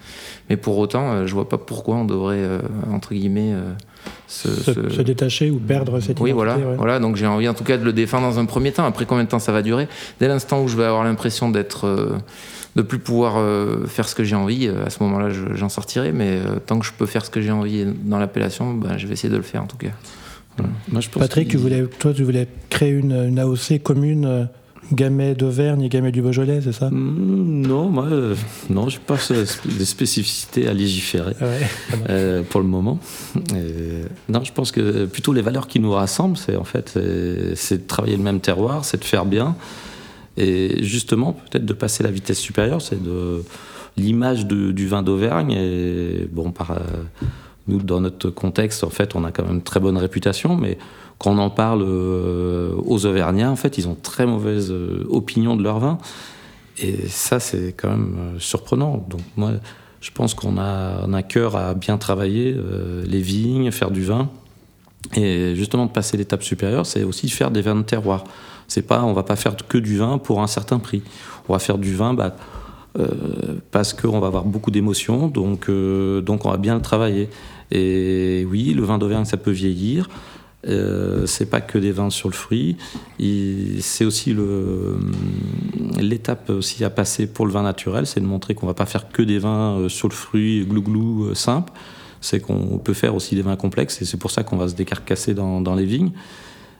Mais 0.49 0.57
pour 0.57 0.79
autant, 0.79 1.13
euh, 1.13 1.27
je 1.27 1.35
vois 1.35 1.49
pas 1.49 1.59
pourquoi 1.59 1.97
on 1.97 2.05
devrait, 2.05 2.37
euh, 2.39 2.61
entre 2.93 3.15
guillemets, 3.15 3.53
euh, 3.53 3.73
se, 4.27 4.49
Se, 4.49 4.73
se- 4.73 4.89
se 4.91 5.03
détacher 5.03 5.51
ou 5.51 5.59
perdre 5.59 6.01
cette 6.01 6.21
oui, 6.21 6.31
identité. 6.31 6.33
voilà, 6.35 6.57
ouais. 6.71 6.77
voilà. 6.77 6.99
Donc 7.01 7.17
j'ai 7.17 7.27
envie 7.27 7.49
en 7.49 7.55
tout 7.55 7.65
cas 7.65 7.77
de 7.79 7.85
le 7.85 7.93
défendre 7.93 8.29
dans 8.29 8.39
un 8.39 8.45
premier 8.45 8.73
temps. 8.73 8.85
Après 8.85 9.07
combien 9.07 9.25
de 9.25 9.29
temps 9.29 9.39
ça 9.39 9.53
va 9.53 9.63
durer? 9.63 9.89
Dès 10.21 10.29
l'instant 10.29 10.63
où 10.63 10.69
je 10.69 10.77
vais 10.77 10.85
avoir 10.85 11.05
l'impression 11.05 11.51
d'être, 11.51 11.87
euh, 11.87 12.19
de 12.77 12.83
plus 12.83 12.99
pouvoir 12.99 13.37
euh, 13.39 13.87
faire 13.87 14.09
ce 14.09 14.15
que 14.15 14.25
j'ai 14.25 14.37
envie, 14.37 14.67
euh, 14.69 14.85
à 14.87 14.91
ce 14.91 15.03
moment-là, 15.03 15.31
je- 15.31 15.55
j'en 15.55 15.69
sortirai. 15.69 16.13
Mais 16.13 16.39
euh, 16.45 16.59
tant 16.65 16.79
que 16.79 16.85
je 16.87 16.93
peux 16.93 17.07
faire 17.07 17.25
ce 17.25 17.31
que 17.31 17.41
j'ai 17.41 17.51
envie 17.51 17.87
dans 18.05 18.19
l'appellation, 18.19 18.75
ben, 18.75 18.99
je 18.99 19.07
vais 19.07 19.15
essayer 19.15 19.31
de 19.31 19.37
le 19.37 19.43
faire 19.43 19.63
en 19.63 19.67
tout 19.67 19.79
cas. 19.79 19.89
Moi, 20.91 21.01
je 21.01 21.09
pense 21.09 21.21
Patrick, 21.23 21.49
tu 21.49 21.57
voulais, 21.57 21.85
toi, 21.99 22.13
tu 22.13 22.25
voulais 22.25 22.49
créer 22.69 22.91
une, 22.91 23.13
une 23.13 23.39
AOC 23.39 23.81
commune 23.83 24.25
euh, 24.27 24.45
Gamay 24.93 25.35
d'Auvergne 25.35 25.83
et 25.83 25.89
Gamay 25.89 26.13
du 26.13 26.23
Beaujolais, 26.23 26.61
c'est 26.63 26.73
ça? 26.73 26.89
Mm, 26.91 27.67
Non, 27.67 27.89
moi, 27.91 28.07
euh, 28.07 28.35
non, 28.71 28.89
j'ai 28.89 28.99
pas 28.99 29.19
ce- 29.19 29.45
des 29.69 29.85
spécificités 29.85 30.67
à 30.67 30.73
légiférer 30.73 31.35
Ouais. 31.41 31.67
euh, 32.09 32.43
pour 32.43 32.61
le 32.61 32.67
moment. 32.67 32.99
Et, 33.55 34.05
non, 34.33 34.43
je 34.45 34.53
pense 34.53 34.73
que 34.73 35.05
plutôt 35.07 35.33
les 35.33 35.43
valeurs 35.43 35.69
qui 35.69 35.79
nous 35.81 35.91
rassemblent, 35.93 36.37
c'est 36.39 36.57
en 36.57 36.65
fait, 36.65 36.99
c'est- 37.55 37.79
de 37.79 37.87
travailler 37.87 38.17
le 38.17 38.23
même 38.23 38.41
terroir, 38.41 38.85
c'est 38.85 38.99
de 38.99 39.05
faire 39.05 39.25
bien, 39.27 39.57
et 40.37 40.83
justement 40.83 41.33
peut-être 41.33 41.67
de 41.67 41.73
passer 41.75 42.03
la 42.03 42.11
vitesse 42.11 42.39
supérieure, 42.39 42.81
c'est 42.81 43.03
de 43.03 43.43
l'image 43.97 44.47
du 44.47 44.87
vin 44.87 45.03
d'Auvergne. 45.03 45.53
Et 45.53 46.29
bon, 46.33 46.51
par 46.51 46.71
euh, 46.71 46.77
nous 47.67 47.79
dans 47.83 48.01
notre 48.01 48.31
contexte, 48.31 48.85
en 48.85 48.91
fait, 48.91 49.15
on 49.15 49.25
a 49.25 49.33
quand 49.33 49.43
même 49.45 49.57
une 49.57 49.63
très 49.63 49.81
bonne 49.81 49.99
réputation, 49.99 50.57
mais 50.57 50.79
quand 51.19 51.33
on 51.33 51.39
en 51.39 51.51
parle 51.51 51.83
euh, 51.83 52.73
aux 52.85 53.05
Auvergnats, 53.05 53.51
en 53.51 53.57
fait, 53.57 53.77
ils 53.77 53.89
ont 53.89 53.97
très 54.01 54.25
mauvaise 54.25 54.71
euh, 54.71 55.05
opinion 55.09 55.57
de 55.57 55.65
leur 55.65 55.81
vin. 55.81 55.99
Et 56.79 57.09
ça, 57.09 57.41
c'est 57.41 57.75
quand 57.77 57.91
même 57.91 58.17
euh, 58.19 58.39
surprenant. 58.39 59.05
Donc 59.09 59.21
moi, 59.37 59.53
je 60.01 60.13
pense 60.13 60.35
qu'on 60.35 60.59
a 60.59 61.07
on 61.09 61.23
cœur 61.23 61.57
à 61.57 61.75
bien 61.75 61.99
travailler 61.99 62.57
les 63.05 63.21
vignes, 63.21 63.73
faire 63.73 63.91
du 63.91 64.05
vin. 64.05 64.29
Et 65.17 65.57
justement, 65.57 65.87
de 65.87 65.91
passer 65.91 66.17
l'étape 66.17 66.45
supérieure, 66.45 66.87
c'est 66.87 67.03
aussi 67.03 67.29
faire 67.29 67.51
des 67.51 67.63
vins 67.63 67.75
de 67.75 67.83
terroir. 67.83 68.23
C'est 68.69 68.83
pas, 68.83 69.03
on 69.03 69.13
va 69.13 69.25
pas 69.25 69.35
faire 69.35 69.57
que 69.57 69.77
du 69.77 69.99
vin 69.99 70.19
pour 70.19 70.41
un 70.41 70.47
certain 70.47 70.79
prix. 70.79 71.03
On 71.49 71.53
va 71.53 71.59
faire 71.59 71.79
du 71.79 71.97
vin 71.97 72.15
bah, 72.15 72.37
parce 73.73 73.93
qu'on 73.93 74.21
va 74.21 74.29
avoir 74.29 74.45
beaucoup 74.45 74.71
d'émotions, 74.71 75.27
donc, 75.27 75.69
donc 75.69 76.45
on 76.47 76.51
va 76.51 76.59
bien 76.59 76.77
le 76.77 76.83
travailler. 76.83 77.29
Et 77.73 78.47
oui, 78.49 78.73
le 78.73 78.85
vin 78.85 78.99
d'Auvergne, 78.99 79.25
ça 79.25 79.37
peut 79.37 79.51
vieillir. 79.51 80.09
Euh, 80.67 81.25
c'est 81.27 81.47
pas 81.47 81.61
que 81.61 81.79
des 81.79 81.93
vins 81.93 82.11
sur 82.11 82.29
le 82.29 82.35
fruit. 82.35 82.77
C'est 83.81 84.05
aussi 84.05 84.35
l'étape 85.99 86.51
aussi 86.51 86.85
à 86.85 86.91
passer 86.91 87.27
pour 87.27 87.47
le 87.47 87.53
vin 87.53 87.63
naturel, 87.63 88.07
c'est 88.07 88.21
de 88.21 88.27
montrer 88.27 88.55
qu'on 88.55 88.67
va 88.67 88.75
pas 88.75 88.87
faire 88.87 89.09
que 89.09 89.23
des 89.23 89.39
vins 89.39 89.79
euh, 89.79 89.89
sur 89.89 90.09
le 90.09 90.15
fruit, 90.15 90.67
glou-glou, 90.67 91.27
euh, 91.27 91.35
simple. 91.35 91.73
C'est 92.21 92.41
qu'on 92.41 92.79
peut 92.79 92.95
faire 92.95 93.15
aussi 93.15 93.37
des 93.37 93.43
vins 93.43 93.57
complexes 93.57 94.03
et 94.03 94.05
c'est 94.05 94.17
pour 94.17 94.33
ça 94.33 94.43
qu'on 94.43 94.57
va 94.57 94.67
se 94.67 94.75
décarcasser 94.75 95.35
dans, 95.35 95.75
les 95.77 95.85
vignes. 95.85 96.11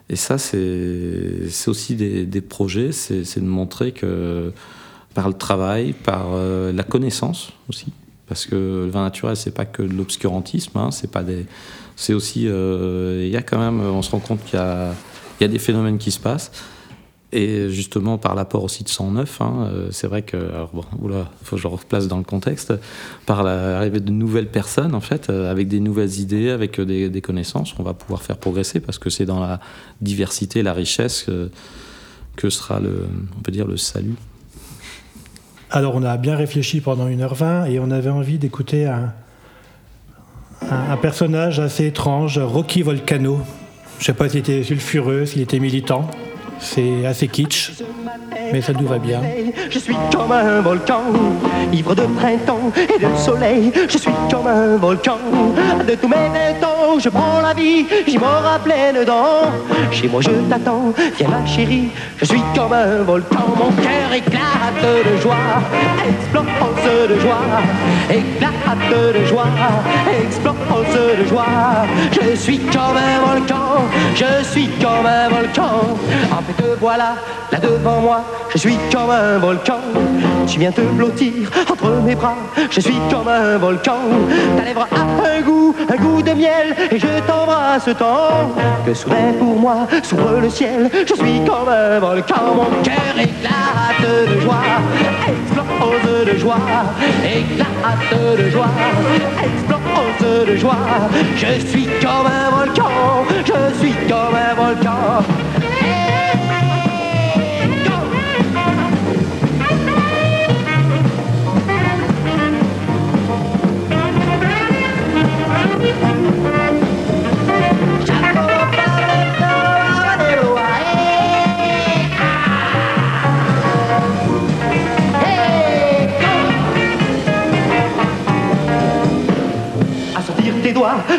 Et 0.09 0.17
ça, 0.17 0.37
c'est 0.37 1.47
aussi 1.67 1.95
des, 1.95 2.41
projets, 2.41 2.91
c'est 2.91 3.39
de 3.39 3.45
montrer 3.45 3.93
que 3.93 4.51
par 5.13 5.29
le 5.29 5.35
travail, 5.35 5.93
par 5.93 6.35
la 6.35 6.83
connaissance 6.83 7.53
aussi, 7.69 7.85
parce 8.27 8.47
que 8.47 8.55
le 8.55 8.89
vin 8.89 9.03
naturel, 9.03 9.37
c'est 9.37 9.53
pas 9.53 9.63
que 9.63 9.81
de 9.81 9.93
l'obscurantisme, 9.93 10.77
hein, 10.77 10.91
c'est 10.91 11.09
pas 11.09 11.23
des, 11.23 11.45
c'est 11.99 12.13
aussi, 12.13 12.47
euh, 12.47 13.25
il 13.25 13.29
y 13.29 13.35
a 13.35 13.41
quand 13.41 13.59
même, 13.59 13.81
on 13.81 14.01
se 14.01 14.11
rend 14.11 14.19
compte 14.19 14.41
qu'il 14.45 14.57
y 14.57 15.43
a, 15.43 15.47
des 15.47 15.59
phénomènes 15.59 15.97
qui 15.97 16.11
se 16.11 16.19
passent. 16.19 16.49
Et 17.33 17.69
justement, 17.69 18.17
par 18.17 18.35
l'apport 18.35 18.63
aussi 18.63 18.85
de 18.85 18.89
109, 18.89 19.41
hein, 19.41 19.67
euh, 19.73 19.89
c'est 19.91 20.07
vrai 20.07 20.21
que, 20.21 20.37
alors 20.37 20.69
bon, 20.73 20.85
oula, 21.01 21.29
faut 21.43 21.57
que 21.57 21.61
je 21.61 21.67
replace 21.67 22.07
dans 22.07 22.17
le 22.17 22.23
contexte, 22.23 22.73
par 23.25 23.43
l'arrivée 23.43 23.99
de 23.99 24.11
nouvelles 24.11 24.47
personnes, 24.47 24.95
en 24.95 25.01
fait, 25.01 25.29
euh, 25.29 25.51
avec 25.51 25.67
des 25.67 25.81
nouvelles 25.81 26.21
idées, 26.21 26.51
avec 26.51 26.79
des, 26.79 27.21
connaissances, 27.21 27.75
on 27.77 27.83
va 27.83 27.93
pouvoir 27.93 28.21
faire 28.21 28.37
progresser 28.37 28.79
parce 28.79 28.97
que 28.97 29.09
c'est 29.09 29.25
dans 29.25 29.41
la 29.41 29.59
diversité, 29.99 30.63
la 30.63 30.73
richesse 30.73 31.23
que, 31.23 31.51
que 32.37 32.49
sera 32.49 32.79
le, 32.79 33.07
on 33.37 33.41
peut 33.41 33.51
dire, 33.51 33.67
le 33.67 33.75
salut. 33.75 34.15
Alors, 35.69 35.95
on 35.95 36.03
a 36.03 36.15
bien 36.15 36.37
réfléchi 36.37 36.79
pendant 36.79 37.09
1h20 37.09 37.69
et 37.69 37.77
on 37.81 37.91
avait 37.91 38.09
envie 38.09 38.39
d'écouter 38.39 38.85
un, 38.85 39.13
un, 40.69 40.97
personnage 40.97 41.59
assez 41.59 41.85
étrange, 41.87 42.37
Rocky 42.39 42.81
Volcano. 42.81 43.41
Je 43.99 44.05
sais 44.05 44.13
pas 44.13 44.29
s'il 44.29 44.39
était 44.39 44.63
sulfureux, 44.63 45.25
s'il 45.25 45.41
était 45.41 45.59
militant. 45.59 46.09
C'est 46.59 47.05
assez 47.05 47.27
kitsch, 47.27 47.71
mais 48.51 48.61
ça 48.61 48.73
nous 48.73 48.87
va 48.87 48.97
bien. 48.97 49.21
Je 49.69 49.79
suis 49.79 49.95
comme 50.11 50.31
un 50.31 50.61
volcan, 50.61 51.03
ivre 51.71 51.95
de 51.95 52.03
printemps 52.03 52.71
et 52.75 52.99
de 52.99 53.15
soleil. 53.17 53.71
Je 53.87 53.97
suis 53.97 54.11
comme 54.29 54.47
un 54.47 54.77
volcan. 54.77 55.17
De 55.87 55.95
tous 55.95 56.07
mes 56.07 56.15
vingt 56.15 56.59
je 56.99 57.09
prends 57.09 57.41
la 57.41 57.53
vie, 57.53 57.85
j'y 58.07 58.17
mords 58.17 58.45
à 58.45 58.59
pleines 58.59 59.05
dents. 59.05 59.51
Chez 59.91 60.07
moi, 60.07 60.21
je 60.21 60.31
t'attends, 60.49 60.93
viens 61.17 61.29
ma 61.29 61.45
chérie. 61.45 61.89
Je 62.17 62.25
suis 62.25 62.41
comme 62.55 62.73
un 62.73 63.03
volcan, 63.03 63.45
mon 63.57 63.71
cœur 63.81 64.11
éclate 64.13 64.81
de 64.81 65.17
joie, 65.21 65.35
explose 66.07 67.09
de 67.09 67.19
joie, 67.19 67.37
éclate 68.09 68.89
de 68.91 69.25
joie, 69.25 69.45
explose 70.23 70.93
de 70.93 71.27
joie. 71.27 71.85
Je 72.11 72.35
suis 72.35 72.59
comme 72.59 72.97
un 72.97 73.33
volcan, 73.33 73.83
je 74.15 74.43
suis 74.43 74.67
comme 74.81 75.05
un 75.05 75.29
volcan. 75.29 75.97
Fait, 76.49 76.63
te 76.63 76.79
voilà, 76.79 77.15
là 77.51 77.59
devant 77.59 77.99
moi, 78.01 78.23
je 78.51 78.57
suis 78.57 78.77
comme 78.91 79.11
un 79.11 79.37
volcan. 79.37 79.79
Tu 80.47 80.59
viens 80.59 80.71
te 80.71 80.81
blottir 80.81 81.49
entre 81.69 81.91
mes 82.03 82.15
bras, 82.15 82.37
je 82.71 82.79
suis 82.79 82.97
comme 83.11 83.27
un 83.27 83.57
volcan. 83.57 83.99
Ta 84.57 84.63
lèvre 84.63 84.87
a 84.91 85.27
un 85.27 85.41
goût, 85.41 85.75
un 85.87 85.95
goût 85.95 86.21
de 86.21 86.31
miel, 86.31 86.75
et 86.91 86.97
je 86.97 87.07
t'embrasse 87.27 87.89
tant 87.97 88.51
que 88.85 88.93
soudain 88.93 89.33
pour 89.37 89.59
moi 89.59 89.87
s'ouvre 90.01 90.39
le 90.41 90.49
ciel. 90.49 90.89
Je 90.93 91.13
suis 91.13 91.41
comme 91.45 91.69
un 91.69 91.99
volcan, 91.99 92.55
mon 92.55 92.83
cœur 92.83 93.15
éclate 93.15 94.27
de 94.27 94.39
joie, 94.39 94.63
explose 95.27 96.25
de 96.25 96.37
joie, 96.37 96.57
éclate 97.23 98.37
de 98.37 98.49
joie, 98.49 98.69
explose 99.43 100.47
de 100.47 100.55
joie. 100.55 100.77
Je 101.35 101.67
suis 101.67 101.87
comme 102.01 102.25
un 102.25 102.49
volcan, 102.49 103.25
je 103.45 103.79
suis 103.79 103.93
comme 104.07 104.35
un 104.35 104.55
volcan. 104.55 105.23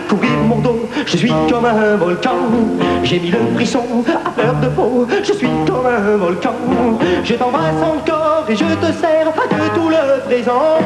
Courir 0.09 0.39
mon 0.49 0.59
dos, 0.59 0.89
je 1.07 1.17
suis 1.17 1.33
comme 1.51 1.65
un 1.65 1.97
volcan. 1.97 2.37
J'ai 3.03 3.19
mis 3.21 3.31
le 3.31 3.39
frisson 3.55 3.85
à 4.07 4.31
fleur 4.31 4.55
de 4.55 4.69
peau, 4.69 5.07
je 5.23 5.33
suis 5.33 5.49
comme 5.67 5.87
un 5.87 6.17
volcan. 6.17 6.55
Je 7.25 7.35
t'embrasse 7.35 7.83
encore 7.83 8.45
et 8.49 8.57
je 8.57 8.65
te 8.65 8.93
serre 8.93 9.33
de 9.51 9.75
tout 9.75 9.89
le 9.89 10.21
présent. 10.27 10.79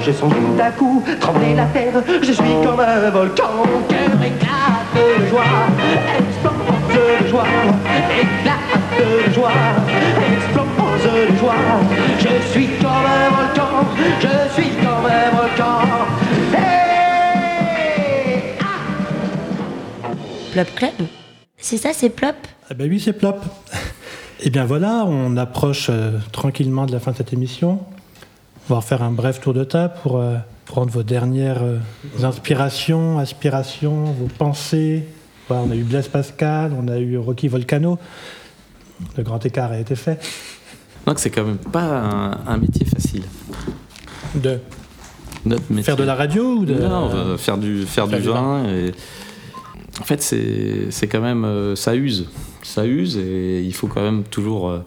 Je 0.00 0.12
sens 0.12 0.32
tout 0.32 0.62
à 0.62 0.70
coup 0.70 1.02
trembler 1.20 1.54
la 1.54 1.64
terre, 1.66 2.02
je 2.20 2.32
suis 2.32 2.54
comme 2.64 2.80
un 2.80 3.10
volcan. 3.10 3.62
Cœur 3.88 4.22
éclate 4.22 4.92
de 4.94 5.26
joie, 5.28 5.42
explose 6.18 6.52
de 6.94 7.28
joie, 7.28 7.44
éclate 8.20 8.82
de 8.98 9.32
joie, 9.32 9.50
explose 10.32 11.04
de 11.04 11.36
joie. 11.38 11.62
Je 12.18 12.50
suis 12.50 12.68
comme 12.80 13.06
un 13.06 13.30
volcan, 13.36 13.74
je 14.20 14.60
suis 14.60 14.70
comme 14.76 15.06
un 15.06 15.36
volcan. 15.36 16.11
Plop 20.52 20.74
Club 20.74 20.92
C'est 21.56 21.78
ça, 21.78 21.94
c'est 21.94 22.10
Plop? 22.10 22.34
Ah 22.70 22.74
ben 22.74 22.86
oui, 22.88 23.00
c'est 23.00 23.14
plop. 23.14 23.36
Eh 24.42 24.50
bien 24.50 24.66
voilà, 24.66 25.04
on 25.06 25.36
approche 25.38 25.86
euh, 25.88 26.18
tranquillement 26.30 26.84
de 26.84 26.92
la 26.92 27.00
fin 27.00 27.12
de 27.12 27.16
cette 27.16 27.32
émission. 27.32 27.80
On 28.68 28.74
va 28.74 28.82
faire 28.82 29.02
un 29.02 29.12
bref 29.12 29.40
tour 29.40 29.54
de 29.54 29.64
table 29.64 29.94
pour 30.02 30.18
euh, 30.18 30.36
prendre 30.66 30.90
vos 30.90 31.02
dernières 31.02 31.62
euh, 31.62 31.78
inspirations, 32.22 33.18
aspirations, 33.18 34.04
vos 34.04 34.26
pensées. 34.26 35.06
Voilà, 35.48 35.62
on 35.66 35.70
a 35.70 35.74
eu 35.74 35.84
Blaise 35.84 36.08
Pascal, 36.08 36.72
on 36.78 36.86
a 36.88 36.98
eu 36.98 37.16
Rocky 37.16 37.48
Volcano. 37.48 37.98
Le 39.16 39.22
grand 39.22 39.44
écart 39.46 39.72
a 39.72 39.78
été 39.78 39.94
fait. 39.96 40.20
Donc 41.06 41.18
c'est 41.18 41.30
quand 41.30 41.44
même 41.44 41.56
pas 41.56 41.82
un, 41.84 42.46
un 42.46 42.56
métier 42.58 42.84
facile. 42.84 43.24
De 44.34 44.58
Notre 45.46 45.64
métier. 45.70 45.84
faire 45.84 45.96
de 45.96 46.04
la 46.04 46.14
radio 46.14 46.56
ou 46.58 46.64
de... 46.66 46.74
Non, 46.74 47.10
euh, 47.12 47.38
faire 47.38 47.58
du, 47.58 47.86
faire 47.86 48.06
Faire 48.06 48.18
du 48.18 48.24
du 48.24 48.30
vin. 48.30 48.64
Et... 48.68 48.92
En 50.02 50.04
fait, 50.04 50.20
c'est 50.20 51.06
quand 51.06 51.20
même. 51.20 51.44
euh, 51.44 51.76
ça 51.76 51.94
use. 51.94 52.28
Ça 52.64 52.84
use 52.84 53.16
et 53.16 53.62
il 53.62 53.72
faut 53.72 53.86
quand 53.86 54.02
même 54.02 54.24
toujours 54.24 54.68
euh, 54.68 54.80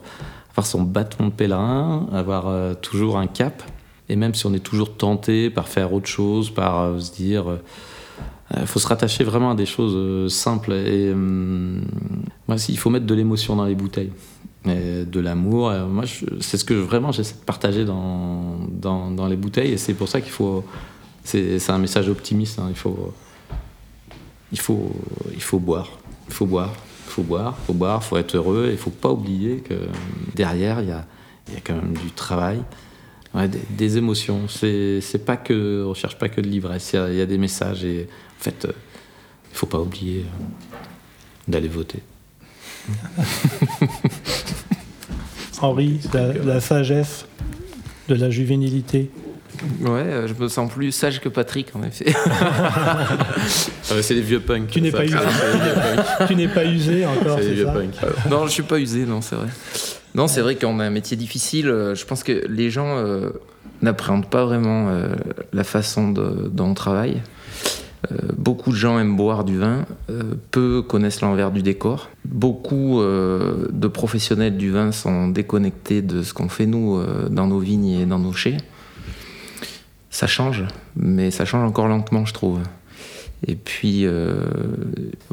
avoir 0.51 0.65
son 0.65 0.81
bâton 0.81 1.27
de 1.27 1.31
pèlerin, 1.31 2.09
avoir 2.11 2.49
euh, 2.49 2.73
toujours 2.73 3.17
un 3.17 3.27
cap. 3.27 3.63
Et 4.09 4.17
même 4.17 4.35
si 4.35 4.45
on 4.45 4.53
est 4.53 4.59
toujours 4.59 4.97
tenté 4.97 5.49
par 5.49 5.69
faire 5.69 5.93
autre 5.93 6.07
chose, 6.07 6.49
par 6.49 6.99
se 6.99 7.13
dire. 7.13 7.45
Il 8.59 8.67
faut 8.67 8.79
se 8.79 8.87
rattacher 8.87 9.23
vraiment 9.23 9.51
à 9.51 9.55
des 9.55 9.65
choses 9.65 10.31
simples. 10.33 10.73
Et 10.73 11.13
moi, 11.15 12.57
il 12.67 12.77
faut 12.77 12.89
mettre 12.89 13.05
de 13.05 13.15
l'émotion 13.15 13.55
dans 13.55 13.65
les 13.65 13.73
bouteilles. 13.73 14.11
De 14.65 15.19
l'amour. 15.21 15.71
Moi, 15.89 16.03
c'est 16.41 16.57
ce 16.57 16.65
que 16.65 16.73
vraiment 16.73 17.13
j'essaie 17.13 17.35
de 17.35 17.45
partager 17.45 17.85
dans, 17.85 18.57
dans, 18.69 19.27
les 19.27 19.37
bouteilles. 19.37 19.71
Et 19.71 19.77
c'est 19.77 19.93
pour 19.93 20.09
ça 20.09 20.19
qu'il 20.19 20.31
faut. 20.31 20.63
C'est 21.23 21.57
c'est 21.57 21.71
un 21.71 21.79
message 21.79 22.07
optimiste. 22.09 22.59
hein. 22.59 22.67
Il, 22.69 22.75
faut, 22.75 23.11
il, 24.55 24.59
faut, 24.59 24.89
il 25.33 25.41
faut 25.41 25.59
boire. 25.59 25.89
Il 26.29 26.33
faut 26.33 26.45
boire. 26.45 26.73
Il 27.07 27.11
faut 27.11 27.23
boire. 27.23 27.57
Il 27.59 27.65
faut 27.65 27.73
boire. 27.73 27.99
Il 28.01 28.05
faut 28.07 28.17
être 28.17 28.37
heureux. 28.37 28.69
Il 28.71 28.77
faut 28.77 28.89
pas 28.89 29.09
oublier 29.09 29.57
que 29.57 29.73
derrière, 30.33 30.79
il 30.79 30.87
y 30.87 30.91
a, 30.91 31.05
y 31.53 31.57
a 31.57 31.59
quand 31.61 31.75
même 31.75 31.97
du 31.97 32.11
travail. 32.11 32.61
Des, 33.69 33.97
émotions. 33.97 34.47
C'est 34.47 35.25
pas 35.25 35.35
que. 35.35 35.83
On 35.85 35.93
cherche 35.93 36.17
pas 36.17 36.29
que 36.29 36.39
de 36.39 36.47
l'ivresse. 36.47 36.93
Il 36.93 37.15
y 37.15 37.21
a- 37.21 37.25
des 37.25 37.37
messages. 37.37 37.83
Et 37.83 38.07
en 38.39 38.43
fait, 38.43 38.63
euh, 38.63 38.71
il 39.51 39.57
faut 39.57 39.65
pas 39.65 39.81
oublier 39.81 40.21
euh, 40.21 40.75
d'aller 41.49 41.67
voter. 41.67 41.99
Henri, 45.61 45.99
la 46.13 46.61
sagesse 46.61 47.25
de 48.07 48.15
la 48.15 48.29
juvénilité. 48.29 49.11
Ouais, 49.81 49.89
euh, 49.89 50.27
je 50.27 50.33
me 50.33 50.47
sens 50.47 50.71
plus 50.71 50.91
sage 50.91 51.19
que 51.21 51.29
Patrick, 51.29 51.67
en 51.75 51.83
effet. 51.83 52.13
Ah 53.91 54.01
c'est 54.01 54.13
les 54.15 54.21
vieux 54.21 54.39
punks. 54.39 54.67
Tu 54.71 54.81
n'es 54.81 54.91
pas 54.91 55.05
usé. 55.05 55.15
tu 56.27 56.35
n'es 56.35 56.47
pas 56.47 56.65
usé 56.65 57.05
encore, 57.05 57.37
C'est 57.39 57.45
les 57.49 57.53
vieux 57.53 57.65
ça 57.65 57.71
punks. 57.71 58.29
non, 58.29 58.45
je 58.47 58.51
suis 58.51 58.63
pas 58.63 58.79
usé, 58.79 59.05
non, 59.05 59.21
c'est 59.21 59.35
vrai. 59.35 59.47
Non, 60.15 60.27
c'est 60.27 60.41
vrai 60.41 60.55
qu'on 60.55 60.79
a 60.79 60.85
un 60.85 60.89
métier 60.89 61.15
difficile. 61.17 61.67
Euh, 61.69 61.93
Je 61.95 62.05
pense 62.05 62.23
que 62.23 62.45
les 62.49 62.69
gens 62.69 62.97
euh, 62.97 63.29
n'appréhendent 63.81 64.25
pas 64.29 64.45
vraiment 64.45 64.87
euh, 64.89 65.09
la 65.53 65.63
façon 65.63 66.09
de- 66.11 66.49
dont 66.51 66.67
on 66.69 66.73
travaille. 66.73 67.21
Euh, 68.11 68.15
beaucoup 68.37 68.71
de 68.71 68.75
gens 68.75 68.99
aiment 68.99 69.15
boire 69.15 69.43
du 69.43 69.57
vin, 69.57 69.85
euh, 70.09 70.21
peu 70.51 70.81
connaissent 70.81 71.21
l'envers 71.21 71.51
du 71.51 71.61
décor. 71.63 72.09
Beaucoup 72.23 73.01
euh, 73.01 73.67
de 73.71 73.87
professionnels 73.87 74.57
du 74.57 74.71
vin 74.71 74.91
sont 74.91 75.27
déconnectés 75.27 76.01
de 76.01 76.23
ce 76.23 76.33
qu'on 76.33 76.49
fait 76.49 76.65
nous 76.65 76.97
euh, 76.97 77.27
dans 77.29 77.47
nos 77.47 77.59
vignes 77.59 77.87
et 78.01 78.05
dans 78.05 78.19
nos 78.19 78.33
chais. 78.33 78.57
Ça 80.15 80.27
change, 80.27 80.63
mais 80.95 81.29
ça 81.29 81.43
change 81.43 81.67
encore 81.67 81.89
lentement, 81.89 82.25
je 82.25 82.33
trouve. 82.33 82.61
Et 83.45 83.55
puis, 83.55 84.05
euh, 84.05 84.33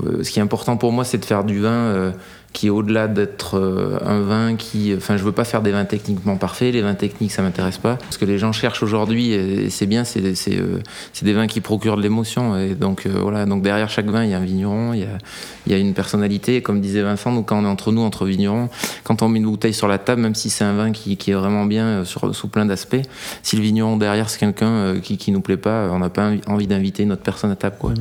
euh, 0.03 0.25
ce 0.25 0.31
qui 0.33 0.41
est 0.41 0.43
important 0.43 0.77
pour 0.77 0.91
moi, 0.91 1.05
c'est 1.05 1.19
de 1.19 1.25
faire 1.25 1.45
du 1.45 1.61
vin 1.61 1.71
euh, 1.71 2.11
qui, 2.53 2.69
au-delà 2.71 3.09
d'être 3.09 3.59
euh, 3.59 3.99
un 4.05 4.21
vin 4.21 4.57
qui. 4.57 4.95
Enfin, 4.97 5.17
je 5.17 5.25
veux 5.25 5.33
pas 5.33 5.45
faire 5.45 5.63
des 5.63 5.71
vins 5.71 5.85
techniquement 5.85 6.37
parfaits. 6.37 6.73
Les 6.73 6.83
vins 6.83 6.95
techniques, 6.95 7.33
ça 7.33 7.43
m'intéresse 7.43 7.79
pas. 7.79 7.99
Ce 8.11 8.19
que 8.19 8.25
les 8.25 8.39
gens 8.39 8.53
cherchent 8.53 8.83
aujourd'hui, 8.83 9.33
et, 9.33 9.71
c'est 9.71 9.87
bien, 9.87 10.05
c'est 10.05 10.23
euh, 10.23 10.79
c'est 11.13 11.25
des 11.25 11.33
vins 11.33 11.47
qui 11.47 11.61
procurent 11.61 11.97
de 11.97 12.03
l'émotion. 12.03 12.57
Et 12.59 12.75
donc, 12.75 13.07
euh, 13.07 13.13
voilà. 13.21 13.47
Donc, 13.47 13.63
derrière 13.63 13.89
chaque 13.89 14.07
vin, 14.07 14.25
il 14.25 14.31
y 14.31 14.35
a 14.35 14.39
un 14.39 14.45
vigneron, 14.45 14.93
il 14.93 15.01
y 15.01 15.05
a, 15.05 15.19
il 15.67 15.73
y 15.73 15.75
a 15.75 15.79
une 15.79 15.95
personnalité. 15.95 16.57
Et 16.57 16.63
comme 16.63 16.81
disait 16.81 17.03
Vincent, 17.03 17.33
nous, 17.33 17.43
quand 17.43 17.59
on 17.59 17.65
est 17.65 17.69
entre 17.69 17.93
nous, 17.93 18.03
entre 18.03 18.27
vignerons, 18.27 18.69
quand 19.05 19.23
on 19.23 19.29
met 19.29 19.39
une 19.39 19.47
bouteille 19.47 19.75
sur 19.75 19.89
la 19.89 19.99
table, 19.99 20.21
même 20.21 20.35
si 20.35 20.51
c'est 20.51 20.65
un 20.65 20.75
vin 20.75 20.93
qui, 20.93 21.17
qui 21.17 21.31
est 21.31 21.35
vraiment 21.35 21.65
bien 21.65 22.05
sur, 22.05 22.35
sous 22.35 22.49
plein 22.49 22.67
d'aspects, 22.67 22.97
si 23.43 23.57
le 23.57 23.63
vigneron 23.63 23.97
derrière, 23.97 24.29
c'est 24.29 24.39
quelqu'un 24.39 24.97
qui, 25.03 25.17
qui 25.17 25.33
nous 25.33 25.41
plaît 25.41 25.57
pas, 25.57 25.89
on 25.91 25.99
n'a 25.99 26.11
pas 26.11 26.33
envie- 26.47 26.67
d'inviter 26.67 27.03
une 27.03 27.13
autre 27.13 27.23
personne 27.23 27.51
à 27.51 27.57
table, 27.57 27.77
quoi. 27.79 27.93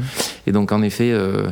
Et 0.48 0.52
donc, 0.52 0.72
en 0.72 0.82
effet, 0.82 1.12
euh, 1.12 1.48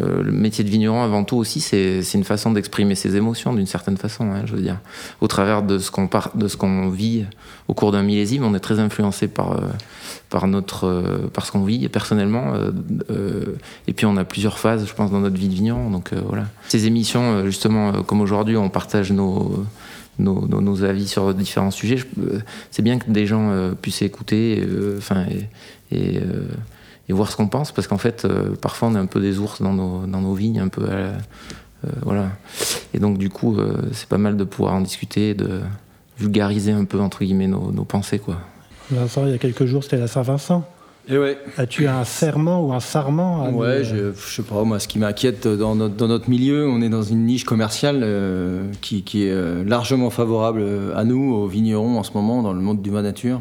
euh, 0.00 0.22
le 0.22 0.32
métier 0.32 0.64
de 0.64 0.68
vigneron, 0.68 1.02
avant 1.02 1.24
tout 1.24 1.36
aussi, 1.36 1.60
c'est 1.60 2.02
une 2.14 2.24
façon 2.24 2.41
d'exprimer 2.50 2.94
ses 2.94 3.16
émotions 3.16 3.52
d'une 3.54 3.66
certaine 3.66 3.96
façon, 3.96 4.30
hein, 4.32 4.42
je 4.44 4.54
veux 4.54 4.60
dire. 4.62 4.78
Au 5.20 5.28
travers 5.28 5.62
de 5.62 5.78
ce 5.78 5.90
qu'on 5.90 6.08
de 6.34 6.48
ce 6.48 6.90
vit 6.90 7.24
au 7.68 7.74
cours 7.74 7.92
d'un 7.92 8.02
millésime, 8.02 8.44
on 8.44 8.54
est 8.54 8.60
très 8.60 8.78
influencé 8.80 9.28
par, 9.28 9.52
euh, 9.52 9.60
par, 10.30 10.46
notre, 10.48 10.86
euh, 10.86 11.28
par 11.32 11.46
ce 11.46 11.52
qu'on 11.52 11.64
vit 11.64 11.88
personnellement. 11.88 12.54
euh, 13.10 13.44
et 13.86 13.92
puis, 13.92 14.06
on 14.06 14.16
a 14.16 14.24
plusieurs 14.24 14.58
phases, 14.58 14.86
je 14.86 14.92
pense, 14.94 15.10
dans 15.10 15.20
notre 15.20 15.36
vie 15.36 15.48
de 15.48 15.54
vigneron. 15.54 15.90
Donc, 15.90 16.12
voilà. 16.26 16.46
Ces 16.68 16.86
émissions, 16.86 17.44
justement, 17.46 18.02
comme 18.02 18.20
aujourd'hui, 18.20 18.56
on 18.56 18.68
partage 18.68 19.12
nos. 19.12 19.64
Nos, 20.18 20.84
avis 20.84 21.08
sur 21.08 21.32
différents 21.32 21.70
sujets. 21.70 21.96
Je- 21.96 22.06
C'est 22.70 22.82
bien 22.82 22.98
que 22.98 23.10
des 23.10 23.26
gens 23.26 23.50
puissent 23.80 24.02
écouter, 24.02 24.62
enfin, 24.98 25.24
et, 25.90 26.20
voir 27.08 27.30
ce 27.30 27.36
qu'on 27.36 27.48
pense, 27.48 27.72
parce 27.72 27.88
qu'en 27.88 27.98
fait, 27.98 28.26
parfois 28.60 28.88
on 28.88 28.94
est 28.94 28.98
un 28.98 29.06
peu 29.06 29.20
des 29.20 29.38
ours 29.38 29.60
dans 29.62 29.72
nos, 29.72 30.06
dans 30.06 30.20
nos 30.20 30.34
vignes, 30.34 30.60
un 30.60 30.68
peu. 30.68 30.84
à 30.88 30.94
la- 30.98 31.12
voilà. 32.02 32.28
Et 32.94 32.98
donc, 32.98 33.18
du 33.18 33.28
coup, 33.30 33.56
euh, 33.58 33.76
c'est 33.92 34.08
pas 34.08 34.18
mal 34.18 34.36
de 34.36 34.44
pouvoir 34.44 34.74
en 34.74 34.80
discuter, 34.80 35.34
de 35.34 35.60
vulgariser 36.18 36.72
un 36.72 36.84
peu, 36.84 37.00
entre 37.00 37.24
guillemets, 37.24 37.46
nos, 37.48 37.72
nos 37.72 37.84
pensées, 37.84 38.18
quoi. 38.18 38.36
Vincent, 38.90 39.24
il 39.26 39.32
y 39.32 39.34
a 39.34 39.38
quelques 39.38 39.64
jours, 39.64 39.82
c'était 39.82 39.96
la 39.98 40.08
Saint-Vincent. 40.08 40.64
Et 41.08 41.18
ouais. 41.18 41.36
As-tu 41.56 41.88
un 41.88 42.04
serment 42.04 42.64
ou 42.64 42.72
un 42.72 42.78
sarment 42.78 43.42
à 43.44 43.50
nous- 43.50 43.58
Ouais, 43.58 43.82
je, 43.82 44.12
je 44.12 44.34
sais 44.36 44.42
pas, 44.42 44.62
moi, 44.62 44.78
ce 44.78 44.86
qui 44.86 45.00
m'inquiète 45.00 45.48
dans 45.48 45.74
notre, 45.74 45.96
dans 45.96 46.06
notre 46.06 46.30
milieu, 46.30 46.68
on 46.68 46.80
est 46.80 46.88
dans 46.90 47.02
une 47.02 47.24
niche 47.26 47.44
commerciale 47.44 48.02
euh, 48.04 48.70
qui, 48.82 49.02
qui 49.02 49.24
est 49.26 49.32
euh, 49.32 49.64
largement 49.64 50.10
favorable 50.10 50.60
euh, 50.62 50.94
à 50.96 51.02
nous, 51.02 51.34
aux 51.34 51.48
vignerons 51.48 51.98
en 51.98 52.04
ce 52.04 52.12
moment, 52.12 52.42
dans 52.42 52.52
le 52.52 52.60
monde 52.60 52.82
du 52.82 52.90
vin 52.90 53.02
nature. 53.02 53.40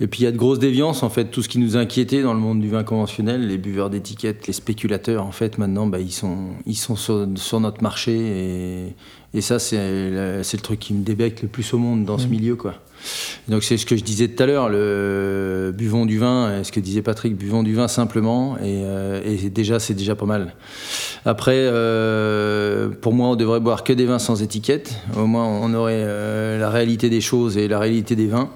Et 0.00 0.08
puis 0.08 0.22
il 0.22 0.24
y 0.24 0.26
a 0.26 0.32
de 0.32 0.36
grosses 0.36 0.58
déviances, 0.58 1.02
en 1.04 1.10
fait, 1.10 1.26
tout 1.26 1.42
ce 1.42 1.48
qui 1.48 1.58
nous 1.58 1.76
inquiétait 1.76 2.22
dans 2.22 2.34
le 2.34 2.40
monde 2.40 2.60
du 2.60 2.68
vin 2.68 2.82
conventionnel, 2.82 3.46
les 3.46 3.58
buveurs 3.58 3.90
d'étiquettes, 3.90 4.46
les 4.46 4.52
spéculateurs, 4.52 5.24
en 5.24 5.30
fait, 5.30 5.56
maintenant, 5.56 5.86
bah, 5.86 6.00
ils 6.00 6.12
sont, 6.12 6.48
ils 6.66 6.74
sont 6.74 6.96
sur, 6.96 7.28
sur 7.36 7.60
notre 7.60 7.82
marché. 7.82 8.12
Et, 8.12 8.94
et 9.34 9.40
ça, 9.40 9.58
c'est 9.58 9.76
le 9.76 10.60
truc 10.62 10.80
qui 10.80 10.94
me 10.94 11.04
débecte 11.04 11.42
le 11.42 11.48
plus 11.48 11.74
au 11.74 11.78
monde 11.78 12.04
dans 12.04 12.18
ce 12.18 12.26
milieu, 12.26 12.56
quoi. 12.56 12.74
Donc 13.48 13.62
c'est 13.62 13.76
ce 13.76 13.84
que 13.84 13.96
je 13.96 14.02
disais 14.02 14.28
tout 14.28 14.42
à 14.42 14.46
l'heure, 14.46 14.68
le 14.70 15.72
buvons 15.76 16.06
du 16.06 16.18
vin, 16.18 16.62
ce 16.64 16.72
que 16.72 16.80
disait 16.80 17.02
Patrick, 17.02 17.36
buvons 17.36 17.62
du 17.62 17.74
vin 17.74 17.86
simplement, 17.86 18.56
et, 18.58 18.80
euh, 18.84 19.20
et 19.24 19.50
déjà 19.50 19.78
c'est 19.78 19.92
déjà 19.94 20.14
pas 20.14 20.24
mal. 20.24 20.54
Après, 21.26 21.56
euh, 21.56 22.88
pour 22.88 23.12
moi, 23.12 23.28
on 23.28 23.36
devrait 23.36 23.60
boire 23.60 23.84
que 23.84 23.92
des 23.92 24.06
vins 24.06 24.18
sans 24.18 24.42
étiquette. 24.42 24.94
Au 25.16 25.26
moins, 25.26 25.44
on 25.44 25.74
aurait 25.74 26.02
euh, 26.04 26.58
la 26.58 26.70
réalité 26.70 27.10
des 27.10 27.20
choses 27.20 27.58
et 27.58 27.68
la 27.68 27.78
réalité 27.78 28.16
des 28.16 28.26
vins. 28.26 28.50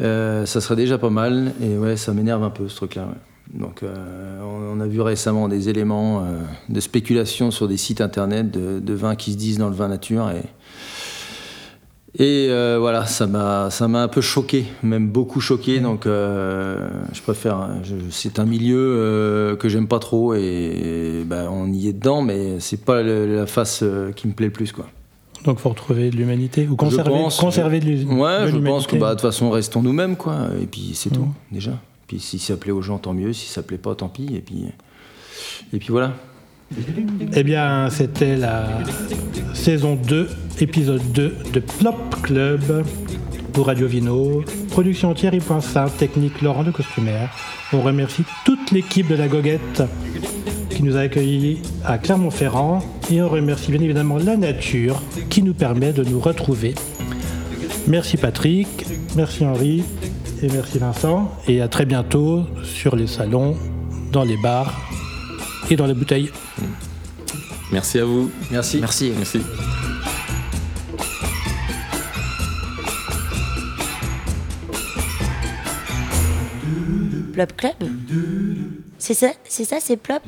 Euh, 0.00 0.44
ça 0.46 0.60
serait 0.60 0.76
déjà 0.76 0.98
pas 0.98 1.10
mal. 1.10 1.52
Et 1.62 1.76
ouais, 1.76 1.96
ça 1.96 2.12
m'énerve 2.12 2.42
un 2.42 2.50
peu 2.50 2.68
ce 2.68 2.76
truc-là. 2.76 3.02
ouais. 3.02 3.58
Donc, 3.60 3.82
euh, 3.82 4.40
on, 4.42 4.76
on 4.76 4.80
a 4.80 4.86
vu 4.86 5.00
récemment 5.00 5.48
des 5.48 5.68
éléments 5.68 6.22
euh, 6.24 6.40
de 6.68 6.80
spéculation 6.80 7.50
sur 7.52 7.68
des 7.68 7.76
sites 7.76 8.00
internet 8.00 8.50
de, 8.50 8.80
de 8.80 8.92
vins 8.94 9.14
qui 9.14 9.32
se 9.32 9.36
disent 9.38 9.58
dans 9.58 9.68
le 9.68 9.74
vin 9.74 9.86
nature. 9.88 10.30
Et, 10.30 10.42
et 12.18 12.48
euh, 12.50 12.78
voilà, 12.80 13.06
ça 13.06 13.26
m'a, 13.26 13.70
ça 13.70 13.86
m'a 13.88 14.02
un 14.02 14.08
peu 14.08 14.20
choqué, 14.20 14.64
même 14.82 15.08
beaucoup 15.08 15.40
choqué. 15.40 15.78
Donc, 15.80 16.06
euh, 16.06 16.88
je 17.12 17.22
préfère. 17.22 17.68
c'est 18.10 18.38
un 18.40 18.46
milieu 18.46 18.78
euh, 18.78 19.56
que 19.56 19.68
j'aime 19.68 19.86
pas 19.86 19.98
trop 20.00 20.34
et, 20.34 21.22
ben, 21.26 21.48
on 21.50 21.72
y 21.72 21.88
est 21.88 21.92
dedans, 21.92 22.22
mais 22.22 22.58
c'est 22.58 22.84
pas 22.84 23.02
le- 23.02 23.36
la 23.36 23.46
face 23.46 23.84
qui 24.16 24.26
me 24.28 24.32
plaît 24.32 24.46
le 24.46 24.52
plus, 24.52 24.72
quoi. 24.72 24.86
Donc, 25.46 25.58
faut 25.58 25.68
retrouver 25.68 26.10
de 26.10 26.16
l'humanité 26.16 26.68
ou 26.68 26.76
conserver, 26.76 27.10
pense, 27.10 27.38
conserver 27.38 27.80
de 27.80 27.86
l'humanité. 27.86 28.14
Ouais, 28.14 28.50
je 28.50 28.56
pense 28.58 28.86
que 28.86 28.96
bah, 28.96 29.10
de 29.10 29.14
toute 29.14 29.22
façon, 29.22 29.50
restons 29.50 29.80
nous-mêmes, 29.80 30.16
quoi. 30.16 30.48
Et 30.60 30.66
puis 30.66 30.90
c'est 30.94 31.10
tout, 31.10 31.28
déjà. 31.52 31.72
Puis 32.08 32.20
si 32.20 32.38
ça 32.38 32.56
plaît 32.56 32.72
aux 32.72 32.82
gens, 32.82 32.98
tant 32.98 33.14
mieux. 33.14 33.32
Si 33.32 33.46
ça 33.46 33.62
plaît 33.62 33.78
pas, 33.78 33.94
tant 33.94 34.08
pis. 34.08 34.28
Et 34.34 34.40
puis, 34.40 34.64
et 35.72 35.78
puis 35.78 35.88
voilà. 35.90 36.12
Eh 37.34 37.44
bien, 37.44 37.88
c'était 37.90 38.36
la 38.36 38.66
saison 39.54 39.94
2, 39.94 40.28
épisode 40.60 41.12
2 41.12 41.36
de 41.52 41.60
Plop 41.60 42.22
Club 42.22 42.84
pour 43.52 43.66
Radio 43.66 43.86
Vino. 43.86 44.42
Production 44.70 45.14
Thierry 45.14 45.38
Poinçin, 45.38 45.86
technique 45.88 46.42
Laurent 46.42 46.64
de 46.64 46.72
Costumaire. 46.72 47.30
On 47.72 47.82
remercie 47.82 48.24
toute 48.44 48.72
l'équipe 48.72 49.08
de 49.08 49.14
la 49.14 49.28
Goguette 49.28 49.82
qui 50.76 50.82
nous 50.82 50.98
a 50.98 51.00
accueillis 51.00 51.62
à 51.86 51.96
Clermont-Ferrand. 51.96 52.82
Et 53.10 53.22
on 53.22 53.30
remercie 53.30 53.70
bien 53.72 53.80
évidemment 53.80 54.18
la 54.18 54.36
nature 54.36 55.02
qui 55.30 55.42
nous 55.42 55.54
permet 55.54 55.94
de 55.94 56.04
nous 56.04 56.20
retrouver. 56.20 56.74
Merci 57.88 58.18
Patrick, 58.18 58.68
merci 59.16 59.46
Henri 59.46 59.84
et 60.42 60.48
merci 60.48 60.78
Vincent. 60.78 61.32
Et 61.48 61.62
à 61.62 61.68
très 61.68 61.86
bientôt 61.86 62.44
sur 62.62 62.94
les 62.94 63.06
salons, 63.06 63.56
dans 64.12 64.24
les 64.24 64.36
bars 64.36 64.78
et 65.70 65.76
dans 65.76 65.86
la 65.86 65.94
bouteille. 65.94 66.30
Merci 67.72 67.98
à 67.98 68.04
vous. 68.04 68.30
Merci. 68.50 68.78
Merci. 68.78 69.12
Merci. 69.16 69.40
Club 77.32 78.55
C'est 79.06 79.14
ça, 79.14 79.30
c'est 79.44 79.64
ça, 79.64 79.76
c'est 79.78 79.96
Plop 79.96 80.20